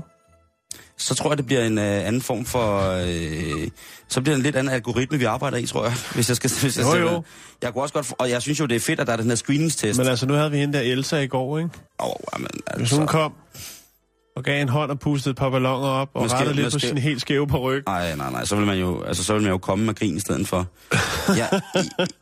Så 0.97 1.15
tror 1.15 1.29
jeg, 1.29 1.37
det 1.37 1.45
bliver 1.45 1.65
en 1.65 1.77
øh, 1.77 2.07
anden 2.07 2.21
form 2.21 2.45
for... 2.45 2.91
Øh, 2.91 3.67
så 4.07 4.21
bliver 4.21 4.35
det 4.35 4.39
en 4.39 4.43
lidt 4.43 4.55
anden 4.55 4.73
algoritme, 4.73 5.17
vi 5.17 5.25
arbejder 5.25 5.57
i, 5.57 5.65
tror 5.65 5.83
jeg. 5.83 5.93
Hvis 6.15 6.29
jeg 6.29 6.37
skal... 6.37 6.51
Hvis 6.61 6.77
jeg 6.77 6.85
Jo, 6.85 6.95
jo. 6.95 7.23
Jeg 7.61 7.73
kunne 7.73 7.83
også 7.83 7.93
godt... 7.93 8.13
Og 8.17 8.29
jeg 8.29 8.41
synes 8.41 8.59
jo, 8.59 8.65
det 8.65 8.75
er 8.75 8.79
fedt, 8.79 8.99
at 8.99 9.07
der 9.07 9.13
er 9.13 9.17
den 9.17 9.27
her 9.27 9.35
screeningstest. 9.35 9.99
Men 9.99 10.07
altså, 10.07 10.25
nu 10.25 10.33
havde 10.33 10.51
vi 10.51 10.57
hende 10.57 10.77
der 10.77 10.83
Elsa 10.83 11.17
i 11.17 11.27
går, 11.27 11.57
ikke? 11.57 11.69
oh, 11.99 12.13
jamen, 12.33 12.49
Hvis 12.77 12.91
hun 12.91 13.01
altså, 13.01 13.11
kom 13.11 13.33
og 14.35 14.43
gav 14.43 14.61
en 14.61 14.69
hånd 14.69 14.91
og 14.91 14.99
pustede 14.99 15.31
et 15.31 15.37
par 15.37 15.49
balloner 15.49 15.87
op 15.87 16.09
og 16.13 16.21
Måske- 16.21 16.37
rettede 16.37 16.55
lidt 16.55 16.65
på 16.71 16.75
måske- 16.75 16.87
sin 16.87 16.97
helt 16.97 17.21
skæve 17.21 17.45
ryg. 17.45 17.83
Nej, 17.87 18.15
nej, 18.15 18.31
nej, 18.31 18.45
så 18.45 18.55
vil 18.55 18.65
man 18.65 18.77
jo, 18.79 19.01
altså, 19.03 19.23
så 19.23 19.33
vil 19.33 19.41
man 19.41 19.51
jo 19.51 19.57
komme 19.57 19.85
med 19.85 19.93
grin 19.95 20.17
i 20.17 20.19
stedet 20.19 20.47
for. 20.47 20.67
Jeg, 21.37 21.61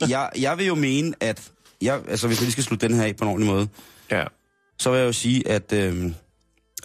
jeg, 0.09 0.29
jeg 0.39 0.57
vil 0.57 0.65
jo 0.67 0.75
mene, 0.75 1.13
at... 1.19 1.51
Jeg, 1.81 1.99
altså, 2.09 2.27
hvis 2.27 2.37
jeg 2.39 2.43
lige 2.43 2.51
skal 2.51 2.63
slutte 2.63 2.87
den 2.87 2.95
her 2.95 3.03
af 3.03 3.15
på 3.15 3.23
en 3.23 3.29
ordentlig 3.29 3.51
måde, 3.53 3.67
Ja. 4.11 4.23
så 4.79 4.89
vil 4.91 4.99
jeg 4.99 5.05
jo 5.07 5.13
sige, 5.13 5.47
at, 5.47 5.73
øh, 5.73 6.11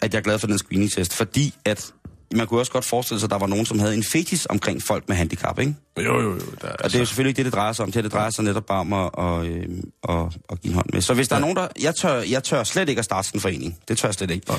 at 0.02 0.12
jeg 0.14 0.18
er 0.18 0.22
glad 0.22 0.38
for 0.38 0.46
den 0.46 0.58
screening-test, 0.58 1.14
fordi 1.14 1.54
at 1.64 1.92
man 2.34 2.46
kunne 2.46 2.60
også 2.60 2.72
godt 2.72 2.84
forestille 2.84 3.20
sig, 3.20 3.26
at 3.26 3.30
der 3.30 3.38
var 3.38 3.46
nogen, 3.46 3.66
som 3.66 3.78
havde 3.78 3.94
en 3.94 4.04
fetis 4.12 4.46
omkring 4.50 4.82
folk 4.82 5.08
med 5.08 5.16
handicap, 5.16 5.58
ikke? 5.58 5.74
Jo, 5.98 6.02
jo, 6.02 6.20
jo. 6.32 6.40
Der, 6.60 6.68
Og 6.68 6.84
det 6.84 6.94
er 6.94 6.98
jo 6.98 7.04
selvfølgelig 7.04 7.30
ikke 7.30 7.36
det, 7.36 7.44
det 7.44 7.52
drejer 7.54 7.72
sig 7.72 7.84
om. 7.84 7.92
Det, 7.92 8.04
det 8.04 8.12
drejer 8.12 8.30
sig 8.30 8.44
netop 8.44 8.66
bare 8.66 8.80
om 8.80 8.92
at, 8.92 9.10
og, 9.14 9.46
øh, 9.46 9.68
og, 10.02 10.32
at 10.52 10.60
give 10.60 10.70
en 10.70 10.74
hånd 10.74 10.86
med. 10.92 11.00
Så 11.00 11.14
hvis 11.14 11.28
der 11.28 11.36
er 11.36 11.40
nogen, 11.40 11.56
der... 11.56 11.68
Jeg 11.82 11.94
tør, 11.94 12.14
jeg 12.30 12.42
tør 12.44 12.64
slet 12.64 12.88
ikke 12.88 12.98
at 12.98 13.04
starte 13.04 13.28
sådan 13.28 13.38
en 13.38 13.42
forening. 13.42 13.78
Det 13.88 13.98
tør 13.98 14.08
jeg 14.08 14.14
slet 14.14 14.30
ikke. 14.30 14.52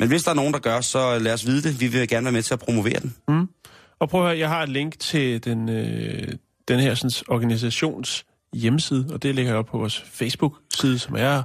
Men 0.00 0.08
hvis 0.08 0.22
der 0.22 0.30
er 0.30 0.34
nogen, 0.34 0.52
der 0.52 0.58
gør, 0.58 0.80
så 0.80 1.18
lad 1.18 1.32
os 1.32 1.46
vide 1.46 1.62
det. 1.62 1.80
Vi 1.80 1.86
vil 1.86 2.08
gerne 2.08 2.24
være 2.24 2.32
med 2.32 2.42
til 2.42 2.54
at 2.54 2.60
promovere 2.60 3.00
den. 3.00 3.14
Og 3.98 4.08
prøv 4.08 4.20
at 4.20 4.26
høre, 4.26 4.38
jeg 4.38 4.48
har 4.48 4.62
et 4.62 4.68
link 4.68 4.98
til 4.98 5.44
den, 5.44 5.68
øh, 5.68 6.32
den 6.68 6.80
her 6.80 6.94
sådan, 6.94 7.10
organisations 7.28 8.24
hjemmeside, 8.52 9.06
og 9.10 9.22
det 9.22 9.34
ligger 9.34 9.52
jeg 9.52 9.58
op 9.58 9.66
på 9.66 9.78
vores 9.78 10.04
Facebook-side, 10.12 10.98
som 10.98 11.14
er 11.18 11.42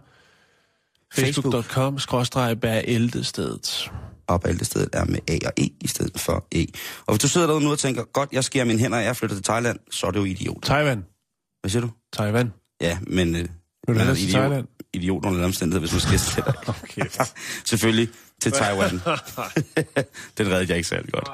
facebook.com 1.13 1.99
bæreldestedet. 2.61 3.91
Og 4.27 4.41
bæltestedet 4.41 4.89
er 4.93 5.05
med 5.05 5.19
A 5.27 5.37
og 5.45 5.53
E 5.57 5.69
i 5.81 5.87
stedet 5.87 6.19
for 6.19 6.47
E. 6.51 6.65
Og 7.05 7.13
hvis 7.13 7.21
du 7.21 7.27
sidder 7.27 7.47
derude 7.47 7.63
nu 7.63 7.71
og 7.71 7.79
tænker, 7.79 8.03
godt, 8.03 8.29
jeg 8.31 8.43
skærer 8.43 8.65
mine 8.65 8.79
hænder, 8.79 8.97
og 8.97 9.03
jeg 9.03 9.15
flytter 9.15 9.35
til 9.35 9.43
Thailand, 9.43 9.79
så 9.91 10.07
er 10.07 10.11
det 10.11 10.19
jo 10.19 10.25
idiot. 10.25 10.63
Taiwan. 10.63 11.05
Hvad 11.61 11.69
siger 11.69 11.81
du? 11.81 11.89
Taiwan. 12.13 12.53
Ja, 12.81 12.97
men... 13.07 13.35
Øh, 13.35 13.41
Vil 13.41 13.47
du 13.87 13.93
man 13.93 14.07
er 14.07 14.11
idiot, 14.11 14.29
Thailand? 14.29 14.67
idiot 14.93 15.25
under 15.25 15.29
alle 15.29 15.45
omstændigheder, 15.45 15.79
hvis 15.79 16.11
man 16.11 16.19
skal 16.19 16.43
til. 16.95 17.25
Selvfølgelig 17.69 18.09
til 18.43 18.51
Taiwan. 18.51 18.91
Den 20.37 20.47
reddede 20.47 20.65
jeg 20.69 20.77
ikke 20.77 20.89
særlig 20.89 21.11
godt. 21.11 21.29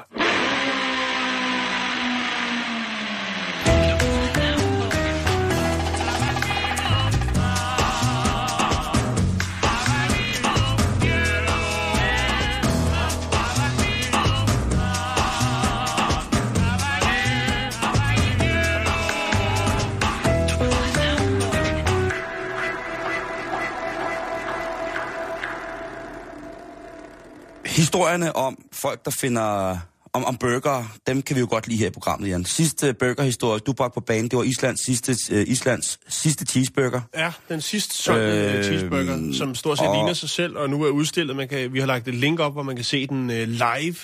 Historierne 27.79 28.35
om 28.35 28.57
folk, 28.73 29.05
der 29.05 29.11
finder 29.11 29.77
om, 30.13 30.25
om 30.25 30.37
burger, 30.37 30.97
dem 31.07 31.21
kan 31.21 31.35
vi 31.35 31.39
jo 31.39 31.47
godt 31.49 31.67
lide 31.67 31.79
her 31.79 31.87
i 31.87 31.89
programmet, 31.89 32.29
Jan. 32.29 32.45
Sidste 32.45 32.93
burgerhistorie, 32.93 33.59
du 33.59 33.73
bragte 33.73 33.93
på 33.93 33.99
banen, 34.01 34.27
det 34.29 34.37
var 34.37 34.43
Islands 34.43 34.85
sidste, 34.85 35.11
uh, 35.31 35.41
Islands 35.51 35.99
sidste 36.07 36.45
cheeseburger. 36.45 37.01
Ja, 37.17 37.31
den 37.49 37.61
sidste 37.61 37.93
solgte 37.95 38.25
Øh, 38.27 38.57
øh, 38.57 38.63
cheeseburger, 38.63 39.33
som 39.37 39.55
stort 39.55 39.77
set 39.77 39.87
og- 39.87 39.95
ligner 39.95 40.13
sig 40.13 40.29
selv, 40.29 40.57
og 40.57 40.69
nu 40.69 40.83
er 40.83 40.89
udstillet. 40.89 41.35
Man 41.35 41.47
kan, 41.47 41.73
vi 41.73 41.79
har 41.79 41.85
lagt 41.87 42.07
et 42.07 42.15
link 42.15 42.39
op, 42.39 42.53
hvor 42.53 42.63
man 42.63 42.75
kan 42.75 42.85
se 42.85 43.07
den 43.07 43.29
øh, 43.31 43.47
live, 43.47 43.95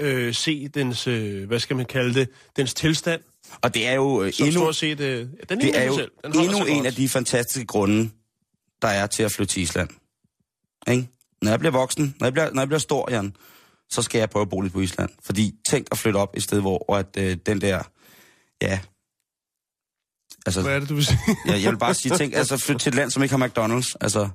øh, 0.00 0.34
se 0.34 0.68
dens, 0.68 1.06
øh, 1.06 1.46
hvad 1.48 1.58
skal 1.58 1.76
man 1.76 1.86
kalde 1.86 2.14
det, 2.14 2.28
dens 2.56 2.74
tilstand, 2.74 3.20
Og 3.62 3.74
det 3.74 3.88
er 3.88 3.94
jo 3.94 4.22
øh, 4.22 4.32
endnu, 4.38 4.52
stort 4.52 4.76
set, 4.76 5.00
øh, 5.00 5.26
den 5.48 5.60
det 5.60 5.78
er 5.78 5.84
jo 5.84 5.94
selv. 5.94 6.10
Den 6.24 6.40
endnu 6.40 6.64
en 6.64 6.74
godt. 6.76 6.86
af 6.86 6.92
de 6.94 7.08
fantastiske 7.08 7.66
grunde, 7.66 8.10
der 8.82 8.88
er 8.88 9.06
til 9.06 9.22
at 9.22 9.32
flytte 9.32 9.52
til 9.54 9.62
Island. 9.62 9.88
Ikke? 10.90 11.08
Når 11.42 11.50
jeg 11.50 11.58
bliver 11.58 11.72
voksen, 11.72 12.14
når 12.20 12.26
jeg 12.26 12.32
bliver, 12.32 12.50
når 12.50 12.62
jeg 12.62 12.68
bliver 12.68 12.78
stor, 12.78 13.10
Jan, 13.10 13.36
så 13.90 14.02
skal 14.02 14.18
jeg 14.18 14.30
prøve 14.30 14.42
at 14.42 14.48
bo 14.48 14.60
lidt 14.60 14.72
på 14.72 14.80
Island. 14.80 15.10
Fordi 15.24 15.54
tænk 15.68 15.86
at 15.90 15.98
flytte 15.98 16.16
op 16.16 16.36
et 16.36 16.42
sted, 16.42 16.60
hvor 16.60 16.94
at, 16.94 17.06
øh, 17.18 17.36
den 17.46 17.60
der, 17.60 17.82
ja, 18.62 18.80
altså, 20.46 20.62
Hvad 20.62 20.74
er 20.74 20.80
det, 20.80 20.88
du 20.88 20.94
vil 20.94 21.06
sige? 21.06 21.18
jeg, 21.46 21.62
jeg 21.62 21.70
vil 21.72 21.78
bare 21.78 21.94
sige, 21.94 22.16
tænk, 22.16 22.34
altså 22.34 22.56
flytte 22.56 22.82
til 22.82 22.90
et 22.90 22.94
land, 22.94 23.10
som 23.10 23.22
ikke 23.22 23.36
har 23.36 23.46
McDonald's, 23.46 23.94
altså, 24.00 24.28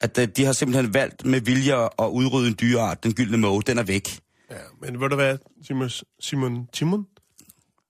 at 0.00 0.18
øh, 0.18 0.28
de 0.36 0.44
har 0.44 0.52
simpelthen 0.52 0.94
valgt 0.94 1.24
med 1.24 1.40
vilje 1.40 1.84
at 1.84 2.06
udrydde 2.10 2.48
en 2.48 2.56
dyreart, 2.60 3.04
den 3.04 3.14
gyldne 3.14 3.36
måge, 3.36 3.62
den 3.62 3.78
er 3.78 3.82
væk. 3.82 4.20
ja, 4.50 4.56
men 4.80 5.00
ved 5.00 5.08
du 5.08 5.14
hvad, 5.14 5.38
Simon, 5.66 5.90
Simon, 6.20 6.66
Timon? 6.72 7.06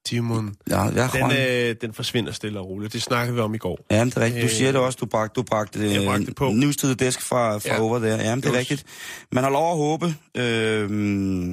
Timon. 0.06 0.54
Ja, 0.70 0.80
jeg 0.82 1.10
Den, 1.12 1.22
den, 1.22 1.32
øh, 1.70 1.76
den 1.80 1.92
forsvinder 1.92 2.32
stille 2.32 2.60
og 2.60 2.68
roligt. 2.68 2.92
Det 2.92 3.02
snakkede 3.02 3.34
vi 3.34 3.40
om 3.40 3.54
i 3.54 3.58
går. 3.58 3.86
Ja, 3.90 4.04
det 4.04 4.16
er 4.16 4.20
rigtigt. 4.20 4.42
Du 4.42 4.46
øh, 4.46 4.52
siger 4.52 4.72
det 4.72 4.80
også, 4.80 4.96
du 5.00 5.06
bragte, 5.06 5.34
du 5.34 5.42
bragte, 5.42 5.78
øh, 5.78 5.92
jeg 5.92 6.04
bragte 6.04 6.26
det 6.26 6.34
på. 6.34 6.50
news 6.50 6.76
to 6.76 6.86
the 6.86 6.94
desk 6.94 7.28
fra, 7.28 7.58
fra 7.58 7.68
Ja. 7.74 7.80
over 7.80 7.98
der. 7.98 8.06
Ja, 8.16 8.16
det 8.16 8.44
er 8.44 8.48
Just. 8.48 8.58
rigtigt. 8.58 8.84
Man 9.32 9.44
har 9.44 9.50
lov 9.50 9.70
at 9.70 9.76
håbe 9.76 10.14
øh, 10.36 10.90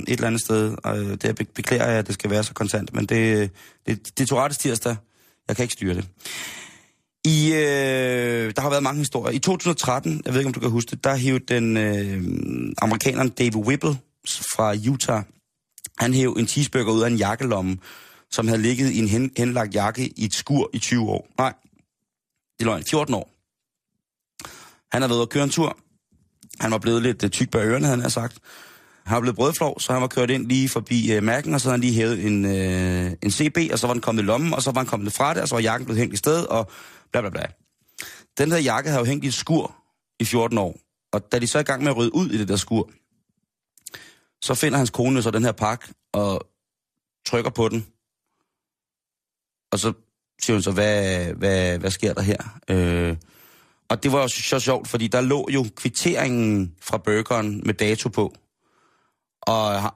et 0.07 0.09
eller 0.09 0.27
andet 0.27 0.41
sted. 0.41 0.75
Og 0.83 0.97
det 1.21 1.35
be- 1.35 1.45
beklager 1.55 1.85
jeg, 1.88 1.97
at 1.99 2.07
det 2.07 2.13
skal 2.13 2.29
være 2.29 2.43
så 2.43 2.53
kontant, 2.53 2.93
men 2.93 3.05
det, 3.05 3.51
det, 3.88 4.17
det 4.17 4.23
er 4.23 4.27
Tourettes 4.27 4.57
tirsdag. 4.57 4.95
Jeg 5.47 5.55
kan 5.55 5.63
ikke 5.63 5.73
styre 5.73 5.95
det. 5.95 6.05
I, 7.25 7.51
øh, 7.53 8.53
der 8.55 8.62
har 8.62 8.69
været 8.69 8.83
mange 8.83 8.97
historier. 8.99 9.35
I 9.35 9.39
2013, 9.39 10.21
jeg 10.25 10.33
ved 10.33 10.39
ikke, 10.41 10.47
om 10.47 10.53
du 10.53 10.59
kan 10.59 10.69
huske 10.69 10.91
det, 10.91 11.03
der 11.03 11.15
hævde 11.15 11.45
den 11.53 11.77
øh, 11.77 12.73
amerikaneren 12.81 13.29
David 13.29 13.55
Whipple 13.55 13.97
fra 14.55 14.75
Utah, 14.89 15.23
han 15.99 16.13
hæv 16.13 16.35
en 16.39 16.47
cheeseburger 16.47 16.91
ud 16.91 17.01
af 17.01 17.07
en 17.07 17.15
jakkelomme, 17.15 17.77
som 18.31 18.47
havde 18.47 18.61
ligget 18.61 18.91
i 18.91 18.99
en 18.99 19.07
hen, 19.07 19.31
henlagt 19.37 19.75
jakke 19.75 20.07
i 20.07 20.25
et 20.25 20.33
skur 20.33 20.69
i 20.73 20.79
20 20.79 21.09
år. 21.09 21.27
Nej, 21.37 21.53
det 22.59 22.65
løgn, 22.65 22.83
14 22.83 23.13
år. 23.13 23.31
Han 24.91 25.01
har 25.01 25.09
været 25.09 25.21
og 25.21 25.29
køre 25.29 25.43
en 25.43 25.49
tur. 25.49 25.77
Han 26.59 26.71
var 26.71 26.77
blevet 26.77 27.01
lidt 27.01 27.23
øh, 27.23 27.29
tyk 27.29 27.51
bag 27.51 27.65
ørerne, 27.65 27.87
han 27.87 27.99
har 27.99 28.09
sagt. 28.09 28.37
Han 29.05 29.15
var 29.15 29.21
blevet 29.21 29.35
brødflov, 29.35 29.79
så 29.79 29.93
han 29.93 30.01
var 30.01 30.07
kørt 30.07 30.29
ind 30.29 30.45
lige 30.45 30.69
forbi 30.69 31.11
øh, 31.11 31.23
mærken, 31.23 31.53
og 31.53 31.61
så 31.61 31.69
havde 31.69 31.73
han 31.73 31.81
lige 31.81 31.93
hævet 31.93 32.25
en, 32.25 32.45
øh, 32.45 33.11
en 33.23 33.31
CB, 33.31 33.57
og 33.71 33.79
så 33.79 33.87
var 33.87 33.93
den 33.93 34.01
kommet 34.01 34.23
i 34.23 34.25
lommen, 34.25 34.53
og 34.53 34.61
så 34.61 34.71
var 34.71 34.81
han 34.81 34.87
kommet 34.87 35.13
fra 35.13 35.33
det, 35.33 35.41
og 35.41 35.47
så 35.47 35.55
var 35.55 35.61
jakken 35.61 35.85
blevet 35.85 35.99
hængt 35.99 36.13
i 36.13 36.17
sted, 36.17 36.45
og 36.45 36.71
bla 37.11 37.21
bla 37.21 37.29
bla. 37.29 37.45
Den 38.37 38.51
der 38.51 38.57
jakke 38.57 38.89
havde 38.89 38.99
jo 38.99 39.05
hængt 39.05 39.25
i 39.25 39.27
et 39.27 39.33
skur 39.33 39.75
i 40.19 40.25
14 40.25 40.57
år, 40.57 40.79
og 41.11 41.31
da 41.31 41.39
de 41.39 41.47
så 41.47 41.57
er 41.57 41.61
i 41.61 41.65
gang 41.65 41.83
med 41.83 41.91
at 41.91 41.97
rydde 41.97 42.15
ud 42.15 42.29
i 42.29 42.37
det 42.37 42.47
der 42.47 42.55
skur, 42.55 42.89
så 44.41 44.53
finder 44.55 44.77
hans 44.77 44.89
kone 44.89 45.21
så 45.21 45.31
den 45.31 45.43
her 45.43 45.51
pakke, 45.51 45.93
og 46.13 46.47
trykker 47.25 47.51
på 47.51 47.69
den. 47.69 47.87
Og 49.71 49.79
så 49.79 49.93
siger 50.41 50.55
hun 50.55 50.63
så, 50.63 50.71
hvad, 50.71 51.25
hvad, 51.34 51.79
hvad 51.79 51.91
sker 51.91 52.13
der 52.13 52.21
her? 52.21 52.60
Øh, 52.69 53.17
og 53.89 54.03
det 54.03 54.12
var 54.12 54.21
jo 54.21 54.27
så 54.27 54.60
sjovt, 54.60 54.88
fordi 54.88 55.08
der 55.08 55.21
lå 55.21 55.47
jo 55.51 55.65
kvitteringen 55.75 56.75
fra 56.82 56.97
burgeren 56.97 57.62
med 57.65 57.73
dato 57.73 58.10
på. 58.10 58.34
Og 59.41 59.82
ha- 59.82 59.89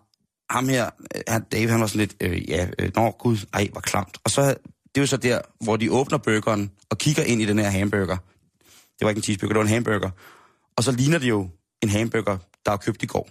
ham 0.49 0.69
her, 0.69 0.89
han, 1.27 1.43
Dave, 1.51 1.69
han 1.69 1.81
var 1.81 1.88
sådan 1.88 1.99
lidt, 1.99 2.15
øh, 2.21 2.49
ja, 2.49 2.67
øh, 2.79 2.91
nå 2.95 3.12
gud, 3.12 3.38
ej, 3.53 3.67
hvor 3.71 3.81
klamt. 3.81 4.17
Og 4.23 4.29
så, 4.29 4.41
det 4.41 4.95
er 4.95 5.01
jo 5.01 5.05
så 5.05 5.17
der, 5.17 5.41
hvor 5.63 5.77
de 5.77 5.91
åbner 5.91 6.17
burgeren 6.17 6.71
og 6.89 6.97
kigger 6.97 7.23
ind 7.23 7.41
i 7.41 7.45
den 7.45 7.59
her 7.59 7.69
hamburger. 7.69 8.17
Det 8.99 9.01
var 9.01 9.09
ikke 9.09 9.19
en 9.19 9.23
cheeseburger, 9.23 9.53
det 9.53 9.59
var 9.59 9.65
en 9.65 9.73
hamburger. 9.73 10.09
Og 10.77 10.83
så 10.83 10.91
ligner 10.91 11.17
det 11.17 11.29
jo 11.29 11.49
en 11.81 11.89
hamburger, 11.89 12.38
der 12.65 12.71
er 12.71 12.77
købt 12.77 13.03
i 13.03 13.05
går. 13.05 13.29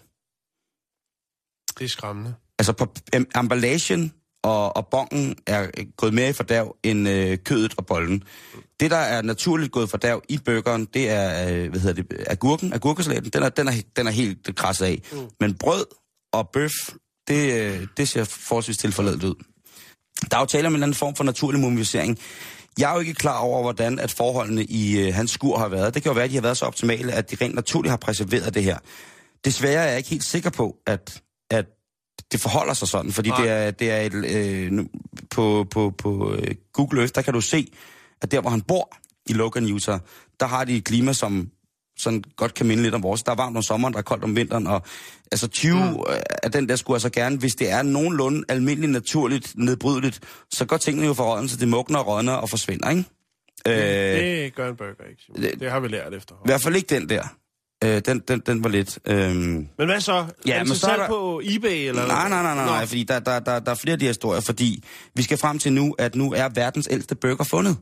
Det 1.78 1.84
er 1.84 1.88
skræmmende. 1.88 2.34
Altså 2.58 2.72
på 2.72 2.94
em, 3.14 3.26
emballagen 3.36 4.12
og, 4.42 4.76
og 4.76 4.86
bongen 4.86 5.34
er 5.46 5.66
gået 5.96 6.14
mere 6.14 6.28
i 6.28 6.32
fordærv 6.32 6.76
end 6.82 7.08
øh, 7.08 7.38
kødet 7.44 7.74
og 7.76 7.86
bollen. 7.86 8.22
Det, 8.80 8.90
der 8.90 8.96
er 8.96 9.22
naturligt 9.22 9.72
gået 9.72 9.90
fordærv 9.90 10.22
i 10.28 10.38
burgeren, 10.38 10.84
det 10.94 11.10
er, 11.10 11.48
øh, 11.48 11.70
hvad 11.70 11.80
hedder 11.80 12.02
det, 12.02 12.24
agurken, 12.26 12.72
agurkesalaten. 12.72 13.30
Den 13.30 13.42
er, 13.42 13.48
den 13.48 13.68
er, 13.68 13.72
den 13.96 14.06
er 14.06 14.10
helt 14.10 14.56
krasset 14.56 14.86
af. 14.86 15.02
Mm. 15.12 15.18
Men 15.40 15.54
brød 15.54 15.84
og 16.32 16.48
bøf, 16.52 16.72
det, 17.28 17.52
øh, 17.54 17.86
det 17.96 18.08
ser 18.08 18.24
forholdsvis 18.24 18.78
tilforladet 18.78 19.24
ud. 19.24 19.34
Der 20.30 20.36
er 20.36 20.40
jo 20.40 20.46
tale 20.46 20.66
om 20.66 20.72
en 20.72 20.76
eller 20.76 20.86
anden 20.86 20.98
form 20.98 21.16
for 21.16 21.24
naturlig 21.24 21.60
mumificering. 21.60 22.18
Jeg 22.78 22.90
er 22.90 22.94
jo 22.94 23.00
ikke 23.00 23.14
klar 23.14 23.38
over, 23.38 23.62
hvordan 23.62 23.98
at 23.98 24.10
forholdene 24.10 24.64
i 24.64 24.98
øh, 24.98 25.14
hans 25.14 25.30
skur 25.30 25.58
har 25.58 25.68
været. 25.68 25.94
Det 25.94 26.02
kan 26.02 26.10
jo 26.10 26.14
være, 26.14 26.24
at 26.24 26.30
de 26.30 26.34
har 26.34 26.42
været 26.42 26.56
så 26.56 26.64
optimale, 26.64 27.12
at 27.12 27.30
de 27.30 27.36
rent 27.40 27.54
naturligt 27.54 27.90
har 27.90 27.96
preserveret 27.96 28.54
det 28.54 28.64
her. 28.64 28.78
Desværre 29.44 29.84
er 29.84 29.88
jeg 29.88 29.96
ikke 29.96 30.10
helt 30.10 30.24
sikker 30.24 30.50
på, 30.50 30.76
at, 30.86 31.22
at 31.50 31.66
det 32.32 32.40
forholder 32.40 32.74
sig 32.74 32.88
sådan, 32.88 33.12
fordi 33.12 33.28
Nej. 33.28 33.40
det 33.42 33.50
er, 33.50 33.70
det 33.70 33.90
er 33.90 34.00
et, 34.00 34.14
øh, 34.14 34.84
på, 35.30 35.66
på, 35.70 35.94
på 35.98 36.34
øh, 36.34 36.54
Google 36.72 37.00
Earth, 37.00 37.12
der 37.14 37.22
kan 37.22 37.34
du 37.34 37.40
se, 37.40 37.72
at 38.22 38.30
der, 38.32 38.40
hvor 38.40 38.50
han 38.50 38.60
bor 38.62 38.96
i 39.28 39.32
Logan, 39.32 39.72
Utah, 39.72 40.00
der 40.40 40.46
har 40.46 40.64
de 40.64 40.76
et 40.76 40.84
klima, 40.84 41.12
som 41.12 41.50
sådan 41.98 42.24
godt 42.36 42.54
kan 42.54 42.66
minde 42.66 42.82
lidt 42.82 42.94
om 42.94 43.02
vores. 43.02 43.22
Der 43.22 43.32
er 43.32 43.36
varmt 43.36 43.56
om 43.56 43.62
sommeren, 43.62 43.92
der 43.94 43.98
er 43.98 44.02
koldt 44.02 44.24
om 44.24 44.36
vinteren, 44.36 44.66
og 44.66 44.82
altså 45.32 45.48
20 45.48 45.74
mm. 45.76 45.96
af 46.42 46.52
den 46.52 46.68
der 46.68 46.76
skulle 46.76 46.94
altså 46.94 47.10
gerne, 47.10 47.36
hvis 47.38 47.54
det 47.54 47.70
er 47.70 47.82
nogenlunde 47.82 48.44
almindeligt, 48.48 48.92
naturligt, 48.92 49.52
nedbrydeligt, 49.56 50.20
så 50.50 50.64
går 50.64 50.76
tingene 50.76 51.06
jo 51.06 51.14
for 51.14 51.24
råden, 51.34 51.48
så 51.48 51.56
det 51.56 51.68
mugner 51.68 51.98
og 51.98 52.06
rådner 52.06 52.32
og 52.32 52.50
forsvinder, 52.50 52.90
ikke? 52.90 53.04
Øh, 53.68 53.74
Det 53.74 54.54
gør 54.54 54.68
en 54.70 54.76
burger 54.76 55.08
ikke, 55.10 55.22
Simon. 55.26 55.42
det- 55.42 55.60
Det 55.60 55.70
har 55.70 55.80
vi 55.80 55.88
lært 55.88 56.12
I 56.12 56.16
efterhånden. 56.16 56.48
hvert 56.48 56.62
fald 56.62 56.76
ikke 56.76 56.94
den 56.94 57.08
der. 57.08 57.22
Øh, 57.84 58.02
den, 58.06 58.18
den, 58.28 58.40
den 58.46 58.64
var 58.64 58.70
lidt... 58.70 58.98
Øh, 59.06 59.36
Men 59.36 59.68
hvad 59.76 60.00
så? 60.00 60.26
Ja, 60.46 60.58
er 60.58 60.64
men 60.64 60.74
så 60.76 60.86
er 60.90 60.96
der- 60.96 61.08
på 61.08 61.40
eBay? 61.44 61.88
Eller? 61.88 62.06
Nej, 62.06 62.28
nej, 62.28 62.42
nej, 62.42 62.54
nej, 62.54 62.64
nej, 62.66 62.86
fordi 62.86 63.02
der, 63.04 63.18
der, 63.18 63.38
der, 63.40 63.58
der 63.58 63.70
er 63.70 63.74
flere 63.74 63.92
af 63.92 63.98
de 63.98 64.06
historier, 64.06 64.40
fordi 64.40 64.84
vi 65.14 65.22
skal 65.22 65.38
frem 65.38 65.58
til 65.58 65.72
nu, 65.72 65.94
at 65.98 66.14
nu 66.14 66.32
er 66.32 66.48
verdens 66.48 66.88
ældste 66.90 67.14
burger 67.14 67.44
fundet. 67.44 67.76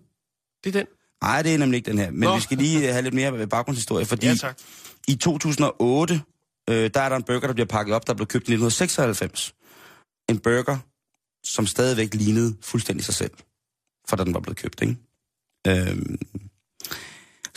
Det 0.65 0.77
er 0.77 0.79
den. 0.81 0.87
Nej, 1.23 1.43
det 1.43 1.55
er 1.55 1.59
nemlig 1.59 1.77
ikke 1.79 1.91
den 1.91 1.99
her, 1.99 2.11
men 2.11 2.21
Nå. 2.21 2.35
vi 2.35 2.41
skal 2.41 2.57
lige 2.59 2.87
øh, 2.87 2.93
have 2.93 3.03
lidt 3.03 3.15
mere 3.15 3.47
baggrundshistorie, 3.47 4.05
fordi 4.07 4.27
Ja, 4.27 4.35
tak. 4.35 4.59
i 5.09 5.15
2008, 5.17 6.21
øh, 6.71 6.91
der 6.95 7.01
er 7.01 7.09
der 7.09 7.17
en 7.17 7.23
burger, 7.23 7.47
der 7.47 7.55
bliver 7.55 7.67
pakket 7.67 7.95
op, 7.95 8.07
der 8.07 8.15
blev 8.15 8.27
købt 8.27 8.49
i 8.49 8.53
1996. 8.53 9.55
En 10.31 10.39
burger, 10.39 10.79
som 11.47 11.67
stadigvæk 11.67 12.15
lignede 12.15 12.57
fuldstændig 12.63 13.05
sig 13.05 13.15
selv, 13.15 13.31
for 14.09 14.17
da 14.17 14.25
den 14.25 14.35
var 14.35 14.41
blevet 14.41 14.57
købt, 14.59 14.83
ikke? 14.83 14.97
Øhm, 15.67 16.19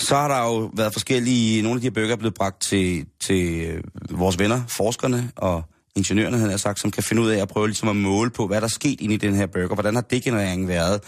så 0.04 0.16
har 0.16 0.28
der 0.28 0.40
jo 0.40 0.72
været 0.74 0.94
forskellige, 0.94 1.62
nogle 1.62 1.78
af 1.78 1.82
de 1.82 1.86
her 1.88 1.92
burger 1.94 2.12
er 2.12 2.16
blevet 2.16 2.34
bragt 2.34 2.62
til, 2.62 3.06
til 3.20 3.64
øh, 3.66 3.84
vores 4.10 4.40
venner, 4.40 4.62
forskerne 4.68 5.32
og 5.36 5.64
ingeniørerne, 5.96 6.38
havde 6.38 6.52
jeg 6.52 6.60
sagt, 6.60 6.80
som 6.80 6.92
kan 6.92 7.04
finde 7.04 7.22
ud 7.22 7.30
af 7.30 7.42
at 7.42 7.48
prøve 7.48 7.68
ligesom 7.68 7.90
at 7.90 7.96
måle 7.96 8.30
på, 8.30 8.48
hvad 8.48 8.62
der 8.62 8.68
er 8.68 8.72
sket 8.72 9.02
inde 9.02 9.16
i 9.16 9.18
den 9.18 9.36
her 9.36 9.46
burger. 9.46 9.74
Hvordan 9.74 9.96
har 9.96 10.02
degenereringen 10.02 10.68
været? 10.68 11.02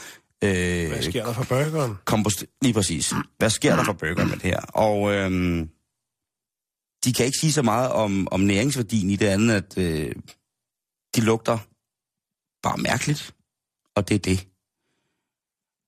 Øh, 0.44 0.88
Hvad 0.88 1.02
sker 1.02 1.26
der 1.26 1.34
for 1.34 1.44
burgeren? 1.44 1.94
kompost... 2.06 2.46
Lige 2.62 2.74
præcis. 2.74 3.14
Hvad 3.38 3.50
sker 3.50 3.76
der 3.76 3.84
for 3.84 3.94
burgeren 3.94 4.30
med 4.30 4.38
det 4.38 4.44
her? 4.44 4.62
Og 4.62 5.14
øhm, 5.14 5.70
de 7.06 7.14
kan 7.14 7.26
ikke 7.26 7.38
sige 7.38 7.54
så 7.54 7.62
meget 7.62 7.92
om, 7.92 8.28
om 8.32 8.40
næringsværdien 8.40 9.10
i 9.10 9.16
det 9.16 9.26
andet, 9.28 9.54
at 9.54 9.78
øh, 9.78 10.12
de 11.16 11.22
lugter 11.22 11.58
bare 12.64 12.78
mærkeligt. 12.78 13.34
Og 13.96 14.10
det 14.10 14.16
er 14.16 14.20
det. 14.20 14.48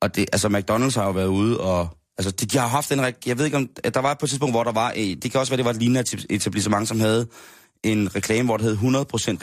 Og 0.02 0.16
det, 0.16 0.30
altså 0.34 0.48
McDonald's 0.48 1.00
har 1.00 1.06
jo 1.06 1.12
været 1.12 1.28
ude 1.28 1.60
og... 1.60 1.97
Altså, 2.18 2.32
de, 2.32 2.46
de 2.46 2.58
har 2.58 2.68
haft 2.68 2.92
en. 2.92 3.00
Jeg 3.26 3.38
ved 3.38 3.46
ikke 3.46 3.58
om... 3.58 3.70
At 3.84 3.94
der 3.94 4.00
var 4.00 4.14
på 4.14 4.26
et 4.26 4.30
tidspunkt, 4.30 4.54
hvor 4.54 4.64
der 4.64 4.72
var... 4.72 4.94
øh, 4.98 5.04
Det 5.04 5.32
kan 5.32 5.40
også 5.40 5.52
være, 5.52 5.58
det 5.58 5.66
var 5.66 5.72
et 5.72 5.78
lignende 5.78 6.04
etablissement, 6.30 6.88
som 6.88 7.00
havde 7.00 7.28
en 7.84 8.16
reklame, 8.16 8.46
hvor 8.48 8.58
det 8.58 8.66
hed 8.66 8.78
100% 8.78 8.82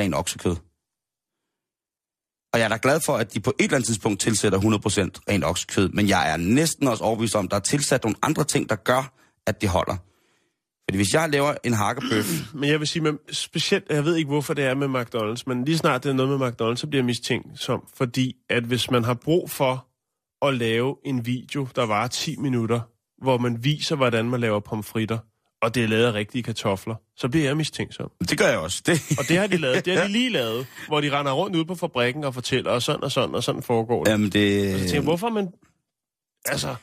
ren 0.00 0.14
oksekød. 0.14 0.56
Og 2.52 2.60
jeg 2.60 2.64
er 2.64 2.68
da 2.68 2.78
glad 2.82 3.00
for, 3.06 3.16
at 3.16 3.34
de 3.34 3.40
på 3.40 3.52
et 3.58 3.64
eller 3.64 3.76
andet 3.76 3.86
tidspunkt 3.86 4.20
tilsætter 4.20 4.58
100% 4.58 4.62
ren 5.28 5.44
oksekød, 5.44 5.88
men 5.88 6.08
jeg 6.08 6.32
er 6.32 6.36
næsten 6.36 6.88
også 6.88 7.04
overbevist 7.04 7.34
om, 7.34 7.44
at 7.44 7.50
der 7.50 7.56
er 7.56 7.60
tilsat 7.60 8.04
nogle 8.04 8.16
andre 8.22 8.44
ting, 8.44 8.68
der 8.68 8.76
gør, 8.76 9.12
at 9.46 9.60
det 9.60 9.68
holder. 9.68 9.96
Fordi 10.88 10.96
hvis 10.96 11.14
jeg 11.14 11.30
laver 11.30 11.54
en 11.64 11.72
hakkebøf, 11.72 12.26
Men 12.60 12.70
jeg 12.70 12.80
vil 12.80 12.88
sige, 12.88 13.02
men 13.02 13.18
specielt, 13.32 13.84
jeg 13.90 14.04
ved 14.04 14.16
ikke, 14.16 14.28
hvorfor 14.28 14.54
det 14.54 14.64
er 14.64 14.74
med 14.74 14.88
McDonald's, 14.88 15.42
men 15.46 15.64
lige 15.64 15.78
snart 15.78 16.04
det 16.04 16.10
er 16.10 16.14
noget 16.14 16.40
med 16.40 16.48
McDonald's, 16.48 16.76
så 16.76 16.86
bliver 16.86 17.00
jeg 17.00 17.06
mistænkt 17.06 17.60
som, 17.60 17.80
fordi 17.96 18.36
at 18.50 18.62
hvis 18.64 18.90
man 18.90 19.04
har 19.04 19.14
brug 19.14 19.50
for 19.50 19.86
at 20.48 20.54
lave 20.54 20.96
en 21.04 21.26
video, 21.26 21.68
der 21.76 21.86
varer 21.86 22.08
10 22.08 22.36
minutter, 22.36 22.80
hvor 23.22 23.38
man 23.38 23.64
viser, 23.64 23.96
hvordan 23.96 24.30
man 24.30 24.40
laver 24.40 24.60
pomfritter, 24.60 25.18
og 25.62 25.74
det 25.74 25.84
er 25.84 25.88
lavet 25.88 26.04
af 26.06 26.12
rigtige 26.14 26.42
kartofler, 26.42 26.94
så 27.16 27.28
bliver 27.28 27.44
jeg 27.46 27.56
mistænkt 27.56 27.94
som. 27.94 28.10
det 28.28 28.38
gør 28.38 28.48
jeg 28.48 28.58
også. 28.58 28.82
Det, 28.86 29.02
Og 29.18 29.28
det 29.28 29.38
har 29.38 29.46
de 29.46 29.56
lavet, 29.56 29.84
det 29.84 29.96
har 29.96 30.06
de 30.06 30.12
lige 30.18 30.30
lavet, 30.30 30.66
hvor 30.88 31.00
de 31.00 31.10
render 31.18 31.32
rundt 31.32 31.56
ude 31.56 31.64
på 31.64 31.74
fabrikken 31.74 32.24
og 32.24 32.34
fortæller, 32.34 32.70
og 32.70 32.82
sådan 32.82 33.04
og 33.04 33.12
sådan, 33.12 33.34
og 33.34 33.42
sådan 33.44 33.62
foregår 33.62 34.04
det. 34.04 34.10
jamen 34.10 34.30
det, 34.30 34.74
Og 34.74 34.78
så 34.78 34.84
tænker 34.84 34.94
jeg, 34.94 35.02
hvorfor 35.02 35.28
man... 35.28 35.48
Altså, 36.46 36.74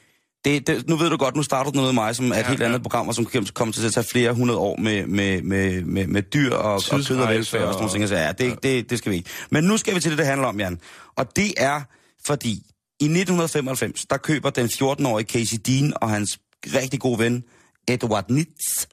det, 0.46 0.68
det, 0.68 0.88
nu 0.88 0.96
ved 0.96 1.10
du 1.10 1.18
godt, 1.18 1.36
nu 1.36 1.44
starter 1.44 1.72
du 1.72 1.76
noget 1.78 1.94
med 1.96 2.04
mig, 2.04 2.16
som 2.16 2.26
er 2.32 2.36
et 2.36 2.38
Ja, 2.38 2.48
helt 2.48 2.60
ja. 2.60 2.66
andet 2.66 2.82
program, 2.82 3.08
og 3.08 3.16
som 3.16 3.26
kommer 3.54 3.74
til 3.74 3.86
at 3.86 3.94
tage 3.94 4.04
flere 4.12 4.34
hundrede 4.34 4.60
år 4.60 4.78
med, 4.78 5.06
med, 5.08 5.42
med, 5.42 5.82
med, 5.84 6.08
med 6.08 6.22
dyr 6.22 6.54
og, 6.56 6.74
og 6.74 6.82
kød 7.08 7.18
og 7.18 7.30
velfærd 7.30 7.62
og 7.62 7.74
sådan 7.74 7.82
nogle 7.84 7.94
ting. 7.94 8.08
Så 8.08 8.16
ja, 8.16 8.32
det, 8.32 8.64
det, 8.64 8.90
det 8.90 8.98
skal 8.98 9.12
vi 9.12 9.16
ikke. 9.18 9.30
Men 9.50 9.64
nu 9.64 9.78
skal 9.78 9.96
vi 9.96 10.00
til 10.00 10.12
det, 10.12 10.18
det 10.18 10.26
handler 10.28 10.48
om, 10.48 10.60
Jan. 10.60 10.80
Og 11.16 11.36
det 11.36 11.54
er, 11.58 11.82
fordi 12.26 12.64
i 13.02 13.06
1995, 13.06 14.06
der 14.06 14.18
køber 14.18 14.50
den 14.50 14.66
14-årige 14.66 15.28
Casey 15.28 15.58
Dean 15.68 15.94
og 16.02 16.10
hans 16.10 16.40
rigtig 16.66 17.00
gode 17.00 17.20
ven, 17.20 17.44
Edward 17.88 18.30
Nitz, 18.30 18.86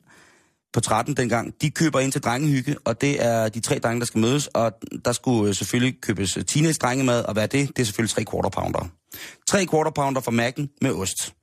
på 0.72 0.80
13 0.80 1.16
dengang, 1.16 1.54
de 1.62 1.70
køber 1.70 2.00
ind 2.00 2.12
til 2.12 2.22
drengehygge, 2.22 2.76
og 2.84 3.00
det 3.00 3.24
er 3.24 3.48
de 3.48 3.61
tre 3.61 3.78
drenge, 3.78 4.00
der 4.00 4.06
skal 4.06 4.20
mødes, 4.20 4.46
og 4.46 4.72
der 5.04 5.12
skulle 5.12 5.48
øh, 5.48 5.54
selvfølgelig 5.54 6.00
købes 6.00 6.36
øh, 6.36 6.44
teenage-drengemad, 6.44 7.24
og 7.24 7.32
hvad 7.32 7.42
er 7.42 7.46
det? 7.46 7.68
Det 7.68 7.78
er 7.78 7.84
selvfølgelig 7.84 8.14
tre 8.14 8.24
quarter 8.30 8.48
pounder. 8.48 8.88
Tre 9.48 9.66
quarter 9.66 9.90
pounder 9.90 10.20
fra 10.20 10.32
Mac'en 10.32 10.78
med 10.80 10.92
ost. 10.92 11.34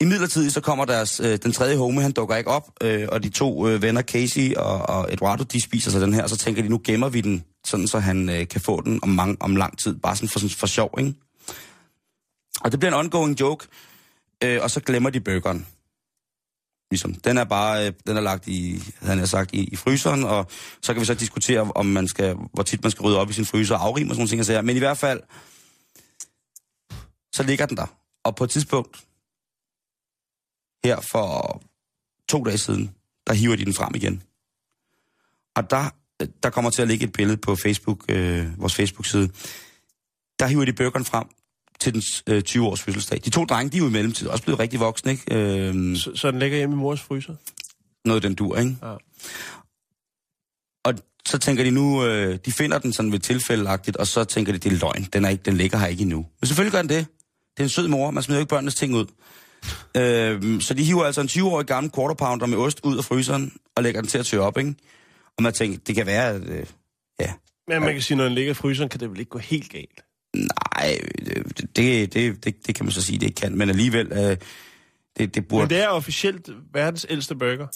I 0.00 0.04
midlertid 0.04 0.50
så 0.50 0.60
kommer 0.60 0.84
deres, 0.84 1.20
øh, 1.20 1.38
den 1.42 1.52
tredje 1.52 1.76
homie, 1.76 2.02
han 2.02 2.12
dukker 2.12 2.36
ikke 2.36 2.50
op, 2.50 2.70
øh, 2.82 3.08
og 3.12 3.22
de 3.22 3.28
to 3.28 3.68
øh, 3.68 3.82
venner, 3.82 4.02
Casey 4.02 4.54
og, 4.54 4.88
og 4.88 5.12
Eduardo, 5.12 5.44
de 5.44 5.62
spiser 5.62 5.90
sig 5.90 6.00
den 6.00 6.14
her, 6.14 6.22
og 6.22 6.30
så 6.30 6.36
tænker 6.36 6.62
de, 6.62 6.68
nu 6.68 6.80
gemmer 6.84 7.08
vi 7.08 7.20
den, 7.20 7.44
sådan 7.64 7.88
så 7.88 7.98
han 7.98 8.28
øh, 8.28 8.48
kan 8.48 8.60
få 8.60 8.80
den 8.80 9.00
om, 9.02 9.08
mange, 9.08 9.36
om 9.40 9.56
lang 9.56 9.78
tid, 9.78 9.94
bare 9.94 10.16
sådan 10.16 10.28
for, 10.28 10.38
sådan 10.38 10.56
for 10.56 10.66
sjov, 10.66 10.94
ikke? 10.98 11.14
Og 12.60 12.72
det 12.72 12.80
bliver 12.80 12.92
en 12.92 12.98
ongoing 12.98 13.40
joke, 13.40 13.66
øh, 14.44 14.62
og 14.62 14.70
så 14.70 14.80
glemmer 14.80 15.10
de 15.10 15.20
burgeren. 15.20 15.66
Ligesom. 16.90 17.14
Den 17.14 17.38
er 17.38 17.44
bare, 17.44 17.86
øh, 17.86 17.92
den 18.06 18.16
er 18.16 18.20
lagt 18.20 18.48
i, 18.48 18.82
han 18.98 19.18
har 19.18 19.26
sagt, 19.26 19.54
i, 19.54 19.64
i 19.64 19.76
fryseren, 19.76 20.24
og 20.24 20.46
så 20.82 20.92
kan 20.92 21.00
vi 21.00 21.06
så 21.06 21.14
diskutere, 21.14 21.60
om 21.74 21.86
man 21.86 22.08
skal, 22.08 22.36
hvor 22.52 22.62
tit 22.62 22.82
man 22.82 22.90
skal 22.90 23.02
rydde 23.02 23.18
op 23.18 23.30
i 23.30 23.32
sin 23.32 23.44
fryser 23.44 23.74
og 23.74 23.84
afrime 23.84 24.10
og 24.10 24.14
sådan 24.14 24.20
nogle 24.20 24.44
ting. 24.44 24.56
og. 24.56 24.64
Men 24.64 24.76
i 24.76 24.78
hvert 24.78 24.98
fald, 24.98 25.20
så 27.32 27.42
ligger 27.42 27.66
den 27.66 27.76
der. 27.76 27.86
Og 28.24 28.36
på 28.36 28.44
et 28.44 28.50
tidspunkt, 28.50 29.04
her 30.84 31.00
for 31.00 31.62
to 32.28 32.44
dage 32.44 32.58
siden, 32.58 32.94
der 33.26 33.32
hiver 33.32 33.56
de 33.56 33.64
den 33.64 33.74
frem 33.74 33.94
igen. 33.94 34.22
Og 35.56 35.70
der, 35.70 35.90
der 36.42 36.50
kommer 36.50 36.70
til 36.70 36.82
at 36.82 36.88
ligge 36.88 37.04
et 37.04 37.12
billede 37.12 37.36
på 37.36 37.56
Facebook, 37.56 38.04
øh, 38.08 38.60
vores 38.60 38.74
Facebook-side. 38.74 39.28
Der 40.38 40.46
hiver 40.46 40.64
de 40.64 40.72
burgeren 40.72 41.04
frem 41.04 41.24
til 41.80 41.94
den 41.94 42.02
øh, 42.26 42.42
20-års 42.48 42.82
fødselsdag. 42.82 43.20
De 43.24 43.30
to 43.30 43.44
drenge, 43.44 43.70
de 43.70 43.76
er 43.76 43.80
jo 43.80 43.88
i 43.88 43.92
mellemtiden 43.92 44.32
også 44.32 44.44
blevet 44.44 44.60
rigtig 44.60 44.80
voksne, 44.80 45.10
ikke? 45.12 45.34
Øh, 45.34 45.96
så, 45.96 46.10
så 46.14 46.30
den 46.30 46.38
ligger 46.38 46.58
hjemme 46.58 46.74
i 46.74 46.78
mors 46.78 47.00
fryser? 47.00 47.34
noget 48.04 48.22
den 48.22 48.34
dur, 48.34 48.56
ikke? 48.56 48.76
Ja. 48.82 48.94
Og 50.84 50.94
så 51.26 51.38
tænker 51.38 51.64
de 51.64 51.70
nu, 51.70 52.04
øh, 52.04 52.38
de 52.44 52.52
finder 52.52 52.78
den 52.78 52.92
sådan 52.92 53.12
ved 53.12 53.18
tilfældeagtigt, 53.18 53.96
og 53.96 54.06
så 54.06 54.24
tænker 54.24 54.52
de, 54.52 54.58
det 54.58 54.72
er 54.72 54.76
løgn, 54.76 55.08
den, 55.12 55.24
er 55.24 55.28
ikke, 55.28 55.42
den 55.42 55.56
ligger 55.56 55.78
her 55.78 55.86
ikke 55.86 56.02
endnu. 56.02 56.26
Men 56.40 56.46
selvfølgelig 56.46 56.72
gør 56.72 56.82
den 56.82 56.88
det. 56.88 57.06
Det 57.56 57.60
er 57.60 57.62
en 57.62 57.68
sød 57.68 57.88
mor, 57.88 58.10
man 58.10 58.22
smider 58.22 58.38
jo 58.38 58.42
ikke 58.42 58.50
børnenes 58.50 58.74
ting 58.74 58.94
ud. 58.94 59.06
Øh, 59.96 60.60
så 60.60 60.74
de 60.74 60.84
hiver 60.84 61.04
altså 61.04 61.20
en 61.20 61.28
20-årig 61.28 61.66
gammel 61.66 61.92
quarter 61.94 62.14
pounder 62.14 62.46
med 62.46 62.58
ost 62.58 62.80
ud 62.84 62.98
af 62.98 63.04
fryseren, 63.04 63.52
og 63.76 63.82
lægger 63.82 64.00
den 64.00 64.10
til 64.10 64.18
at 64.18 64.26
tørre 64.26 64.42
op, 64.42 64.58
ikke? 64.58 64.74
Og 65.40 65.42
man 65.42 65.52
tænker, 65.52 65.78
det 65.86 65.94
kan 65.94 66.06
være, 66.06 66.28
at, 66.28 66.42
øh, 66.48 66.66
ja, 67.20 67.32
Men 67.68 67.80
man 67.82 67.92
kan 67.92 68.02
sige, 68.02 68.16
når 68.16 68.24
den 68.24 68.32
ligger 68.34 68.50
i 68.50 68.54
fryseren, 68.54 68.88
kan 68.88 69.00
det 69.00 69.10
vel 69.10 69.18
ikke 69.18 69.30
gå 69.30 69.38
helt 69.38 69.70
galt? 69.72 70.00
nej, 70.76 70.98
det, 71.26 71.76
det, 71.76 72.14
det, 72.14 72.44
det, 72.44 72.66
det 72.66 72.74
kan 72.74 72.84
man 72.84 72.92
så 72.92 73.02
sige, 73.02 73.18
det 73.18 73.26
ikke 73.26 73.40
kan, 73.40 73.58
men 73.58 73.68
alligevel, 73.70 74.12
øh, 74.12 74.36
det, 75.18 75.34
det 75.34 75.48
burde, 75.48 75.62
Men 75.62 75.70
det 75.70 75.82
er 75.82 75.88
officielt 75.88 76.48
verdens 76.72 77.06
ældste 77.10 77.34
burger. 77.34 77.66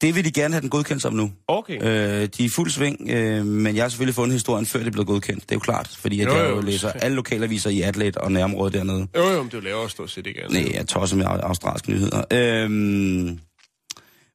det 0.00 0.14
vil 0.14 0.24
de 0.24 0.32
gerne 0.32 0.54
have 0.54 0.60
den 0.60 0.70
godkendt 0.70 1.02
som 1.02 1.12
nu. 1.12 1.32
Okay. 1.48 1.76
Øh, 1.82 1.86
de 1.86 2.22
er 2.22 2.28
i 2.38 2.48
fuld 2.48 2.70
sving, 2.70 3.10
øh, 3.10 3.46
men 3.46 3.76
jeg 3.76 3.84
har 3.84 3.88
selvfølgelig 3.88 4.14
fundet 4.14 4.32
historien, 4.34 4.66
før 4.66 4.82
det 4.82 4.92
blev 4.92 5.04
godkendt. 5.04 5.42
Det 5.42 5.50
er 5.50 5.56
jo 5.56 5.60
klart, 5.60 5.88
fordi 5.98 6.20
at 6.20 6.26
Jo, 6.26 6.34
jeg 6.36 6.48
jo. 6.50 6.54
jo 6.56 6.60
læser 6.60 6.90
alle 6.92 7.14
lokalaviser 7.14 7.70
i 7.70 7.82
Adelaide 7.82 8.20
og 8.20 8.32
nærområdet 8.32 8.72
dernede. 8.74 9.06
Jo, 9.16 9.22
jo, 9.30 9.36
men 9.42 9.46
det 9.46 9.54
er 9.54 9.58
jo 9.58 9.64
lavere 9.64 9.90
stort 9.90 10.10
set 10.10 10.26
ikke. 10.26 10.42
Altså. 10.42 10.60
Nej, 10.60 10.70
jeg 10.74 10.86
tosser 10.86 11.16
med 11.16 11.26
au- 11.26 11.28
australske 11.46 11.90
nyheder. 11.90 12.22
Øhm, 12.32 13.38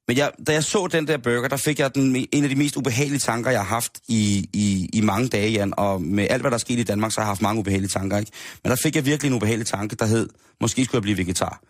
men 0.08 0.16
jeg, 0.16 0.30
da 0.46 0.52
jeg 0.52 0.64
så 0.64 0.86
den 0.86 1.06
der 1.06 1.16
burger, 1.16 1.48
der 1.48 1.56
fik 1.56 1.78
jeg 1.78 1.94
den, 1.94 2.16
en 2.32 2.42
af 2.44 2.48
de 2.48 2.54
mest 2.54 2.76
ubehagelige 2.76 3.18
tanker, 3.18 3.50
jeg 3.50 3.60
har 3.60 3.66
haft 3.66 4.00
i, 4.08 4.48
i, 4.52 4.90
i 4.92 5.00
mange 5.00 5.28
dage, 5.28 5.50
Jan. 5.50 5.74
Og 5.76 6.02
med 6.02 6.26
alt, 6.30 6.42
hvad 6.42 6.50
der 6.50 6.54
er 6.54 6.58
sket 6.58 6.78
i 6.78 6.82
Danmark, 6.82 7.12
så 7.12 7.20
har 7.20 7.24
jeg 7.24 7.28
haft 7.28 7.42
mange 7.42 7.60
ubehagelige 7.60 7.88
tanker, 7.88 8.18
ikke? 8.18 8.32
Men 8.64 8.70
der 8.70 8.76
fik 8.76 8.96
jeg 8.96 9.06
virkelig 9.06 9.28
en 9.28 9.34
ubehagelig 9.36 9.66
tanke, 9.66 9.96
der 9.96 10.06
hed, 10.06 10.28
måske 10.60 10.84
skulle 10.84 10.96
jeg 10.98 11.02
blive 11.02 11.16
vegetar. 11.18 11.60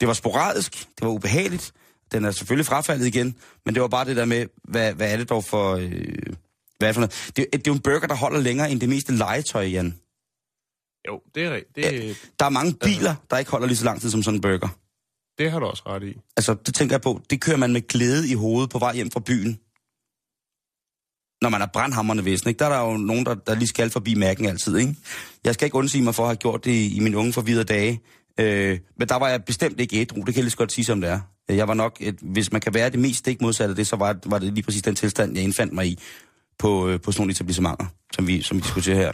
Det 0.00 0.08
var 0.08 0.14
sporadisk, 0.14 0.72
det 0.72 1.02
var 1.02 1.08
ubehageligt. 1.08 1.72
Den 2.12 2.24
er 2.24 2.30
selvfølgelig 2.30 2.66
frafaldet 2.66 3.06
igen, 3.06 3.34
men 3.64 3.74
det 3.74 3.82
var 3.82 3.88
bare 3.88 4.04
det 4.04 4.16
der 4.16 4.24
med, 4.24 4.46
hvad, 4.64 4.94
hvad 4.94 5.12
er 5.12 5.16
det 5.16 5.28
dog 5.28 5.44
for... 5.44 5.74
Øh, 5.74 5.90
hvad 6.78 6.88
er 6.88 6.92
det 6.92 6.94
for 6.94 7.00
noget? 7.00 7.32
Det, 7.36 7.46
det 7.52 7.58
er 7.58 7.62
jo 7.66 7.72
en 7.72 7.80
burger, 7.80 8.06
der 8.06 8.14
holder 8.14 8.40
længere 8.40 8.70
end 8.70 8.80
det 8.80 8.88
meste 8.88 9.12
legetøj, 9.12 9.64
Jan. 9.64 9.94
Jo, 11.08 11.20
det 11.34 11.44
er 11.44 11.54
rigtigt. 11.54 11.90
Det, 11.90 12.16
Der 12.38 12.44
er 12.44 12.50
mange 12.50 12.74
biler, 12.74 13.14
der 13.30 13.38
ikke 13.38 13.50
holder 13.50 13.66
lige 13.66 13.76
så 13.76 13.84
lang 13.84 14.00
tid 14.00 14.10
som 14.10 14.22
sådan 14.22 14.36
en 14.38 14.40
burger 14.40 14.68
det 15.40 15.50
har 15.50 15.58
du 15.58 15.66
også 15.66 15.82
ret 15.86 16.02
i. 16.02 16.14
Altså, 16.36 16.54
det 16.66 16.74
tænker 16.74 16.94
jeg 16.94 17.00
på, 17.00 17.20
det 17.30 17.40
kører 17.40 17.56
man 17.56 17.72
med 17.72 17.88
glæde 17.88 18.30
i 18.30 18.34
hovedet 18.34 18.70
på 18.70 18.78
vej 18.78 18.94
hjem 18.94 19.10
fra 19.10 19.20
byen. 19.20 19.60
Når 21.42 21.48
man 21.48 21.62
er 21.62 21.66
brandhammerne 21.66 22.24
væsen, 22.24 22.48
ikke? 22.48 22.58
Der 22.58 22.64
er 22.64 22.68
der 22.68 22.90
jo 22.90 22.96
nogen, 22.96 23.26
der, 23.26 23.34
der 23.34 23.54
lige 23.54 23.68
skal 23.68 23.90
forbi 23.90 24.14
mærken 24.14 24.46
altid, 24.46 24.76
ikke? 24.76 24.94
Jeg 25.44 25.54
skal 25.54 25.66
ikke 25.66 25.76
undsige 25.76 26.04
mig 26.04 26.14
for 26.14 26.22
at 26.22 26.28
have 26.28 26.36
gjort 26.36 26.64
det 26.64 26.70
i, 26.70 26.96
i 26.96 27.00
mine 27.00 27.16
unge 27.16 27.32
forvidere 27.32 27.64
dage. 27.64 28.00
Øh, 28.40 28.78
men 28.98 29.08
der 29.08 29.16
var 29.16 29.28
jeg 29.28 29.44
bestemt 29.44 29.80
ikke 29.80 30.00
ædru, 30.00 30.16
det 30.16 30.26
kan 30.26 30.36
jeg 30.36 30.44
lige 30.44 30.50
så 30.50 30.56
godt 30.56 30.72
sige, 30.72 30.84
som 30.84 31.00
det 31.00 31.10
er. 31.10 31.20
Jeg 31.48 31.68
var 31.68 31.74
nok, 31.74 31.96
et, 32.00 32.18
hvis 32.22 32.52
man 32.52 32.60
kan 32.60 32.74
være 32.74 32.90
det 32.90 32.98
mest 32.98 33.18
stik 33.18 33.40
modsatte 33.40 33.72
af 33.72 33.76
det, 33.76 33.86
så 33.86 33.96
var, 33.96 34.18
var 34.26 34.38
det 34.38 34.52
lige 34.52 34.64
præcis 34.64 34.82
den 34.82 34.94
tilstand, 34.94 35.34
jeg 35.34 35.44
indfandt 35.44 35.72
mig 35.72 35.86
i 35.86 35.98
på, 36.58 36.88
øh, 36.88 37.00
på 37.00 37.12
sådan 37.12 37.22
nogle 37.22 37.30
etablissementer, 37.30 37.86
som 38.14 38.26
vi, 38.26 38.42
som 38.42 38.56
vi 38.56 38.62
diskuterer 38.62 38.96
her. 38.96 39.12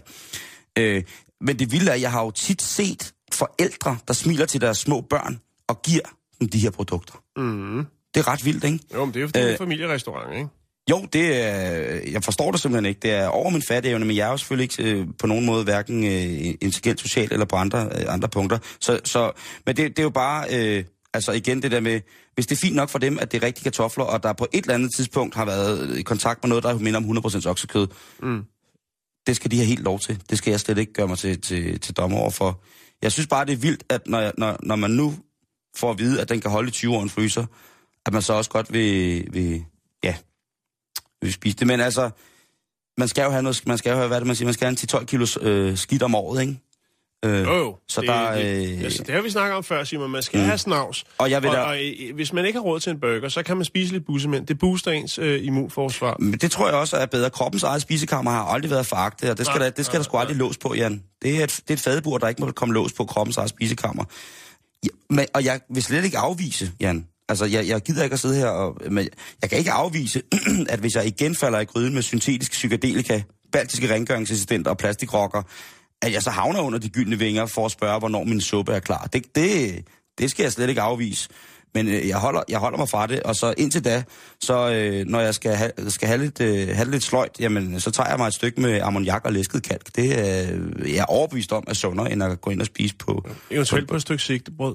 Øh, 0.78 1.02
men 1.40 1.58
det 1.58 1.72
vilde 1.72 1.90
er, 1.90 1.94
at 1.94 2.00
jeg 2.00 2.10
har 2.10 2.24
jo 2.24 2.30
tit 2.30 2.62
set 2.62 3.14
forældre, 3.32 3.98
der 4.08 4.14
smiler 4.14 4.46
til 4.46 4.60
deres 4.60 4.78
små 4.78 5.00
børn 5.00 5.40
og 5.68 5.82
giver 5.82 6.02
dem 6.40 6.48
de 6.48 6.58
her 6.58 6.70
produkter. 6.70 7.14
Mm. 7.36 7.86
Det 8.14 8.20
er 8.20 8.28
ret 8.28 8.44
vildt, 8.44 8.64
ikke? 8.64 8.78
Jo, 8.94 9.04
men 9.04 9.14
det 9.14 9.16
er 9.16 9.20
jo 9.20 9.26
fordi, 9.28 9.38
det 9.38 9.44
er 9.44 9.48
Øh, 9.48 9.52
en 9.52 9.58
familierestaurant, 9.58 10.34
ikke? 10.34 10.48
Jo, 10.90 11.06
det 11.12 11.42
er, 11.42 11.60
jeg 12.12 12.24
forstår 12.24 12.50
det 12.50 12.60
simpelthen 12.60 12.86
ikke. 12.86 13.00
Det 13.00 13.10
er 13.10 13.26
over 13.28 13.50
min 13.50 13.62
fatteevne, 13.62 14.04
men 14.04 14.16
jeg 14.16 14.26
er 14.26 14.30
jo 14.30 14.36
selvfølgelig 14.36 14.78
ikke 14.80 14.92
øh, 14.96 15.06
på 15.18 15.26
nogen 15.26 15.46
måde 15.46 15.64
hverken 15.64 16.04
øh, 16.04 16.54
intelligent 16.60 17.00
socialt 17.00 17.32
eller 17.32 17.46
på 17.46 17.56
andre, 17.56 17.84
øh, 17.84 18.04
andre 18.08 18.28
punkter. 18.28 18.58
Så, 18.80 19.00
så, 19.04 19.32
men 19.66 19.76
det, 19.76 19.88
det 19.90 19.98
er 19.98 20.02
jo 20.02 20.10
bare, 20.10 20.46
øh, 20.52 20.84
altså 21.14 21.32
igen 21.32 21.62
det 21.62 21.70
der 21.70 21.80
med, 21.80 22.00
hvis 22.34 22.46
det 22.46 22.56
er 22.56 22.60
fint 22.60 22.76
nok 22.76 22.88
for 22.88 22.98
dem, 22.98 23.18
at 23.18 23.32
det 23.32 23.42
er 23.42 23.46
rigtige 23.46 23.64
kartofler, 23.64 24.04
og 24.04 24.22
der 24.22 24.32
på 24.32 24.46
et 24.52 24.60
eller 24.62 24.74
andet 24.74 24.90
tidspunkt 24.96 25.34
har 25.34 25.44
været 25.44 25.98
i 25.98 26.02
kontakt 26.02 26.44
med 26.44 26.48
noget, 26.48 26.64
der 26.64 26.78
minder 26.78 27.00
om 27.00 27.18
100% 27.18 27.48
oksekød, 27.48 27.86
Mm. 28.22 28.42
det 29.26 29.36
skal 29.36 29.50
de 29.50 29.56
have 29.56 29.66
helt 29.66 29.82
lov 29.84 29.98
til. 30.00 30.22
Det 30.30 30.38
skal 30.38 30.50
jeg 30.50 30.60
slet 30.60 30.78
ikke 30.78 30.92
gøre 30.92 31.08
mig 31.08 31.18
til, 31.18 31.40
til, 31.40 31.80
til 31.80 31.94
dommer 31.96 32.18
over 32.18 32.30
for. 32.30 32.62
Jeg 33.02 33.12
synes 33.12 33.26
bare, 33.26 33.44
det 33.44 33.52
er 33.52 33.56
vildt, 33.56 33.84
at 33.88 34.00
når, 34.06 34.32
når, 34.38 34.56
når 34.62 34.76
man 34.76 34.90
nu 34.90 35.14
får 35.76 35.90
at 35.90 35.98
vide, 35.98 36.20
at 36.20 36.28
den 36.28 36.40
kan 36.40 36.50
holde 36.50 36.68
i 36.68 36.70
20 36.70 36.94
år 36.96 37.02
en 37.02 37.08
fryser, 37.10 37.46
at 38.06 38.12
man 38.12 38.22
så 38.22 38.32
også 38.32 38.50
godt 38.50 38.72
vil, 38.72 39.24
vil 39.32 39.64
ja, 40.04 40.14
vil 41.22 41.32
spise 41.32 41.56
det. 41.56 41.66
Men 41.66 41.80
altså, 41.80 42.10
man 42.98 43.08
skal 43.08 43.24
jo 43.24 43.30
have 43.30 43.42
noget, 43.42 43.62
man 43.66 43.78
skal 43.78 43.90
jo 43.90 43.96
have, 43.96 44.08
hvad 44.08 44.20
det, 44.20 44.26
man 44.26 44.36
siger, 44.36 44.46
man 44.46 44.54
skal 44.54 44.66
have 44.66 44.76
en 44.96 45.00
10-12 45.00 45.04
kilos 45.04 45.38
øh, 45.42 45.76
skidt 45.76 46.02
om 46.02 46.14
året, 46.14 46.40
ikke? 46.42 46.60
Øh, 47.24 47.42
Jo, 47.44 47.54
jo. 47.56 47.76
Så 47.88 48.00
det, 48.00 48.08
der, 48.08 48.32
det, 48.34 48.72
øh, 48.76 48.80
altså, 48.84 49.02
det 49.02 49.14
har 49.14 49.22
vi 49.22 49.30
snakket 49.30 49.56
om 49.56 49.64
før, 49.64 49.84
Simon. 49.84 50.10
Man 50.10 50.22
skal 50.22 50.40
Mm. 50.40 50.46
have 50.46 50.58
snavs. 50.58 51.04
Og 51.18 51.30
jeg 51.30 51.42
vil 51.42 51.50
og, 51.50 51.56
da- 51.56 51.60
og, 51.62 51.84
øh, 51.84 52.14
hvis 52.14 52.32
man 52.32 52.46
ikke 52.46 52.58
har 52.58 52.64
råd 52.64 52.80
til 52.80 52.90
en 52.90 53.00
burger, 53.00 53.28
så 53.28 53.42
kan 53.42 53.56
man 53.56 53.64
spise 53.64 53.92
lidt 53.92 54.06
bussemænd. 54.06 54.46
Det 54.46 54.58
booster 54.58 54.90
ens 54.90 55.18
øh, 55.18 55.44
immunforsvar. 55.44 56.16
Men 56.18 56.32
det 56.32 56.50
tror 56.50 56.66
jeg 56.68 56.76
også 56.76 56.96
er 56.96 57.06
bedre. 57.06 57.30
Kroppens 57.30 57.62
eget 57.62 57.82
spisekammer 57.82 58.30
har 58.30 58.44
aldrig 58.44 58.70
været 58.70 58.86
foragtet, 58.86 59.30
og 59.30 59.38
det 59.38 59.46
skal, 59.46 59.58
Nej, 59.58 59.64
der, 59.68 59.70
det 59.74 59.86
skal 59.86 59.96
nej, 59.96 59.98
der 59.98 60.04
sgu 60.04 60.16
aldrig 60.18 60.36
lås 60.36 60.58
på, 60.58 60.74
Jan. 60.74 61.02
Det 61.22 61.40
er 61.40 61.44
et, 61.44 61.50
det 61.56 61.70
er 61.70 61.74
et 61.74 61.80
fadebur, 61.80 62.18
der 62.18 62.28
ikke 62.28 62.42
må 62.42 62.50
komme 62.52 62.74
lås 62.74 62.92
på 62.92 63.04
kroppens 63.04 63.36
eget 63.36 63.50
spisekammer. 63.50 64.04
Ja, 64.84 64.88
men, 65.10 65.26
og 65.34 65.44
jeg 65.44 65.60
vil 65.70 65.82
slet 65.82 66.04
ikke 66.04 66.18
afvise, 66.18 66.72
Jan. 66.80 67.06
Altså, 67.28 67.44
jeg, 67.44 67.68
jeg 67.68 67.80
gider 67.80 68.04
ikke 68.04 68.14
at 68.14 68.20
sidde 68.20 68.36
her, 68.36 68.46
og, 68.46 68.76
men 68.90 69.08
jeg 69.42 69.50
kan 69.50 69.58
ikke 69.58 69.72
afvise, 69.72 70.22
at 70.72 70.78
hvis 70.78 70.94
jeg 70.94 71.06
igen 71.06 71.34
falder 71.34 71.60
i 71.60 71.64
gryden 71.64 71.94
med 71.94 72.02
syntetisk 72.02 72.52
psykedelika 72.52 73.22
baltiske 73.52 73.94
rengøringsassistenter 73.94 74.70
og 74.70 74.78
plastikrokker, 74.78 75.42
at 76.02 76.12
jeg 76.12 76.22
så 76.22 76.30
havner 76.30 76.60
under 76.60 76.78
de 76.78 76.88
gyldne 76.88 77.18
vinger 77.18 77.46
for 77.46 77.66
at 77.66 77.70
spørge, 77.72 77.98
hvornår 77.98 78.24
min 78.24 78.40
suppe 78.40 78.72
er 78.72 78.80
klar. 78.80 79.08
Det, 79.12 79.34
det, 79.34 79.84
det 80.18 80.30
skal 80.30 80.42
jeg 80.42 80.52
slet 80.52 80.68
ikke 80.68 80.80
afvise. 80.80 81.28
Men 81.76 81.88
øh, 81.88 82.08
jeg, 82.08 82.16
holder, 82.16 82.42
jeg 82.48 82.58
holder 82.58 82.78
mig 82.78 82.88
fra 82.88 83.06
det, 83.06 83.22
og 83.22 83.36
så 83.36 83.54
indtil 83.56 83.84
da, 83.84 84.02
så 84.40 84.70
øh, 84.70 85.06
når 85.06 85.20
jeg 85.20 85.34
skal 85.34 85.54
have, 85.54 85.70
skal 85.88 86.08
have, 86.08 86.20
lidt, 86.20 86.40
øh, 86.40 86.68
have 86.68 86.90
lidt 86.90 87.02
sløjt, 87.02 87.30
jamen, 87.40 87.80
så 87.80 87.90
tager 87.90 88.08
jeg 88.08 88.18
mig 88.18 88.26
et 88.26 88.34
stykke 88.34 88.60
med 88.60 88.80
ammoniak 88.80 89.24
og 89.24 89.32
læsket 89.32 89.62
kalk. 89.62 89.96
Det 89.96 90.18
er 90.18 90.52
øh, 90.52 90.94
jeg 90.94 90.98
er 90.98 91.04
overbevist 91.04 91.52
om 91.52 91.64
er 91.68 91.74
sundere, 91.74 92.12
end 92.12 92.22
at 92.22 92.40
gå 92.40 92.50
ind 92.50 92.60
og 92.60 92.66
spise 92.66 92.94
på... 92.96 93.28
Eventuelt 93.50 93.88
på 93.88 93.96
et 93.96 94.02
stykke 94.02 94.22
sigtebrød. 94.22 94.74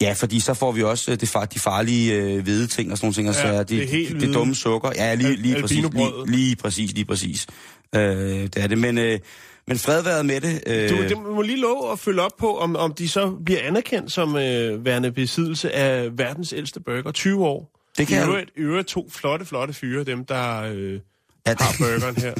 Ja, 0.00 0.12
fordi 0.12 0.40
så 0.40 0.54
får 0.54 0.72
vi 0.72 0.82
også 0.82 1.12
øh, 1.12 1.20
det, 1.20 1.28
far, 1.28 1.44
de 1.44 1.58
farlige 1.58 2.14
øh, 2.14 2.42
hvide 2.42 2.66
ting 2.66 2.92
og 2.92 2.98
sådan 2.98 3.06
nogle 3.06 3.14
ting, 3.14 3.28
og 3.28 3.34
så 3.34 3.46
Ja, 3.46 3.58
det 3.58 3.68
det, 3.68 4.10
er 4.10 4.18
det, 4.18 4.34
dumme 4.34 4.54
sukker. 4.54 4.90
Ja, 4.96 5.14
lige, 5.14 5.36
lige, 5.36 5.60
præcis, 5.60 5.78
lige, 5.92 6.26
lige 6.26 6.56
præcis, 6.56 6.92
lige 6.92 7.04
præcis. 7.04 7.46
Øh, 7.94 8.02
det 8.02 8.56
er 8.56 8.66
det, 8.66 8.78
men, 8.78 8.98
øh, 8.98 9.18
men 9.66 9.78
fred 9.78 10.02
været 10.02 10.26
med 10.26 10.40
det. 10.40 10.62
Øh, 10.66 10.90
Du, 10.90 11.02
det 11.02 11.18
må 11.18 11.42
lige 11.42 11.60
love 11.60 11.92
at 11.92 11.98
følge 11.98 12.22
op 12.22 12.32
på, 12.38 12.58
om, 12.58 12.76
om 12.76 12.94
de 12.94 13.08
så 13.08 13.30
bliver 13.44 13.60
anerkendt 13.62 14.12
som 14.12 14.36
øh, 14.36 14.84
værende 14.84 15.12
besiddelse 15.12 15.72
af 15.72 16.18
verdens 16.18 16.52
ældste 16.52 16.80
burger. 16.80 17.12
20 17.12 17.44
år. 17.46 17.70
Det 17.98 18.06
kan 18.06 18.22
I 18.22 18.24
øvrigt, 18.26 18.50
øvrigt 18.56 18.88
to 18.88 19.08
flotte, 19.10 19.44
flotte 19.46 19.74
fyre, 19.74 20.04
dem 20.04 20.24
der 20.24 20.62
øh, 20.62 20.92
ja, 21.46 21.54
har 21.60 21.74
burgeren 21.78 22.16
her. 22.16 22.34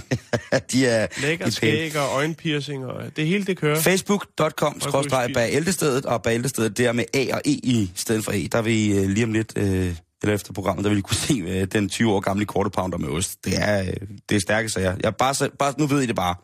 de 0.73 0.87
er 0.87 1.07
Lækker 1.23 1.47
er 1.47 1.51
skæg 1.51 1.97
og 1.97 2.17
øjenpiercing, 2.17 2.87
og 2.87 3.03
det 3.17 3.27
hele 3.27 3.45
det 3.45 3.57
kører. 3.57 3.81
Facebook.com 3.81 4.81
skråstreg 4.81 5.31
bag 5.35 5.53
ældestedet, 5.53 6.07
og 6.07 6.23
bag 6.23 6.35
ældestedet 6.35 6.79
der 6.79 6.93
med 6.93 7.05
A 7.15 7.27
og 7.35 7.41
E 7.45 7.51
i 7.51 7.93
stedet 7.95 8.25
for 8.25 8.33
E. 8.33 8.49
Der 8.53 8.63
vil 8.63 8.73
I 8.73 8.99
øh, 8.99 9.09
lige 9.09 9.25
om 9.25 9.33
lidt, 9.33 9.53
øh, 9.57 9.95
eller 10.23 10.35
efter 10.35 10.53
programmet, 10.53 10.85
der 10.85 10.91
vil 10.91 10.99
I 10.99 11.03
kunne 11.03 11.17
se 11.29 11.43
øh, 11.47 11.67
den 11.73 11.89
20 11.89 12.13
år 12.13 12.21
gamle 12.21 12.47
quarter 12.55 12.71
pounder 12.71 12.99
med 12.99 13.09
ost. 13.09 13.45
Det 13.45 13.53
er, 13.57 13.81
øh, 13.81 13.93
det 14.29 14.37
er 14.37 14.41
stærke 14.41 14.69
sager. 14.69 14.97
Jeg 15.03 15.17
bare, 15.17 15.51
bare, 15.59 15.75
nu 15.79 15.87
ved 15.87 16.03
I 16.03 16.07
det 16.07 16.17
bare. 16.17 16.35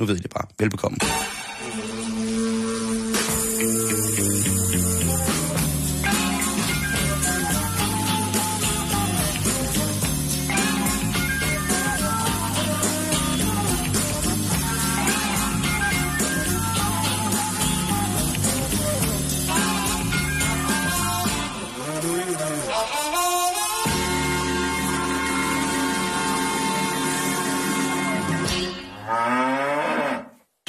Nu 0.00 0.06
ved 0.06 0.16
I 0.16 0.20
det 0.20 0.30
bare. 0.30 0.46
Velbekomme. 0.58 0.98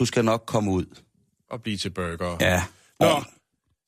Du 0.02 0.06
skal 0.06 0.26
nok 0.26 0.44
komme 0.46 0.72
ud. 0.72 0.86
Og 1.52 1.62
blive 1.62 1.78
til 1.78 1.90
burger. 1.90 2.38
Ja. 2.40 2.64
Nå, 3.00 3.06
Når 3.08 3.20
du 3.20 3.24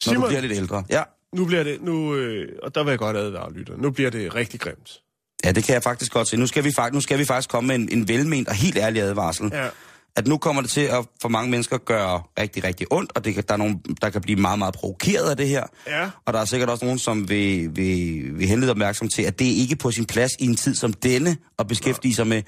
Simon, 0.03 0.27
bliver 0.27 0.41
lidt 0.41 0.53
ældre. 0.53 0.83
Ja. 0.89 1.03
nu 1.35 1.45
bliver 1.45 1.63
det, 1.63 1.81
nu, 1.81 2.15
øh, 2.15 2.49
og 2.63 2.75
der 2.75 2.83
vil 2.83 2.89
jeg 2.91 2.99
godt 2.99 3.17
advare 3.17 3.53
lytter, 3.53 3.77
nu 3.77 3.91
bliver 3.91 4.09
det 4.09 4.35
rigtig 4.35 4.59
grimt. 4.59 4.99
Ja, 5.45 5.51
det 5.51 5.63
kan 5.63 5.73
jeg 5.73 5.83
faktisk 5.83 6.11
godt 6.13 6.27
se. 6.27 6.37
Nu 6.37 6.47
skal 6.47 6.63
vi, 6.63 6.73
nu 6.93 7.01
skal 7.01 7.19
vi 7.19 7.25
faktisk 7.25 7.49
komme 7.49 7.67
med 7.67 7.75
en, 7.75 7.89
en 7.99 8.07
velment 8.07 8.47
og 8.47 8.55
helt 8.55 8.77
ærlig 8.77 9.01
advarsel. 9.01 9.49
Ja. 9.53 9.67
At 10.15 10.27
nu 10.27 10.37
kommer 10.37 10.61
det 10.61 10.71
til 10.71 10.81
at 10.81 11.05
for 11.21 11.29
mange 11.29 11.51
mennesker 11.51 11.77
gøre 11.77 12.23
rigtig, 12.39 12.63
rigtig 12.63 12.87
ondt, 12.91 13.11
og 13.15 13.25
det 13.25 13.33
kan, 13.33 13.43
der 13.47 13.53
er 13.53 13.57
nogen, 13.57 13.81
der 14.01 14.09
kan 14.09 14.21
blive 14.21 14.39
meget, 14.39 14.59
meget 14.59 14.73
provokeret 14.73 15.29
af 15.29 15.37
det 15.37 15.47
her. 15.47 15.63
Ja. 15.87 16.09
Og 16.25 16.33
der 16.33 16.39
er 16.39 16.45
sikkert 16.45 16.69
også 16.69 16.85
nogen, 16.85 16.99
som 16.99 17.29
vil, 17.29 17.75
vil, 17.75 18.23
vil 18.39 18.47
henlede 18.47 18.71
opmærksom 18.71 19.07
til, 19.09 19.21
at 19.23 19.39
det 19.39 19.47
er 19.47 19.55
ikke 19.61 19.75
på 19.75 19.91
sin 19.91 20.05
plads 20.05 20.31
i 20.39 20.45
en 20.45 20.55
tid 20.55 20.75
som 20.75 20.93
denne 20.93 21.37
at 21.59 21.67
beskæftige 21.67 22.15
sig 22.15 22.27
med. 22.27 22.41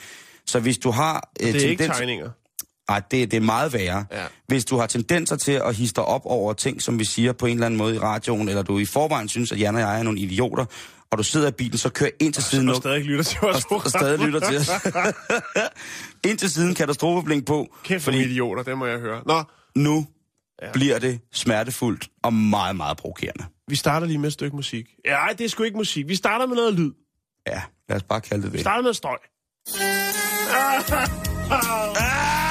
Så 0.45 0.59
hvis 0.59 0.77
du 0.77 0.91
har... 0.91 1.29
øh, 1.41 1.53
Det 1.53 1.63
er 1.65 1.69
ikke 1.69 1.83
tendens- 1.83 1.97
tegninger. 1.97 2.29
Nej, 2.89 3.01
det, 3.11 3.31
det 3.31 3.37
er 3.37 3.41
meget 3.41 3.73
værre. 3.73 4.05
Ja. 4.11 4.25
Hvis 4.47 4.65
du 4.65 4.77
har 4.77 4.87
tendenser 4.87 5.35
til 5.35 5.51
at 5.51 5.75
hisse 5.75 5.95
dig 5.95 6.05
op 6.05 6.21
over 6.25 6.53
ting, 6.53 6.81
som 6.81 6.99
vi 6.99 7.05
siger 7.05 7.33
på 7.33 7.45
en 7.45 7.53
eller 7.53 7.65
anden 7.65 7.77
måde 7.77 7.95
i 7.95 7.99
radioen, 7.99 8.49
eller 8.49 8.63
du 8.63 8.79
i 8.79 8.85
forvejen 8.85 9.29
synes, 9.29 9.51
at 9.51 9.59
Jan 9.59 9.75
og 9.75 9.81
jeg 9.81 9.99
er 9.99 10.03
nogle 10.03 10.19
idioter, 10.19 10.65
og 11.11 11.17
du 11.17 11.23
sidder 11.23 11.47
i 11.47 11.51
bilen, 11.51 11.77
så 11.77 11.89
kør 11.89 12.07
ind 12.19 12.33
til 12.33 12.43
siden. 12.43 12.69
Og 12.69 12.75
stadig 12.75 13.03
lytter 13.03 13.23
til 13.23 13.37
vores 13.41 13.65
og, 13.65 13.75
og 13.75 13.89
stadig 13.89 14.19
lytter 14.19 14.39
til 14.39 14.57
os. 14.57 14.69
ind 16.29 16.37
til 16.37 16.51
siden 16.51 16.75
katastrofeblink 16.75 17.45
på, 17.45 17.67
Kæft 17.83 18.03
for 18.03 18.11
fordi 18.11 18.23
idioter, 18.25 18.63
det 18.63 18.77
må 18.77 18.85
jeg 18.85 18.99
høre. 18.99 19.21
Nå, 19.25 19.43
nu 19.75 20.07
ja. 20.61 20.71
bliver 20.73 20.99
det 20.99 21.19
smertefuldt 21.33 22.07
og 22.23 22.33
meget, 22.33 22.75
meget 22.75 22.97
provokerende. 22.97 23.45
vi 23.67 23.75
starter 23.75 24.07
lige 24.07 24.17
med 24.17 24.27
et 24.27 24.33
stykke 24.33 24.55
musik. 24.55 24.85
Ja, 25.05 25.15
ej, 25.15 25.33
det 25.37 25.45
er 25.45 25.49
sgu 25.49 25.63
ikke 25.63 25.77
musik. 25.77 26.07
Vi 26.07 26.15
starter 26.15 26.45
med 26.47 26.55
noget 26.55 26.73
lyd. 26.73 26.91
Ja, 27.47 27.61
lad 27.89 27.97
os 27.97 28.03
bare 28.03 28.21
kalde 28.21 28.43
det 28.43 28.51
Vi 28.51 28.57
det. 28.57 28.63
starter 28.63 28.83
med 28.83 28.93
støj. 28.93 29.17
Hvilken 31.49 32.39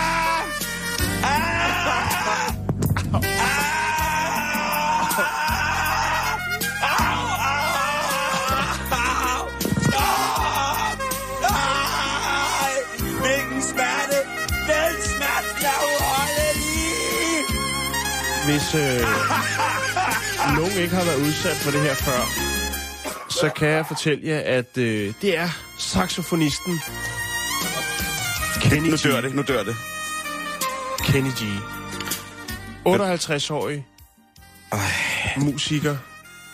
Hvis 18.54 18.74
øh, 18.74 19.00
nogen 20.56 20.72
ikke 20.82 20.94
har 20.94 21.04
været 21.04 21.20
udsat 21.26 21.56
for 21.56 21.70
det 21.70 21.80
her 21.80 21.94
før, 21.94 22.20
så 23.30 23.50
kan 23.56 23.68
jeg 23.68 23.86
fortælle 23.86 24.28
jer, 24.28 24.40
at 24.40 24.78
øh, 24.78 25.14
det 25.22 25.38
er 25.38 25.48
saxofonisten 25.78 26.80
Kenny 28.60 28.88
Nu 28.88 28.96
G. 28.96 29.02
dør 29.04 29.20
det, 29.20 29.34
nu 29.34 29.42
dør 29.42 29.62
det. 29.62 29.76
Kenny 30.98 31.30
G. 31.30 31.42
58-årig 32.86 33.86
musiker. 35.36 35.96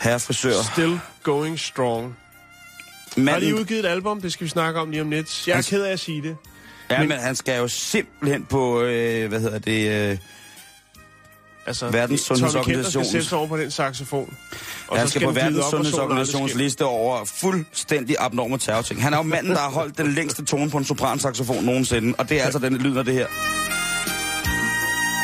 Herre 0.01 0.21
frisør. 0.21 0.63
Still 0.73 1.01
going 1.23 1.59
strong. 1.59 2.05
Har 2.05 3.15
lige 3.17 3.25
Manden, 3.25 3.55
udgivet 3.55 3.85
et 3.85 3.89
album, 3.89 4.21
det 4.21 4.33
skal 4.33 4.45
vi 4.45 4.51
snakke 4.51 4.81
om 4.81 4.91
lige 4.91 5.03
om 5.03 5.11
lidt. 5.11 5.49
Jeg 5.49 5.59
er 5.59 5.63
ked 5.63 5.83
af 5.83 5.93
at 5.93 6.01
sige 6.01 6.23
det. 6.23 6.37
ja, 6.91 7.03
men 7.03 7.19
han 7.19 7.37
skal 7.37 7.59
jo 7.59 7.69
simpelthen 7.69 8.45
på, 8.45 8.83
øh, 8.83 9.29
hvad 9.29 9.41
hedder 9.41 9.59
det, 9.59 10.11
øh, 10.11 10.19
Altså, 11.67 11.91
Verdens 11.91 12.29
Kenter 12.29 12.83
skal 12.91 13.05
sætte 13.05 13.37
over 13.37 13.47
på 13.47 13.57
den 13.57 13.71
saxofon. 13.71 14.37
Og 14.89 14.99
han 14.99 15.07
så 15.07 15.11
skal 15.11 15.27
på 15.27 15.33
den 15.33 15.35
glide 15.35 15.47
Verdens 15.47 15.71
Sundhedsorganisations 15.71 16.55
liste 16.55 16.85
over 16.85 17.25
fuldstændig 17.25 18.17
abnorme 18.19 18.59
terrorting. 18.59 19.03
Han 19.03 19.13
er 19.13 19.17
jo 19.17 19.23
manden, 19.23 19.53
der 19.53 19.59
har 19.59 19.71
holdt 19.71 19.99
den 19.99 20.13
længste 20.13 20.45
tone 20.45 20.71
på 20.71 20.79
en 20.79 20.85
sopransaxofon 20.85 21.65
nogensinde, 21.65 22.15
og 22.19 22.29
det 22.29 22.41
er 22.41 22.45
altså 22.45 22.59
den 22.59 22.77
lyd 22.77 22.97
af 22.97 23.05
det 23.05 23.15
her. 23.15 23.27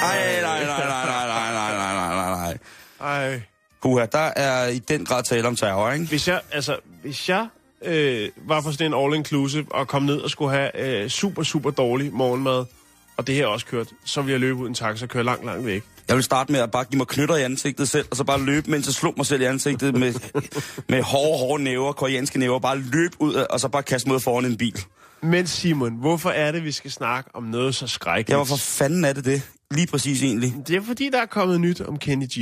Ej, 0.03 0.41
nej, 0.43 0.65
nej, 0.65 0.87
nej, 0.89 1.05
nej, 1.07 1.27
nej, 1.27 1.53
nej, 1.53 1.95
nej, 1.95 2.15
nej, 2.15 2.59
nej. 3.01 3.29
Ej. 3.31 3.43
Puha, 3.83 4.07
der 4.13 4.33
er 4.37 4.69
i 4.69 4.79
den 4.79 5.05
grad 5.05 5.23
tale 5.23 5.49
om 5.49 5.57
terror, 5.57 5.91
ikke? 5.91 6.07
Hvis 6.07 6.29
jeg, 6.29 6.41
altså, 6.53 6.77
hvis 7.03 7.29
jeg 7.29 7.47
øh, 7.85 8.29
var 8.37 8.61
på 8.61 8.73
sådan 8.73 8.95
en 8.95 8.95
all-inclusive 8.95 9.67
og 9.71 9.89
kom 9.89 10.03
ned 10.03 10.19
og 10.19 10.31
skulle 10.31 10.51
have 10.51 10.81
øh, 10.81 11.09
super, 11.09 11.43
super 11.43 11.71
dårlig 11.71 12.13
morgenmad, 12.13 12.65
og 13.17 13.27
det 13.27 13.35
her 13.35 13.47
også 13.47 13.67
kørt, 13.67 13.87
så 14.05 14.21
ville 14.21 14.33
jeg 14.33 14.41
løbe 14.41 14.59
ud 14.59 14.69
en 14.69 14.75
taxa 14.75 15.05
og 15.05 15.09
køre 15.09 15.25
langt, 15.25 15.45
langt 15.45 15.67
væk. 15.67 15.85
Jeg 16.09 16.17
vil 16.17 16.25
starte 16.25 16.53
med 16.53 16.61
at 16.61 16.71
bare 16.71 16.85
give 16.85 16.99
mig 16.99 17.07
knytter 17.07 17.37
i 17.37 17.43
ansigtet 17.43 17.89
selv, 17.89 18.07
og 18.11 18.17
så 18.17 18.25
bare 18.25 18.41
løbe, 18.41 18.71
mens 18.71 18.87
jeg 18.87 18.95
slog 18.95 19.15
mig 19.17 19.27
selv 19.27 19.43
i 19.43 19.45
ansigtet 19.45 19.95
med, 19.95 20.13
med 20.89 21.03
hårde, 21.03 21.39
hårde 21.39 21.63
næver, 21.63 21.93
koreanske 21.93 22.39
næver, 22.39 22.59
bare 22.59 22.79
løbe 22.79 23.17
ud, 23.21 23.35
og 23.35 23.61
så 23.61 23.69
bare 23.69 23.83
kaste 23.83 24.09
mod 24.09 24.21
foran 24.21 24.45
en 24.45 24.57
bil. 24.57 24.81
Men 25.23 25.47
Simon, 25.47 25.95
hvorfor 25.95 26.31
er 26.31 26.53
det, 26.53 26.65
vi 26.65 26.73
skal 26.73 26.91
snakke 26.91 27.31
om 27.35 27.43
noget 27.43 27.75
så 27.75 27.87
skrækkeligt? 27.87 28.31
Ja, 28.31 28.37
hvorfor 28.37 28.57
fanden 28.57 29.05
er 29.05 29.13
det 29.13 29.25
det? 29.25 29.51
Lige 29.71 29.87
præcis 29.87 30.23
egentlig. 30.23 30.55
Det 30.67 30.77
er 30.77 30.81
fordi, 30.81 31.09
der 31.13 31.23
er 31.23 31.27
kommet 31.27 31.61
nyt 31.61 31.81
om 31.81 31.99
Kenny 31.99 32.27
G. 32.27 32.39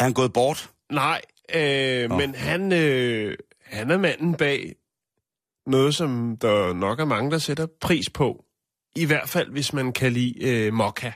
Er 0.00 0.04
han 0.04 0.12
gået 0.12 0.32
bort? 0.32 0.70
Nej, 0.92 1.20
øh, 1.54 2.10
men 2.10 2.34
han, 2.34 2.72
øh, 2.72 3.36
han 3.64 3.90
er 3.90 3.98
manden 3.98 4.34
bag 4.34 4.74
noget, 5.66 5.94
som 5.94 6.36
der 6.40 6.72
nok 6.72 7.00
er 7.00 7.04
mange, 7.04 7.30
der 7.30 7.38
sætter 7.38 7.66
pris 7.80 8.10
på. 8.10 8.44
I 8.96 9.04
hvert 9.04 9.28
fald, 9.28 9.50
hvis 9.50 9.72
man 9.72 9.92
kan 9.92 10.12
lide 10.12 10.34
øh, 10.40 10.72
mokka. 10.72 11.12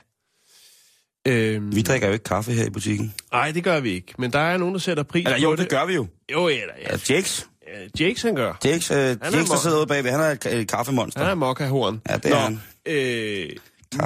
Øh, 1.27 1.75
Vi 1.75 1.81
drikker 1.81 2.07
jo 2.07 2.13
ikke 2.13 2.23
kaffe 2.23 2.51
her 2.51 2.65
i 2.65 2.69
butikken. 2.69 3.13
Nej, 3.31 3.51
det 3.51 3.63
gør 3.63 3.79
vi 3.79 3.89
ikke. 3.89 4.13
Men 4.17 4.33
der 4.33 4.39
er 4.39 4.57
nogen, 4.57 4.73
der 4.73 4.79
sætter 4.79 5.03
pris 5.03 5.25
Eller 5.25 5.37
på 5.37 5.43
jo, 5.43 5.51
det. 5.51 5.59
det 5.59 5.69
gør 5.69 5.85
vi 5.85 5.93
jo. 5.93 6.07
Jo, 6.31 6.47
eller 6.47 6.73
ja. 6.81 6.91
Ja, 6.91 6.97
Jakes. 7.09 7.49
ja. 7.67 7.87
Jakes, 8.05 8.21
han 8.21 8.35
gør. 8.35 8.53
Jakes, 8.65 8.91
øh, 8.91 8.97
Jakes 8.97 9.49
der 9.49 9.57
sidder 9.57 9.77
ude 9.77 9.87
bagved, 9.87 10.11
han 10.11 10.19
er 10.19 10.23
et, 10.25 10.45
et 10.45 10.67
kaffemonster. 10.67 11.19
Han 11.21 11.29
er 11.31 11.35
mokka-horn. 11.35 12.01
Ja, 12.09 12.17
det 12.17 12.25
er 12.25 12.29
Nå, 12.29 12.35
han. 12.39 12.59
Øh, 12.85 13.49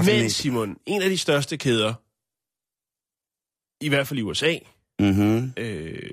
men 0.05 0.29
Simon, 0.29 0.77
en 0.85 1.01
af 1.01 1.09
de 1.09 1.17
største 1.17 1.57
kæder, 1.57 1.93
i 3.85 3.89
hvert 3.89 4.07
fald 4.07 4.19
i 4.19 4.23
USA, 4.23 4.55
Mhm. 4.99 5.53
øh, 5.57 6.09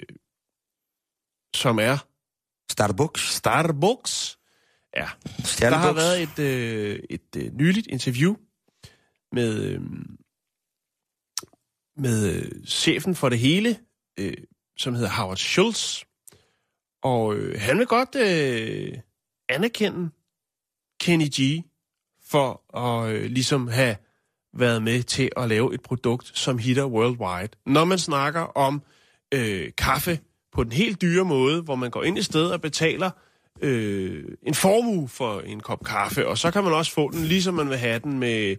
som 1.57 1.79
er 1.79 1.99
Starbucks. 2.73 3.23
Starbucks. 3.35 4.39
Ja, 4.97 5.07
der 5.61 5.77
har 5.77 5.93
været 5.93 6.23
et, 6.23 6.39
øh, 6.39 6.99
et 7.11 7.37
øh, 7.37 7.53
nyligt 7.55 7.87
interview 7.87 8.35
med, 9.33 9.63
øh, 9.63 9.81
med 11.97 12.35
øh, 12.35 12.65
chefen 12.67 13.15
for 13.15 13.29
det 13.29 13.39
hele, 13.39 13.77
øh, 14.19 14.37
som 14.77 14.95
hedder 14.95 15.11
Howard 15.11 15.37
Schultz. 15.37 16.03
Og 17.03 17.35
øh, 17.35 17.61
han 17.61 17.79
vil 17.79 17.87
godt 17.87 18.15
øh, 18.15 18.99
anerkende 19.49 20.11
Kenny 21.01 21.29
G 21.41 21.65
for 22.31 22.77
at 22.77 23.13
øh, 23.15 23.31
ligesom 23.31 23.69
have 23.69 23.97
været 24.59 24.83
med 24.83 25.03
til 25.03 25.31
at 25.37 25.49
lave 25.49 25.75
et 25.75 25.83
produkt, 25.83 26.39
som 26.39 26.59
hitter 26.59 26.87
worldwide. 26.87 27.53
Når 27.67 27.85
man 27.85 27.99
snakker 27.99 28.41
om 28.41 28.83
øh, 29.35 29.71
kaffe 29.79 30.19
på 30.53 30.65
den 30.65 30.73
helt 30.73 31.03
dyre 31.03 31.25
måde, 31.25 31.63
hvor 31.63 31.75
man 31.75 31.91
går 31.91 32.03
ind 32.03 32.19
i 32.19 32.23
stedet 32.23 32.53
og 32.53 32.61
betaler 32.61 33.11
øh, 33.63 34.25
en 34.43 34.55
formue 34.55 35.09
for 35.09 35.41
en 35.41 35.61
kop 35.61 35.85
kaffe, 35.85 36.29
og 36.29 36.39
så 36.39 36.51
kan 36.51 36.65
man 36.65 36.73
også 36.73 36.93
få 36.93 37.11
den, 37.11 37.25
ligesom 37.25 37.55
man 37.55 37.69
vil 37.69 37.79
have 37.79 37.99
den 37.99 38.19
med 38.19 38.57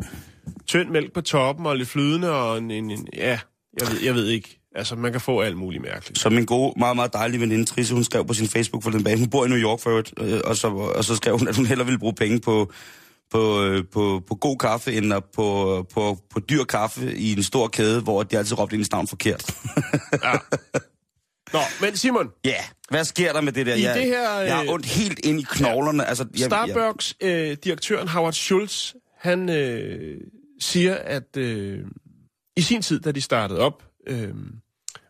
tynd 0.68 0.90
mælk 0.90 1.14
på 1.14 1.22
toppen 1.22 1.66
og 1.66 1.78
lidt 1.78 1.90
flydende 1.90 2.32
og 2.32 2.58
en, 2.58 2.72
en, 2.72 2.92
en 2.92 3.08
ja, 3.14 3.40
jeg 3.80 3.88
ved, 3.92 4.02
jeg 4.04 4.16
ved 4.16 4.28
ikke. 4.28 4.60
Altså, 4.76 4.96
man 4.96 5.12
kan 5.12 5.22
få 5.22 5.42
alt 5.42 5.58
muligt 5.58 5.84
mærkeligt. 5.84 6.20
Som 6.20 6.34
min 6.34 6.46
gode, 6.46 6.74
meget, 6.80 6.96
meget 6.96 7.14
dejlige 7.14 7.42
veninde 7.42 7.66
Trisse, 7.66 7.94
hun 7.94 8.04
skrev 8.04 8.28
på 8.28 8.34
sin 8.34 8.48
Facebook 8.48 8.84
for 8.84 8.90
den 8.90 9.04
bag. 9.04 9.18
Hun 9.18 9.30
bor 9.30 9.46
i 9.46 9.50
New 9.50 9.58
York 9.58 9.80
for 9.80 9.90
øvrigt, 9.90 10.14
øh, 10.20 10.40
og 10.46 10.58
så, 10.58 10.68
og 10.68 11.04
så 11.06 11.16
skrev 11.16 11.38
hun, 11.38 11.48
at 11.48 11.56
hun 11.56 11.66
hellere 11.66 11.86
ville 11.86 12.00
bruge 12.00 12.14
penge 12.14 12.40
på, 12.40 12.72
på, 13.32 13.64
øh, 13.64 13.84
på, 13.94 14.24
på 14.28 14.36
god 14.36 14.58
kaffe, 14.58 14.94
end 14.94 15.14
på, 15.36 15.86
på, 15.94 16.18
på 16.30 16.40
dyr 16.40 16.64
kaffe 16.64 17.16
i 17.16 17.32
en 17.34 17.44
stor 17.44 17.68
kæde, 17.68 18.02
hvor 18.02 18.24
de 18.24 18.38
altid 18.38 18.60
råbte 18.60 18.76
ens 18.76 18.92
navn 18.92 19.08
forkert. 19.08 19.56
Ja. 20.24 20.34
Nå, 21.54 21.60
men 21.82 21.96
Simon, 21.96 22.30
Ja, 22.46 22.50
yeah. 22.50 22.64
hvad 22.90 23.04
sker 23.04 23.34
der 23.34 23.42
med 23.42 23.52
det 23.52 23.66
der? 23.66 23.76
I 23.76 23.84
jeg, 23.84 23.96
det 23.96 24.06
her, 24.06 24.40
jeg 24.40 24.56
har 24.56 24.64
øh, 24.64 24.70
ondt 24.70 24.86
helt 24.86 25.20
ind 25.24 25.40
i 25.40 25.46
knoglerne. 25.50 26.06
Altså, 26.06 26.26
jeg, 26.40 26.46
Starbucks-direktøren 26.46 28.08
Howard 28.08 28.34
Schultz, 28.34 28.94
han 29.20 29.50
øh, 29.50 30.18
siger, 30.60 30.96
at 30.96 31.38
øh, 31.38 31.86
i 32.56 32.62
sin 32.62 32.82
tid, 32.82 33.00
da 33.00 33.12
de 33.12 33.22
startede 33.22 33.60
op 33.60 33.92
øh, 34.08 34.36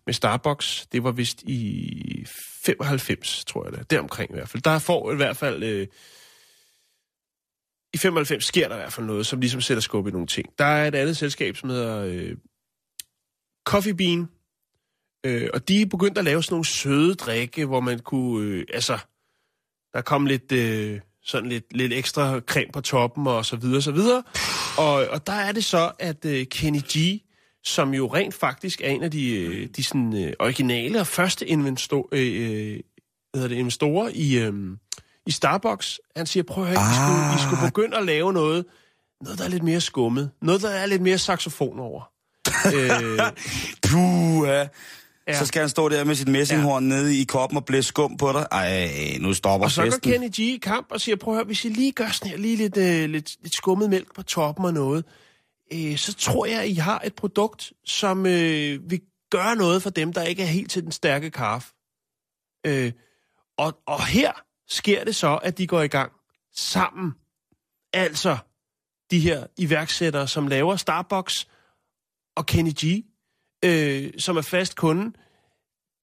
med 0.05 0.13
Starbucks, 0.13 0.87
det 0.91 1.03
var 1.03 1.11
vist 1.11 1.43
i 1.43 2.25
95, 2.27 3.45
tror 3.45 3.65
jeg 3.65 3.73
det, 3.73 3.91
deromkring 3.91 4.31
i 4.31 4.33
hvert 4.33 4.49
fald. 4.49 4.63
Der 4.63 4.79
får 4.79 5.11
i 5.11 5.15
hvert 5.15 5.37
fald... 5.37 5.63
Øh, 5.63 5.87
i 7.93 7.97
95 7.97 8.45
sker 8.45 8.67
der 8.67 8.75
i 8.75 8.79
hvert 8.79 8.93
fald 8.93 9.05
noget, 9.05 9.25
som 9.25 9.39
ligesom 9.39 9.61
sætter 9.61 9.81
skub 9.81 10.07
i 10.07 10.11
nogle 10.11 10.27
ting. 10.27 10.49
Der 10.59 10.65
er 10.65 10.87
et 10.87 10.95
andet 10.95 11.17
selskab, 11.17 11.57
som 11.57 11.69
hedder 11.69 12.03
øh, 12.03 12.37
Coffee 13.67 13.95
Bean, 13.95 14.27
øh, 15.25 15.49
og 15.53 15.67
de 15.67 15.81
er 15.81 15.85
begyndt 15.85 16.17
at 16.17 16.23
lave 16.23 16.43
sådan 16.43 16.53
nogle 16.53 16.65
søde 16.65 17.15
drikke, 17.15 17.65
hvor 17.65 17.79
man 17.79 17.99
kunne, 17.99 18.47
øh, 18.47 18.65
altså, 18.73 18.97
der 19.93 20.01
kom 20.01 20.25
lidt, 20.25 20.51
øh, 20.51 20.99
sådan 21.27 21.49
lidt, 21.49 21.77
lidt 21.77 21.93
ekstra 21.93 22.39
creme 22.39 22.71
på 22.73 22.81
toppen 22.81 23.27
og 23.27 23.45
så 23.45 23.55
videre, 23.55 23.81
så 23.81 23.91
videre. 23.91 24.23
Og, 24.77 24.93
og 24.93 25.27
der 25.27 25.33
er 25.33 25.51
det 25.51 25.65
så, 25.65 25.91
at 25.99 26.25
øh, 26.25 26.45
Kenny 26.45 26.79
G, 26.79 27.21
som 27.63 27.93
jo 27.93 28.07
rent 28.07 28.33
faktisk 28.33 28.81
er 28.81 28.89
en 28.89 29.03
af 29.03 29.11
de, 29.11 29.35
øh, 29.35 29.67
de 29.75 29.83
sådan, 29.83 30.23
øh, 30.23 30.33
originale 30.39 30.99
og 30.99 31.07
første 31.07 31.47
investor, 31.47 32.09
øh, 32.11 32.73
øh, 32.73 32.79
hvad 33.33 33.49
det, 33.49 33.55
investorer 33.55 34.09
i, 34.13 34.37
øh, 34.37 34.53
i 35.25 35.31
Starbucks, 35.31 35.99
han 36.15 36.25
siger, 36.25 36.43
prøv 36.43 36.63
at 36.63 36.69
høre, 36.69 36.81
I, 36.81 36.95
skulle, 36.95 37.35
I 37.35 37.39
skulle 37.47 37.69
begynde 37.69 37.97
at 37.97 38.05
lave 38.05 38.33
noget, 38.33 38.65
noget, 39.23 39.39
der 39.39 39.45
er 39.45 39.49
lidt 39.49 39.63
mere 39.63 39.81
skummet. 39.81 40.31
Noget, 40.41 40.61
der 40.61 40.69
er 40.69 40.85
lidt 40.85 41.01
mere 41.01 41.17
saxofon 41.17 41.79
over. 41.79 42.09
øh, 42.75 43.19
Puh, 43.89 44.49
ja. 45.27 45.39
Så 45.39 45.45
skal 45.45 45.59
han 45.59 45.69
stå 45.69 45.89
der 45.89 46.03
med 46.03 46.15
sit 46.15 46.27
messinghorn 46.27 46.91
ja. 46.91 46.95
nede 46.95 47.21
i 47.21 47.23
koppen 47.23 47.57
og 47.57 47.65
blæse 47.65 47.87
skum 47.87 48.17
på 48.17 48.31
dig. 48.31 48.47
Ej, 48.51 49.17
nu 49.21 49.33
stopper 49.33 49.65
Og 49.65 49.71
så 49.71 49.81
går 49.81 49.91
festen. 49.91 50.11
Kenny 50.11 50.29
G 50.29 50.39
i 50.39 50.59
kamp 50.61 50.91
og 50.91 51.01
siger, 51.01 51.15
prøv 51.15 51.33
at 51.33 51.37
høre, 51.37 51.45
hvis 51.45 51.65
I 51.65 51.69
lige 51.69 51.91
gør 51.91 52.07
sådan 52.07 52.29
her, 52.29 52.37
lige 52.37 52.55
lidt, 52.55 52.77
øh, 52.77 53.09
lidt, 53.09 53.37
lidt 53.41 53.55
skummet 53.55 53.89
mælk 53.89 54.15
på 54.15 54.23
toppen 54.23 54.65
og 54.65 54.73
noget, 54.73 55.05
øh, 55.73 55.97
så 55.97 56.13
tror 56.13 56.45
jeg, 56.45 56.61
at 56.61 56.69
I 56.69 56.73
har 56.73 57.01
et 57.05 57.15
produkt, 57.15 57.73
som 57.85 58.25
øh, 58.25 58.89
vil 58.89 59.01
gøre 59.31 59.55
noget 59.55 59.83
for 59.83 59.89
dem, 59.89 60.13
der 60.13 60.23
ikke 60.23 60.43
er 60.43 60.47
helt 60.47 60.71
til 60.71 60.83
den 60.83 60.91
stærke 60.91 61.31
kaffe. 61.31 61.73
Øh, 62.65 62.91
og, 63.57 63.77
og 63.87 64.05
her 64.05 64.31
sker 64.69 65.03
det 65.03 65.15
så, 65.15 65.35
at 65.35 65.57
de 65.57 65.67
går 65.67 65.81
i 65.81 65.87
gang 65.87 66.11
sammen. 66.55 67.13
Altså 67.93 68.37
de 69.11 69.19
her 69.19 69.47
iværksættere, 69.57 70.27
som 70.27 70.47
laver 70.47 70.75
Starbucks 70.75 71.47
og 72.35 72.45
Kenny 72.45 72.71
G, 72.71 73.05
øh, 73.65 74.09
som 74.19 74.37
er 74.37 74.41
fast 74.41 74.75
kunde, 74.75 75.11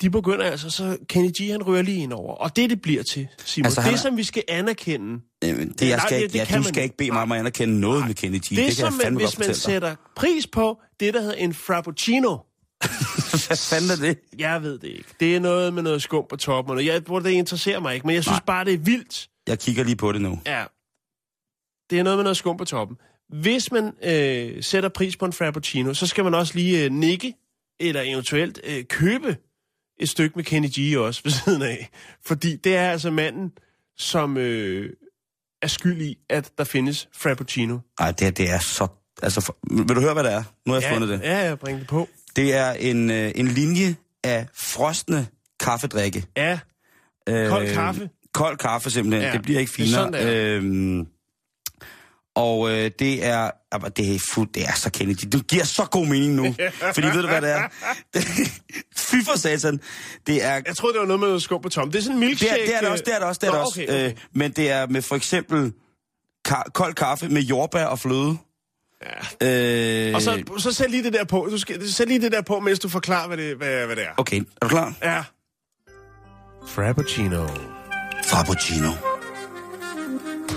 de 0.00 0.10
begynder 0.10 0.44
altså, 0.44 0.70
så 0.70 0.96
Kenny 1.08 1.30
G, 1.40 1.50
han 1.50 1.62
rører 1.66 1.82
lige 1.82 1.96
ind 2.02 2.12
over. 2.12 2.34
Og 2.34 2.56
det, 2.56 2.70
det 2.70 2.80
bliver 2.82 3.02
til, 3.02 3.28
Simon, 3.44 3.64
Altså, 3.66 3.80
det, 3.82 3.92
er- 3.92 3.96
som 3.96 4.16
vi 4.16 4.22
skal 4.24 4.42
anerkende, 4.48 5.20
Jamen, 5.42 5.68
det, 5.72 5.88
jeg 5.88 5.96
Nej, 5.96 6.06
skal 6.06 6.16
det- 6.18 6.22
ikke, 6.22 6.32
det 6.32 6.38
ja, 6.38 6.44
du 6.44 6.52
man 6.60 6.64
skal 6.64 6.82
ikke 6.82 6.96
bede 6.96 7.10
mig 7.12 7.22
om 7.22 7.32
at 7.32 7.38
anerkende 7.38 7.80
noget 7.80 8.06
med 8.06 8.14
Kenny 8.14 8.38
G. 8.38 8.40
Det, 8.40 8.50
det, 8.50 8.64
kan 8.64 8.72
som 8.74 8.92
man, 9.04 9.16
hvis 9.16 9.38
man 9.38 9.54
sætter 9.54 9.94
pris 10.16 10.46
på, 10.46 10.80
det, 11.00 11.14
der 11.14 11.20
hedder 11.20 11.34
en 11.36 11.54
frappuccino, 11.54 12.36
Hvad 13.48 13.56
fanden 13.70 13.90
er 13.90 13.96
det? 13.96 14.18
jeg 14.38 14.62
ved 14.62 14.78
det 14.78 14.88
ikke. 14.88 15.04
Det 15.20 15.36
er 15.36 15.40
noget 15.40 15.74
med 15.74 15.82
noget 15.82 16.02
skum 16.02 16.24
på 16.30 16.36
toppen, 16.36 16.76
og 16.76 16.86
jeg, 16.86 17.00
hvor 17.06 17.18
det 17.18 17.30
interesserer 17.30 17.80
mig 17.80 17.94
ikke, 17.94 18.06
men 18.06 18.14
jeg 18.14 18.24
synes 18.24 18.36
Nej. 18.36 18.44
bare, 18.46 18.64
det 18.64 18.74
er 18.74 18.78
vildt. 18.78 19.28
Jeg 19.48 19.58
kigger 19.58 19.84
lige 19.84 19.96
på 19.96 20.12
det 20.12 20.20
nu. 20.20 20.40
Ja, 20.46 20.64
det 21.90 21.98
er 21.98 22.02
noget 22.02 22.16
med 22.18 22.22
noget 22.24 22.36
skum 22.36 22.56
på 22.56 22.64
toppen. 22.64 22.96
Hvis 23.40 23.72
man 23.72 23.92
øh, 24.02 24.62
sætter 24.62 24.88
pris 24.88 25.16
på 25.16 25.24
en 25.24 25.32
frappuccino, 25.32 25.94
så 25.94 26.06
skal 26.06 26.24
man 26.24 26.34
også 26.34 26.54
lige 26.54 26.84
øh, 26.84 26.90
nikke, 26.92 27.34
eller 27.80 28.02
eventuelt 28.02 28.60
øh, 28.64 28.84
købe 28.84 29.36
et 30.00 30.08
stykke 30.08 30.36
med 30.36 30.44
Kenny 30.44 30.68
G 30.78 30.98
også 30.98 31.20
ved 31.24 31.32
siden 31.44 31.62
af. 31.62 31.90
Fordi 32.26 32.56
det 32.56 32.76
er 32.76 32.90
altså 32.90 33.10
manden, 33.10 33.52
som 33.96 34.36
øh, 34.36 34.90
er 35.62 35.66
skyld 35.66 36.02
i, 36.02 36.18
at 36.30 36.50
der 36.58 36.64
findes 36.64 37.08
frappuccino. 37.14 37.78
Nej, 38.00 38.10
det, 38.10 38.38
det 38.38 38.50
er 38.50 38.58
så... 38.58 38.86
Altså, 39.22 39.40
for, 39.40 39.56
vil 39.84 39.96
du 39.96 40.00
høre, 40.00 40.12
hvad 40.12 40.24
det 40.24 40.32
er? 40.32 40.42
Nu 40.66 40.72
har 40.72 40.80
jeg 40.80 40.88
ja, 40.90 40.94
fundet 40.94 41.08
det. 41.08 41.20
Ja, 41.20 41.36
jeg 41.38 41.58
bringer 41.58 41.78
det 41.78 41.88
på. 41.88 42.08
Det 42.36 42.54
er 42.54 42.72
en, 42.72 43.10
øh, 43.10 43.32
en 43.34 43.48
linje 43.48 43.96
af 44.24 44.46
frosne 44.54 45.26
kaffedrikke. 45.60 46.24
Ja, 46.36 46.58
Øh, 47.28 47.48
Kold 47.48 47.68
kaffe? 47.74 48.10
Kold 48.34 48.58
kaffe, 48.58 48.90
simpelthen. 48.90 49.22
Ja, 49.22 49.28
Ja, 49.28 49.32
det 49.34 49.42
bliver 49.42 49.60
ikke 49.60 49.72
det 49.76 49.82
er 49.82 49.86
finere. 49.86 50.00
sådan, 50.04 50.12
det 50.26 50.36
er. 50.36 50.56
øhm, 50.56 51.06
og 52.34 52.70
øh, 52.70 52.90
det 52.98 53.24
er... 53.26 53.50
Aber, 53.72 53.88
det 53.88 54.14
er 54.14 54.18
fuld, 54.34 54.48
det 54.54 54.62
er 54.64 54.72
så 54.74 54.90
Kennedy. 54.90 55.24
Det 55.32 55.46
giver 55.46 55.64
så 55.64 55.84
god 55.84 56.06
mening 56.06 56.34
nu. 56.34 56.54
fordi 56.94 57.06
ved 57.06 57.22
du, 57.22 57.26
hvad 57.28 57.40
det 57.42 57.50
er? 57.50 57.68
Fy 58.96 59.14
for 59.26 59.38
satan. 59.38 59.80
Det 60.26 60.44
er... 60.44 60.60
jeg 60.66 60.76
troede, 60.76 60.92
det 60.92 61.00
var 61.00 61.06
noget 61.06 61.20
med 61.20 61.28
noget 61.28 61.42
skum 61.42 61.62
på 61.62 61.68
toppen. 61.68 61.92
Det 61.92 61.98
er 61.98 62.02
sådan 62.02 62.16
en 62.16 62.22
Det 62.22 62.28
milkshake. 62.28 62.62
er, 62.62 62.66
det 62.66 62.76
er 62.76 62.80
det 62.80 62.88
også, 62.88 63.04
det 63.06 63.14
er 63.14 63.18
det 63.18 63.28
også, 63.28 63.38
det 63.42 63.46
er 63.48 63.52
Nå, 63.52 63.58
det 63.58 63.66
også. 63.66 63.80
okay, 63.82 63.92
okay. 63.94 64.08
Øh, 64.08 64.14
men 64.34 64.50
det 64.52 64.70
er 64.70 64.86
med 64.86 65.02
for 65.02 65.16
eksempel 65.16 65.72
ka- 66.48 66.70
kold 66.74 66.94
kaffe 66.94 67.28
med 67.28 67.42
jordbær 67.42 67.84
og 67.84 67.98
fløde. 67.98 68.36
Ja. 69.40 70.08
Øh, 70.08 70.14
Og 70.14 70.22
så, 70.22 70.42
så 70.58 70.72
sæt 70.72 70.90
lige 70.90 71.02
det 71.02 71.12
der 71.12 71.24
på. 71.24 71.48
Du 71.50 71.58
skal, 71.58 71.92
sæt 71.92 72.08
lige 72.08 72.20
det 72.20 72.32
der 72.32 72.42
på, 72.42 72.60
mens 72.60 72.78
du 72.78 72.88
forklarer, 72.88 73.26
hvad 73.28 73.36
det, 73.36 73.56
hvad, 73.56 73.86
hvad 73.86 73.96
det 73.96 74.04
er. 74.04 74.10
Okay, 74.16 74.40
er 74.40 74.44
du 74.62 74.68
klar? 74.68 74.94
Ja. 75.02 75.22
Frappuccino. 76.68 77.46
Frappuccino. 78.24 78.90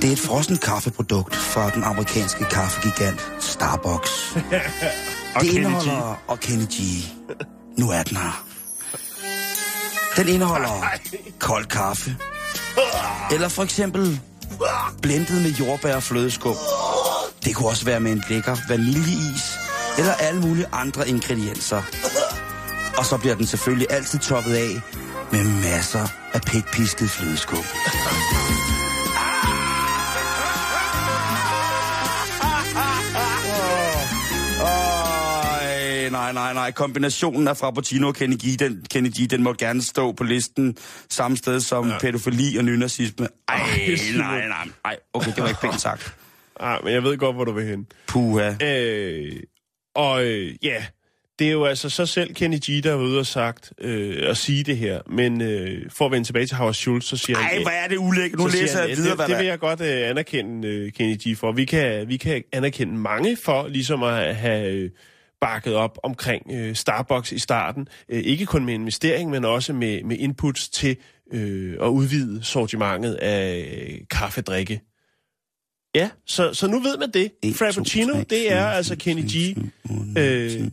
Det 0.01 0.07
er 0.09 0.11
et 0.11 0.19
frossen 0.19 0.57
kaffeprodukt 0.57 1.35
fra 1.35 1.69
den 1.69 1.83
amerikanske 1.83 2.43
kaffegigant 2.43 3.31
Og 3.35 3.43
Starbucks. 3.43 4.33
det 4.33 4.51
Kenny 5.41 5.51
G. 5.51 5.55
indeholder... 5.55 6.21
Og 6.27 6.39
Kenny 6.39 6.63
G. 6.65 6.79
Nu 7.77 7.89
er 7.91 8.03
den 8.03 8.17
her. 8.17 8.45
Den 10.17 10.27
indeholder 10.27 10.83
kold 11.39 11.65
kaffe. 11.65 12.17
Eller 13.31 13.47
for 13.47 13.63
eksempel 13.63 14.19
blendet 15.01 15.41
med 15.41 15.51
jordbær 15.51 15.95
og 15.95 16.03
flødeskum. 16.03 16.55
Det 17.45 17.55
kunne 17.55 17.69
også 17.69 17.85
være 17.85 17.99
med 17.99 18.11
en 18.11 18.23
lækker 18.29 18.55
vaniljeis. 18.69 19.59
Eller 19.97 20.13
alle 20.13 20.41
mulige 20.41 20.67
andre 20.71 21.09
ingredienser. 21.09 21.81
Og 22.97 23.05
så 23.05 23.17
bliver 23.17 23.35
den 23.35 23.45
selvfølgelig 23.45 23.87
altid 23.89 24.19
toppet 24.19 24.53
af 24.53 24.81
med 25.31 25.43
masser 25.43 26.07
af 26.33 26.41
pikpisket 26.41 27.09
flødeskum. 27.09 27.63
Nej, 36.34 36.53
nej, 36.53 36.53
nej. 36.53 36.71
Kombinationen 36.71 37.47
af 37.47 37.57
Frappuccino 37.57 38.07
og 38.07 38.15
Kenny 38.15 38.36
G, 38.36 38.59
den, 38.59 38.86
Kenny 38.89 39.09
G, 39.09 39.30
den 39.30 39.43
må 39.43 39.53
gerne 39.53 39.82
stå 39.82 40.11
på 40.11 40.23
listen 40.23 40.78
samme 41.09 41.38
sted 41.38 41.59
som 41.59 41.89
ja. 41.89 41.99
pædofili 41.99 42.57
og 42.57 42.63
nynazisme. 42.63 43.28
Ej, 43.47 43.59
nej, 44.17 44.47
nej, 44.47 44.67
nej. 44.84 44.97
Okay, 45.13 45.32
det 45.36 45.43
var 45.43 45.47
ikke 45.47 45.61
pænt 45.61 45.82
sagt. 45.82 46.15
Ah, 46.59 46.84
men 46.84 46.93
jeg 46.93 47.03
ved 47.03 47.17
godt, 47.17 47.36
hvor 47.36 47.45
du 47.45 47.51
vil 47.51 47.65
hen. 47.65 47.88
Puha. 48.07 48.53
Øh, 48.63 49.32
og 49.95 50.25
øh, 50.25 50.55
ja, 50.63 50.86
det 51.39 51.47
er 51.47 51.51
jo 51.51 51.65
altså 51.65 51.89
så 51.89 52.05
selv 52.05 52.34
Kenny 52.34 52.57
G, 52.57 52.84
der 52.84 52.91
er 52.91 52.95
ude 52.95 53.19
og 53.19 53.25
sagt 53.25 53.73
øh, 53.82 54.30
at 54.30 54.38
sige 54.38 54.63
det 54.63 54.78
her. 54.78 55.01
Men 55.09 55.41
øh, 55.41 55.82
for 55.97 56.05
at 56.05 56.11
vende 56.11 56.28
tilbage 56.28 56.45
til 56.45 56.57
Howard 56.57 56.73
Schultz, 56.73 57.07
så 57.07 57.17
siger 57.17 57.38
Ej, 57.38 57.43
han... 57.43 57.61
hvor 57.61 57.71
er 57.71 57.88
det 57.88 57.97
ulækkert. 57.97 58.39
Nu 58.39 58.47
læser 58.47 58.80
han, 58.80 58.89
jeg 58.89 58.97
videre, 58.97 59.09
det, 59.09 59.17
hvad 59.17 59.28
det 59.28 59.38
vil 59.38 59.45
jeg 59.45 59.59
godt 59.59 59.82
øh, 59.82 60.09
anerkende 60.09 60.67
øh, 60.67 60.91
Kenny 60.91 61.15
G 61.15 61.38
for. 61.38 61.51
Vi 61.51 61.65
kan, 61.65 62.07
vi 62.07 62.17
kan 62.17 62.43
anerkende 62.51 62.93
mange 62.93 63.38
for 63.43 63.67
ligesom 63.67 64.03
at 64.03 64.36
have 64.36 64.71
øh, 64.71 64.89
bakket 65.41 65.75
op 65.75 65.97
omkring 66.03 66.43
øh, 66.51 66.75
Starbucks 66.75 67.31
i 67.31 67.39
starten. 67.39 67.88
Øh, 68.09 68.19
ikke 68.19 68.45
kun 68.45 68.65
med 68.65 68.73
investering, 68.73 69.29
men 69.29 69.45
også 69.45 69.73
med, 69.73 70.03
med 70.03 70.17
inputs 70.17 70.69
til 70.69 70.97
øh, 71.33 71.77
at 71.81 71.88
udvide 71.88 72.43
sortimentet 72.43 73.13
af 73.13 73.73
øh, 73.89 73.99
kaffedrikke. 74.11 74.81
Ja, 75.95 76.09
så, 76.25 76.53
så 76.53 76.67
nu 76.67 76.79
ved 76.79 76.97
man 76.97 77.11
det. 77.11 77.31
Frappuccino, 77.55 78.23
det 78.29 78.51
er 78.51 78.65
altså 78.65 78.95
Kenny 78.95 79.21
G, 79.21 79.57
øh, 80.17 80.69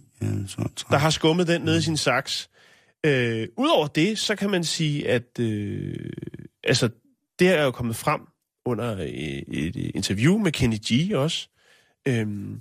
der 0.91 0.97
har 0.97 1.11
skummet 1.11 1.49
den 1.49 1.62
ned 1.62 1.79
i 1.79 1.83
sin 1.83 1.97
saks. 1.97 2.51
Øh, 3.07 3.49
Udover 3.57 3.87
det, 3.87 4.19
så 4.19 4.37
kan 4.37 4.51
man 4.51 4.65
sige, 4.65 5.09
at 5.09 5.39
øh, 5.41 6.11
altså, 6.65 6.89
det 7.39 7.49
er 7.49 7.62
jo 7.62 7.71
kommet 7.71 7.97
frem 7.97 8.21
under 8.67 8.97
et, 9.01 9.45
et 9.49 9.77
interview 9.95 10.39
med 10.39 10.53
Kenny 10.53 10.77
G 10.93 11.15
også. 11.15 11.49
Øhm, 12.09 12.61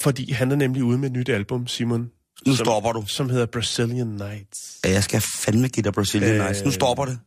fordi 0.00 0.32
han 0.32 0.50
er 0.52 0.56
nemlig 0.56 0.84
ude 0.84 0.98
med 0.98 1.10
et 1.10 1.16
nyt 1.16 1.28
album, 1.28 1.66
Simon. 1.66 2.10
Nu 2.46 2.56
som, 2.56 2.64
stopper 2.66 2.92
du. 2.92 3.04
Som 3.06 3.28
hedder 3.30 3.46
Brazilian 3.46 4.06
Nights. 4.06 4.58
Ja, 4.84 4.90
jeg 4.90 5.04
skal 5.04 5.20
fandme 5.38 5.68
give 5.68 5.82
dig 5.84 5.92
Brazilian 5.92 6.32
Øh, 6.32 6.38
Nights. 6.38 6.64
Nu 6.64 6.70
stopper 6.70 7.04
det. 7.04 7.18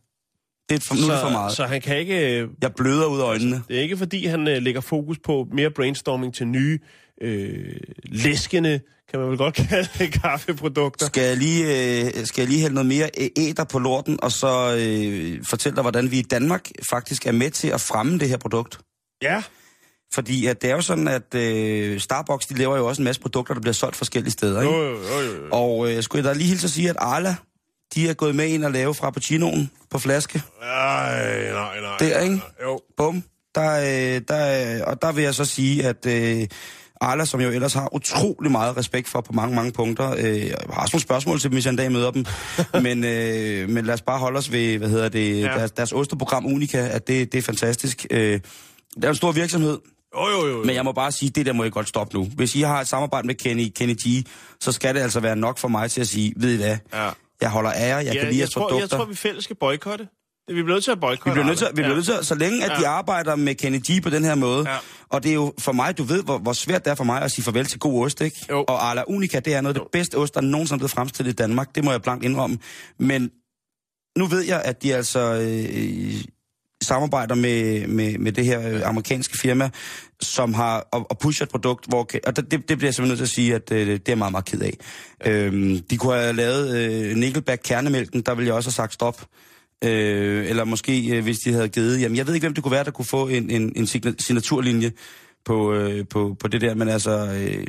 Det 0.68 0.74
er 0.76 0.80
for, 0.88 0.94
nu 0.94 1.12
er 1.14 1.20
for 1.20 1.30
meget. 1.30 1.52
Så 1.56 1.64
han 1.66 1.80
kan 1.80 1.98
ikke... 1.98 2.38
øh, 2.40 2.48
Jeg 2.62 2.74
bløder 2.76 3.06
ud 3.06 3.20
af 3.20 3.24
øjnene. 3.24 3.62
Det 3.68 3.76
er 3.78 3.80
ikke 3.82 3.96
fordi, 3.96 4.26
han 4.26 4.48
øh, 4.48 4.62
lægger 4.62 4.80
fokus 4.80 5.18
på 5.24 5.46
mere 5.52 5.70
brainstorming 5.70 6.34
til 6.34 6.46
nye, 6.46 6.78
øh, 7.22 7.76
læskende, 8.04 8.80
kan 9.10 9.20
man 9.20 9.28
vel 9.28 9.38
godt 9.38 9.54
kalde 9.68 9.88
det, 9.98 10.12
kaffeprodukter. 10.12 11.06
Skal 11.06 11.22
jeg 11.22 11.36
lige, 11.36 11.64
øh, 11.64 12.26
skal 12.26 12.42
jeg 12.42 12.48
lige 12.48 12.60
hælde 12.60 12.74
noget 12.74 12.86
mere 12.86 13.10
æder 13.36 13.64
på 13.64 13.78
lorten, 13.78 14.18
og 14.22 14.32
så 14.32 14.76
øh, 14.78 15.44
fortælle 15.44 15.76
dig, 15.76 15.82
hvordan 15.82 16.10
vi 16.10 16.18
i 16.18 16.22
Danmark 16.22 16.68
faktisk 16.90 17.26
er 17.26 17.32
med 17.32 17.50
til 17.50 17.68
at 17.68 17.80
fremme 17.80 18.18
det 18.18 18.28
her 18.28 18.36
produkt? 18.36 18.78
Ja, 19.22 19.42
Fordi 20.14 20.46
at 20.46 20.62
det 20.62 20.70
er 20.70 20.74
jo 20.74 20.80
sådan, 20.80 21.08
at 21.08 21.34
øh, 21.34 22.00
Starbucks, 22.00 22.46
de 22.46 22.54
laver 22.54 22.76
jo 22.76 22.86
også 22.86 23.02
en 23.02 23.04
masse 23.04 23.20
produkter, 23.20 23.54
der 23.54 23.60
bliver 23.60 23.74
solgt 23.74 23.96
forskellige 23.96 24.32
steder. 24.32 24.60
Ikke? 24.60 24.74
jo, 24.74 24.82
jo, 24.82 24.96
jo, 24.96 25.44
jo. 25.44 25.48
Og 25.50 25.92
øh, 25.92 26.02
skulle 26.02 26.24
jeg 26.24 26.34
da 26.34 26.38
lige 26.38 26.48
hilse 26.48 26.64
at 26.64 26.70
sige, 26.70 26.90
at 26.90 26.96
Arla, 26.98 27.36
de 27.94 28.08
er 28.08 28.14
gået 28.14 28.34
med 28.34 28.48
ind 28.48 28.64
og 28.64 28.70
lave 28.70 28.94
frappuccinoen 28.94 29.70
på 29.90 29.98
flaske. 29.98 30.42
Ej, 30.62 31.52
nej, 31.52 31.80
nej. 31.80 31.96
Der, 31.98 32.20
ikke? 32.20 32.34
nej, 32.34 32.44
Jo. 32.62 32.80
Bum. 32.96 33.22
Der, 33.54 33.72
øh, 33.72 34.20
der, 34.28 34.76
øh, 34.76 34.80
og 34.86 35.02
der 35.02 35.12
vil 35.12 35.24
jeg 35.24 35.34
så 35.34 35.44
sige, 35.44 35.86
at 35.86 36.06
øh, 36.06 36.46
Arla, 37.00 37.24
som 37.24 37.40
jeg 37.40 37.46
jo 37.46 37.52
ellers 37.52 37.74
har 37.74 37.94
utrolig 37.94 38.52
meget 38.52 38.76
respekt 38.76 39.08
for 39.08 39.20
på 39.20 39.32
mange, 39.32 39.54
mange 39.54 39.72
punkter, 39.72 40.14
øh, 40.18 40.46
jeg 40.46 40.56
har 40.70 40.82
også 40.82 40.94
nogle 40.94 41.02
spørgsmål 41.02 41.40
til 41.40 41.50
dem, 41.50 41.54
hvis 41.54 41.64
jeg 41.64 41.70
en 41.70 41.76
dag 41.76 41.92
møder 41.92 42.10
dem, 42.10 42.24
men, 42.86 43.04
øh, 43.04 43.68
men 43.68 43.84
lad 43.84 43.94
os 43.94 44.02
bare 44.02 44.18
holde 44.18 44.38
os 44.38 44.52
ved, 44.52 44.78
hvad 44.78 44.88
hedder 44.88 45.08
det, 45.08 45.40
ja. 45.40 45.46
deres, 45.46 45.70
deres 45.70 45.92
osteprogram 45.92 46.46
Unica, 46.46 46.78
at 46.78 47.08
det, 47.08 47.32
det 47.32 47.38
er 47.38 47.42
fantastisk. 47.42 48.06
Øh, 48.10 48.40
det 48.94 49.04
er 49.04 49.08
en 49.08 49.14
stor 49.14 49.32
virksomhed, 49.32 49.78
Jo, 50.14 50.28
jo, 50.30 50.48
jo. 50.48 50.64
men 50.64 50.74
jeg 50.74 50.84
må 50.84 50.92
bare 50.92 51.12
sige, 51.12 51.30
det 51.30 51.46
der 51.46 51.52
må 51.52 51.62
jeg 51.62 51.72
godt 51.72 51.88
stoppe 51.88 52.16
nu. 52.18 52.24
Hvis 52.24 52.54
I 52.54 52.60
har 52.60 52.80
et 52.80 52.88
samarbejde 52.88 53.26
med 53.26 53.34
Kenny, 53.34 53.68
Kenny 53.76 53.94
G, 53.94 54.26
så 54.60 54.72
skal 54.72 54.94
det 54.94 55.00
altså 55.00 55.20
være 55.20 55.36
nok 55.36 55.58
for 55.58 55.68
mig 55.68 55.90
til 55.90 56.00
at 56.00 56.08
sige, 56.08 56.32
ved 56.36 56.52
I 56.54 56.56
hvad, 56.56 56.76
Ja. 56.94 57.10
jeg 57.40 57.50
holder 57.50 57.70
af 57.70 57.88
jer, 57.88 57.96
jeg 57.98 58.04
ja, 58.04 58.12
kan 58.12 58.20
lide 58.20 58.26
jeg, 58.34 58.38
jeres 58.38 58.50
tror, 58.50 58.60
produkter. 58.60 58.80
jeg 58.82 58.90
tror, 58.90 59.04
vi 59.04 59.14
fælles 59.14 59.44
skal 59.44 59.56
boykotte. 59.56 60.08
Vi 60.48 60.52
bliver 60.62 60.68
nødt 60.68 60.84
til 60.84 60.90
at 60.90 61.00
boykotte. 61.00 61.30
Vi 61.30 61.32
bliver 61.34 61.46
nødt 61.46 61.58
til, 61.58 61.66
vi 61.70 61.72
bliver 61.74 61.94
nødt 61.94 62.04
til, 62.06 62.14
så 62.22 62.34
længe 62.34 62.64
at 62.64 62.70
Ja. 62.70 62.76
de 62.76 62.86
arbejder 62.86 63.36
med 63.36 63.54
Kenny 63.54 63.78
G 63.90 64.02
på 64.02 64.10
den 64.10 64.24
her 64.24 64.34
måde, 64.34 64.70
Ja. 64.70 64.76
og 65.08 65.22
det 65.22 65.30
er 65.30 65.34
jo 65.34 65.52
for 65.58 65.72
mig, 65.72 65.98
du 65.98 66.02
ved, 66.02 66.22
hvor, 66.22 66.38
hvor 66.38 66.52
svært 66.52 66.84
det 66.84 66.90
er 66.90 66.94
for 66.94 67.04
mig 67.04 67.22
at 67.22 67.30
sige 67.32 67.44
farvel 67.44 67.66
til 67.66 67.78
god 67.78 68.04
ost, 68.04 68.20
ikke? 68.20 68.46
Jo. 68.50 68.64
Og 68.68 68.86
Arla 68.90 69.02
Unica, 69.08 69.40
det 69.40 69.54
er 69.54 69.60
noget 69.60 69.76
af 69.76 69.80
det 69.82 69.90
bedste 69.92 70.14
ost, 70.14 70.34
der 70.34 70.40
nogensinde 70.40 70.76
er 70.76 70.78
blevet 70.78 70.90
fremstillet 70.90 71.32
i 71.32 71.34
Danmark. 71.34 71.74
Det 71.74 71.84
må 71.84 71.90
jeg 71.90 72.02
blankt 72.02 72.24
indrømme. 72.24 72.58
Men 72.98 73.30
nu 74.18 74.26
ved 74.26 74.40
jeg, 74.40 74.62
at 74.64 74.82
de 74.82 74.94
altså 74.94 75.20
øh, 75.20 76.14
samarbejder 76.84 77.34
med, 77.34 77.86
med, 77.86 78.18
med 78.18 78.32
det 78.32 78.44
her 78.44 78.70
øh, 78.70 78.88
amerikanske 78.88 79.38
firma, 79.38 79.70
som 80.20 80.54
har 80.54 80.88
og, 80.92 81.06
og 81.10 81.18
pusher 81.18 81.46
et 81.46 81.50
produkt, 81.50 81.86
hvor, 81.88 82.08
og 82.26 82.36
det, 82.36 82.50
det 82.50 82.62
bliver 82.62 82.86
jeg 82.86 82.94
simpelthen 82.94 83.08
nødt 83.08 83.18
til 83.18 83.24
at 83.24 83.28
sige, 83.28 83.54
at 83.54 83.72
øh, 83.72 83.88
det 83.88 84.08
er 84.08 84.14
meget, 84.14 84.32
meget 84.32 84.44
ked 84.44 84.60
af. 84.60 84.76
Øhm, 85.26 85.80
de 85.90 85.96
kunne 85.96 86.14
have 86.14 86.32
lavet 86.32 86.76
øh, 86.76 87.16
Nickelback 87.16 87.62
kernemælken, 87.64 88.20
der 88.20 88.34
ville 88.34 88.46
jeg 88.46 88.54
også 88.54 88.68
have 88.68 88.74
sagt 88.74 88.92
stop. 88.92 89.26
Øh, 89.84 90.46
eller 90.46 90.64
måske, 90.64 91.16
øh, 91.16 91.22
hvis 91.22 91.38
de 91.38 91.52
havde 91.52 91.68
givet... 91.68 92.00
Jamen, 92.00 92.16
jeg 92.16 92.26
ved 92.26 92.34
ikke, 92.34 92.44
hvem 92.44 92.54
det 92.54 92.62
kunne 92.62 92.72
være, 92.72 92.84
der 92.84 92.90
kunne 92.90 93.04
få 93.04 93.28
en, 93.28 93.50
en, 93.50 93.72
en 93.76 93.84
signa- 93.84 94.14
signaturlinje 94.18 94.92
på, 95.44 95.74
øh, 95.74 96.04
på, 96.10 96.36
på 96.40 96.48
det 96.48 96.60
der, 96.60 96.74
men 96.74 96.88
altså... 96.88 97.10
Øh, 97.10 97.66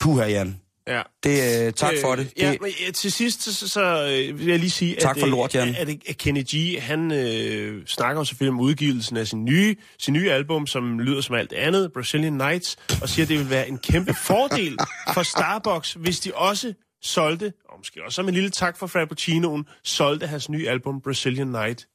puha, 0.00 0.26
Jan. 0.26 0.56
Ja. 0.88 1.02
Det, 1.22 1.66
øh, 1.66 1.72
tak 1.72 1.94
for 2.02 2.14
det. 2.16 2.32
Ja, 2.38 2.50
det 2.52 2.60
men 2.60 2.72
øh, 2.86 2.92
til 2.92 3.12
sidst, 3.12 3.42
så, 3.42 3.68
så 3.68 3.82
øh, 3.82 4.38
vil 4.38 4.46
jeg 4.46 4.58
lige 4.58 4.70
sige, 4.70 4.96
Tak 5.00 5.16
at, 5.16 5.20
for 5.20 5.26
øh, 5.26 5.30
lort, 5.30 5.54
Jan. 5.54 5.74
at, 5.78 5.88
at 5.88 6.18
Kenny 6.18 6.42
G, 6.54 6.82
han 6.82 7.12
øh, 7.12 7.86
snakker 7.86 8.24
selvfølgelig 8.24 8.52
om 8.52 8.60
udgivelsen 8.60 9.16
af 9.16 9.26
sin 9.26 9.44
nye, 9.44 9.76
sin 9.98 10.14
nye 10.14 10.30
album, 10.32 10.66
som 10.66 10.98
lyder 10.98 11.20
som 11.20 11.34
alt 11.36 11.52
andet, 11.52 11.92
Brazilian 11.92 12.32
Nights, 12.32 12.76
og 13.02 13.08
siger, 13.08 13.24
at 13.24 13.28
det 13.28 13.38
vil 13.38 13.50
være 13.50 13.68
en 13.68 13.78
kæmpe 13.78 14.14
fordel 14.26 14.78
for 15.14 15.22
Starbucks, 15.22 15.92
hvis 15.92 16.20
de 16.20 16.34
også 16.34 16.74
solgte, 17.02 17.52
og 17.68 17.78
måske 17.78 18.00
også 18.04 18.16
som 18.16 18.28
en 18.28 18.34
lille 18.34 18.50
tak 18.50 18.78
for 18.78 18.86
Frappuccinoen, 18.86 19.64
solgte 19.84 20.26
hans 20.26 20.48
nye 20.48 20.68
album, 20.68 21.00
Brazilian 21.00 21.46
Night. 21.48 21.86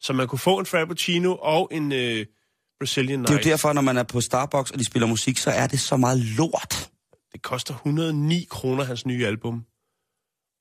Så 0.00 0.12
man 0.12 0.28
kunne 0.28 0.38
få 0.38 0.58
en 0.58 0.66
Frappuccino 0.66 1.36
og 1.42 1.68
en 1.72 1.92
øh, 1.92 2.26
Brazilian 2.80 3.20
det 3.22 3.28
er 3.28 3.32
Night. 3.32 3.46
jo 3.46 3.50
derfor, 3.50 3.72
når 3.72 3.82
man 3.82 3.96
er 3.96 4.02
på 4.02 4.20
Starbucks, 4.20 4.70
og 4.70 4.78
de 4.78 4.86
spiller 4.86 5.06
musik, 5.06 5.38
så 5.38 5.50
er 5.50 5.66
det 5.66 5.80
så 5.80 5.96
meget 5.96 6.18
lort. 6.20 6.90
Det 7.34 7.42
koster 7.42 7.74
109 7.74 8.46
kroner, 8.50 8.84
hans 8.84 9.06
nye 9.06 9.26
album. 9.26 9.64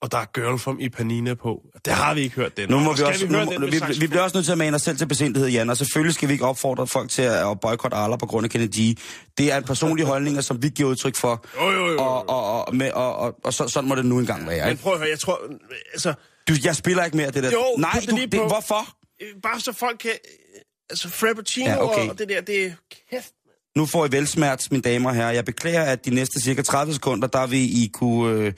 Og 0.01 0.11
der 0.11 0.17
er 0.17 0.25
Girl 0.33 0.59
from 0.59 0.79
Ipanina 0.79 1.33
på. 1.33 1.61
Det 1.85 1.93
har 1.93 2.13
vi 2.13 2.21
ikke 2.21 2.35
hørt 2.35 2.57
den. 2.57 2.69
Nu 2.69 2.79
må 2.79 2.93
vi 2.93 3.01
også, 3.03 3.25
vi, 3.25 3.31
nu, 3.31 3.39
den 3.39 3.71
vi, 3.71 3.99
vi 3.99 4.07
bliver 4.07 4.21
også 4.21 4.37
nødt 4.37 4.45
til 4.45 4.51
at 4.51 4.57
mane 4.57 4.75
os 4.75 4.81
selv 4.81 4.97
til 4.97 5.05
besindighed, 5.07 5.49
Jan, 5.49 5.69
og 5.69 5.77
selvfølgelig 5.77 6.13
skal 6.15 6.27
vi 6.27 6.33
ikke 6.33 6.45
opfordre 6.45 6.87
folk 6.87 7.09
til 7.09 7.21
at, 7.21 7.59
boykotte 7.61 7.97
Arla 7.97 8.15
på 8.15 8.25
grund 8.25 8.43
af 8.45 8.49
Kennedy. 8.49 8.97
Det 9.37 9.51
er 9.51 9.57
en 9.57 9.63
personlig 9.63 10.05
holdning, 10.05 10.43
som 10.43 10.63
vi 10.63 10.69
giver 10.69 10.89
udtryk 10.89 11.15
for. 11.15 11.45
Jo, 11.61 11.71
jo, 11.71 11.91
jo. 11.91 11.97
Og, 11.99 12.29
og, 12.29 12.65
og, 12.65 12.75
med, 12.75 12.91
og, 12.91 13.15
og, 13.15 13.39
og 13.43 13.53
så, 13.53 13.67
sådan 13.67 13.89
må 13.89 13.95
det 13.95 14.05
nu 14.05 14.19
engang 14.19 14.47
være. 14.47 14.67
Men 14.67 14.77
prøv 14.77 14.93
at 14.93 14.99
høre, 14.99 15.09
jeg 15.09 15.19
tror... 15.19 15.41
Altså, 15.93 16.13
Du, 16.47 16.53
jeg 16.63 16.75
spiller 16.75 17.03
ikke 17.05 17.17
mere 17.17 17.31
det 17.31 17.43
der. 17.43 17.51
Jo, 17.51 17.65
Nej, 17.77 17.91
det 18.01 18.09
du, 18.09 18.15
det, 18.17 18.39
hvorfor? 18.39 18.87
øh, 19.21 19.27
bare 19.43 19.59
så 19.59 19.73
folk 19.73 19.97
kan... 19.99 20.11
Altså, 20.89 21.09
Frappuccino 21.09 21.69
Ja, 21.69 21.83
okay. 21.83 22.09
og 22.09 22.19
det 22.19 22.29
der, 22.29 22.41
det 22.41 22.65
er... 22.65 22.71
Kæft, 23.11 23.31
Nu 23.75 23.85
får 23.85 24.05
I 24.05 24.11
velsmert, 24.11 24.67
mine 24.71 24.81
damer 24.81 25.09
og 25.09 25.15
herrer. 25.15 25.31
Jeg 25.31 25.45
beklager, 25.45 25.81
at 25.81 26.05
de 26.05 26.09
næste 26.09 26.41
cirka 26.41 26.61
30 26.61 26.93
sekunder, 26.93 27.27
der 27.27 27.47
vil 27.47 27.59
I 27.83 27.89
kunne... 27.93 28.33
Øh, 28.33 28.53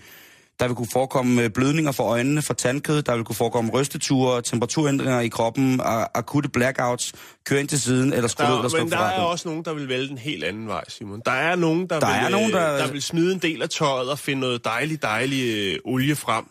der 0.60 0.68
vil 0.68 0.76
kunne 0.76 0.88
forekomme 0.94 1.44
øh, 1.44 1.50
blødninger 1.50 1.92
for 1.92 2.04
øjnene, 2.04 2.42
for 2.42 2.54
tandkød, 2.54 3.02
der 3.02 3.16
vil 3.16 3.24
kunne 3.24 3.36
forekomme 3.36 3.72
rysteture, 3.72 4.42
temperaturændringer 4.42 5.20
i 5.20 5.28
kroppen, 5.28 5.82
akutte 6.14 6.50
blackouts, 6.50 7.14
køre 7.46 7.60
ind 7.60 7.68
til 7.68 7.82
siden, 7.82 8.14
eller 8.14 8.28
skrue 8.28 8.48
ud 8.48 8.70
slukke 8.70 8.84
men 8.84 8.92
der 8.92 8.98
er 8.98 9.22
også 9.22 9.48
nogen, 9.48 9.66
der 9.66 9.74
vil 9.74 9.90
vælge 9.90 10.08
den 10.08 10.18
helt 10.18 10.44
anden 10.44 10.68
vej, 10.68 10.84
Simon. 10.88 11.22
Der 11.26 11.32
er 11.32 11.56
nogen, 11.56 11.88
der, 11.90 12.00
Der 12.00 12.08
vil, 12.08 12.26
er 12.26 12.30
nogen, 12.30 12.52
øh, 12.52 12.60
der- 12.62 12.78
der 12.78 12.92
vil 12.92 13.02
smide 13.02 13.34
en 13.34 13.40
del 13.40 13.62
af 13.62 13.70
tøjet 13.70 14.10
og 14.10 14.20
finde 14.20 14.42
noget 14.42 14.66
dejlig, 14.66 15.02
dejlig 15.02 15.56
øh, 15.56 15.80
olie 15.86 16.16
frem. 16.16 16.46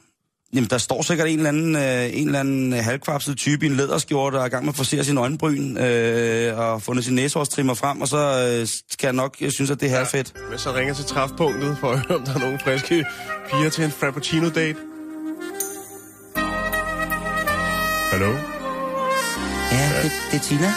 Jamen, 0.55 0.71
der 0.71 0.79
står 0.79 1.03
sikkert 1.03 1.29
en 1.29 1.37
eller 1.39 1.49
anden, 1.49 1.77
øh, 1.77 2.19
en 2.19 2.27
eller 2.27 2.41
anden 2.41 2.73
øh, 2.73 2.85
halvkvapset 2.85 3.37
type 3.37 3.67
i 3.67 3.69
en 3.69 3.77
læderskjorte, 3.77 4.37
der 4.37 4.43
er 4.43 4.47
i 4.47 4.49
gang 4.49 4.65
med 4.65 4.73
at 4.73 4.77
forsere 4.77 5.05
sin 5.05 5.19
øjenbryn, 5.19 5.77
øh, 5.77 6.59
og 6.59 6.83
fundet 6.83 7.05
sin 7.05 7.15
næsehårstrimmer 7.15 7.75
frem, 7.75 8.01
og 8.01 8.09
så 8.09 8.19
øh, 8.61 8.69
skal 8.91 9.07
jeg 9.07 9.13
nok 9.13 9.41
jeg 9.41 9.53
synes, 9.53 9.71
at 9.71 9.81
det 9.81 9.91
er 9.93 9.97
halvfedt. 9.97 10.33
Men 10.51 10.59
så 10.59 10.75
ringer 10.75 10.95
til 10.95 11.05
træfpunktet 11.05 11.77
for 11.81 11.91
at 11.91 11.99
høre, 12.09 12.19
om 12.19 12.25
der 12.25 12.35
er 12.35 12.39
nogle 12.39 12.59
friske 12.59 13.05
piger 13.51 13.71
til 13.71 13.85
en 13.85 13.91
Frappuccino-date. 13.91 14.79
Hallo? 18.11 18.33
Ja, 19.73 20.03
det, 20.03 20.13
det 20.31 20.37
er 20.37 20.43
Tina. 20.43 20.73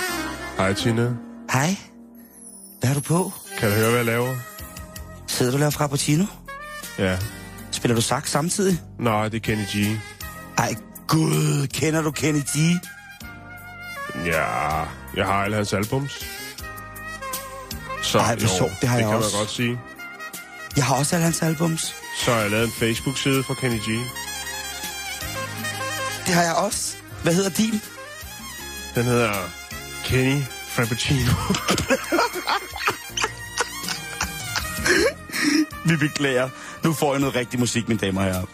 Hej, 0.58 0.74
Tina. 0.74 1.14
Hej. 1.52 1.76
Hvad 2.80 2.88
har 2.88 2.96
du 2.96 3.02
på? 3.02 3.32
Kan 3.60 3.70
du 3.70 3.76
høre, 3.76 3.90
hvad 3.90 3.98
jeg 3.98 4.06
laver? 4.06 4.36
Sidder 5.28 5.52
du 5.52 5.56
og 5.56 5.60
laver 5.60 5.72
frappuccino? 5.72 6.26
Ja. 7.00 7.18
Spiller 7.78 7.96
du 7.96 8.02
sax 8.02 8.30
samtidig? 8.30 8.82
Nej, 9.00 9.24
det 9.30 9.36
er 9.36 9.40
Kenny 9.40 9.64
G. 9.64 10.00
Ej, 10.58 10.76
gud, 11.08 11.68
kender 11.68 12.02
du 12.02 12.12
Kenny 12.12 12.40
G? 12.40 12.56
Ja, 14.26 14.46
jeg 15.16 15.26
har 15.26 15.44
alle 15.44 15.56
hans 15.56 15.74
albums. 15.74 16.26
Så, 18.04 18.20
Ej, 18.20 18.36
hvor 18.36 18.48
sjovt, 18.48 18.72
det 18.82 18.90
har 18.90 18.96
det 18.98 19.04
jeg 19.04 19.10
kan 19.12 19.18
også. 19.18 19.30
man 19.36 19.40
godt 19.42 19.52
sige. 19.52 19.80
Jeg 20.76 20.86
har 20.86 20.96
også 20.96 21.16
alle 21.16 21.24
hans 21.24 21.42
albums. 21.42 21.96
Så 22.26 22.34
har 22.34 22.40
jeg 22.40 22.52
lavet 22.52 22.66
en 22.66 22.72
Facebook-side 22.72 23.44
for 23.44 23.54
Kenny 23.54 23.78
G. 23.78 23.88
Det 26.26 26.34
har 26.36 26.44
jeg 26.44 26.56
også. 26.56 26.96
Hvad 27.24 27.34
hedder 27.34 27.50
din? 27.50 27.82
Den 28.96 29.04
hedder 29.04 29.34
Kenny 30.06 30.42
Frappuccino. 30.68 31.32
Vi 35.90 35.96
beklager. 35.98 36.50
Nu 36.88 36.94
får 36.94 37.14
jeg 37.14 37.20
noget 37.20 37.36
rigtig 37.36 37.60
musik, 37.60 37.88
mine 37.88 38.00
damer 38.00 38.22
og 38.22 38.28
herrer. 38.28 38.46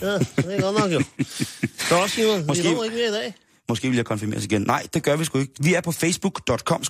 ja, 0.00 0.18
det 0.18 0.56
er 0.56 0.60
godt 0.60 0.78
nok 0.78 0.92
jo. 0.92 1.02
Nå, 1.90 2.06
Simon, 2.08 2.46
Måske- 2.46 2.62
vi 2.62 2.68
kommer 2.68 2.84
ikke 2.84 2.96
mere 2.96 3.08
i 3.08 3.12
dag. 3.12 3.34
Måske 3.72 3.88
vil 3.88 3.96
jeg 3.96 4.04
konfirmeres 4.06 4.44
igen. 4.44 4.62
Nej, 4.62 4.82
det 4.94 5.02
gør 5.02 5.16
vi 5.16 5.24
sgu 5.24 5.38
ikke. 5.38 5.52
Vi 5.60 5.74
er 5.74 5.80
på 5.80 5.92
facebook.com 5.92 6.82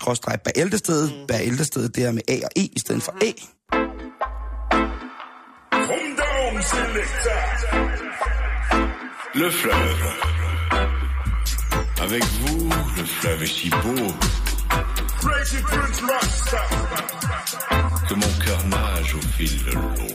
bæltestedet. 0.44 1.12
Mm. 1.12 1.26
Bæltestedet, 1.26 1.96
det 1.96 2.04
er 2.04 2.12
med 2.12 2.22
A 2.28 2.36
og 2.44 2.50
E 2.56 2.60
i 2.60 2.78
stedet 2.78 3.02
for 3.02 3.14
E. 3.22 3.32
Le 9.34 9.52
fleuve. 9.52 10.08
Avec 12.04 12.24
vous, 12.40 12.64
le 12.96 13.04
fleuve 13.06 13.42
est 13.42 13.54
si 13.58 13.70
beau. 13.70 14.06
Que 18.08 18.14
mon 18.14 18.32
cœur 18.44 18.62
nage 18.74 19.14
au 19.14 19.22
fil 19.36 19.64
de 19.66 19.72
l'eau. 19.72 20.14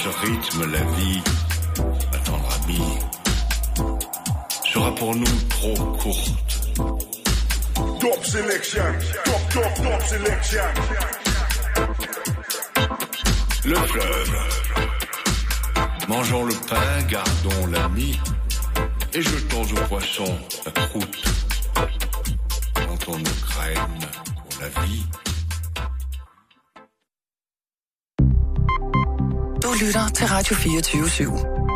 Je 0.00 0.08
rythme 0.24 0.62
la 0.72 0.84
vie 0.96 1.22
sera 4.72 4.94
pour 4.94 5.14
nous 5.14 5.24
trop 5.48 5.74
courte. 6.02 6.76
Top 8.00 8.24
selection, 8.24 8.84
top, 9.24 9.42
top, 9.52 9.74
top 9.82 10.02
selection. 10.02 10.64
Le 13.64 13.74
fleuve. 13.74 14.36
Mangeons 16.08 16.44
le 16.44 16.54
pain, 16.68 17.02
gardons 17.08 17.66
l'ami, 17.66 18.20
et 19.12 19.22
jetons 19.22 19.62
aux 19.62 19.86
poissons 19.88 20.38
la 20.64 20.72
croûte. 20.72 21.24
Quand 22.74 23.08
on 23.08 23.18
ne 23.18 23.24
craigne 23.24 24.06
pour 24.36 24.60
la 24.60 24.68
vie. 24.82 25.06
Du 29.78 29.84
lytter 29.84 30.12
til 30.14 30.26
Radio 30.26 30.56
24 30.56 31.06
/7. 31.06 31.75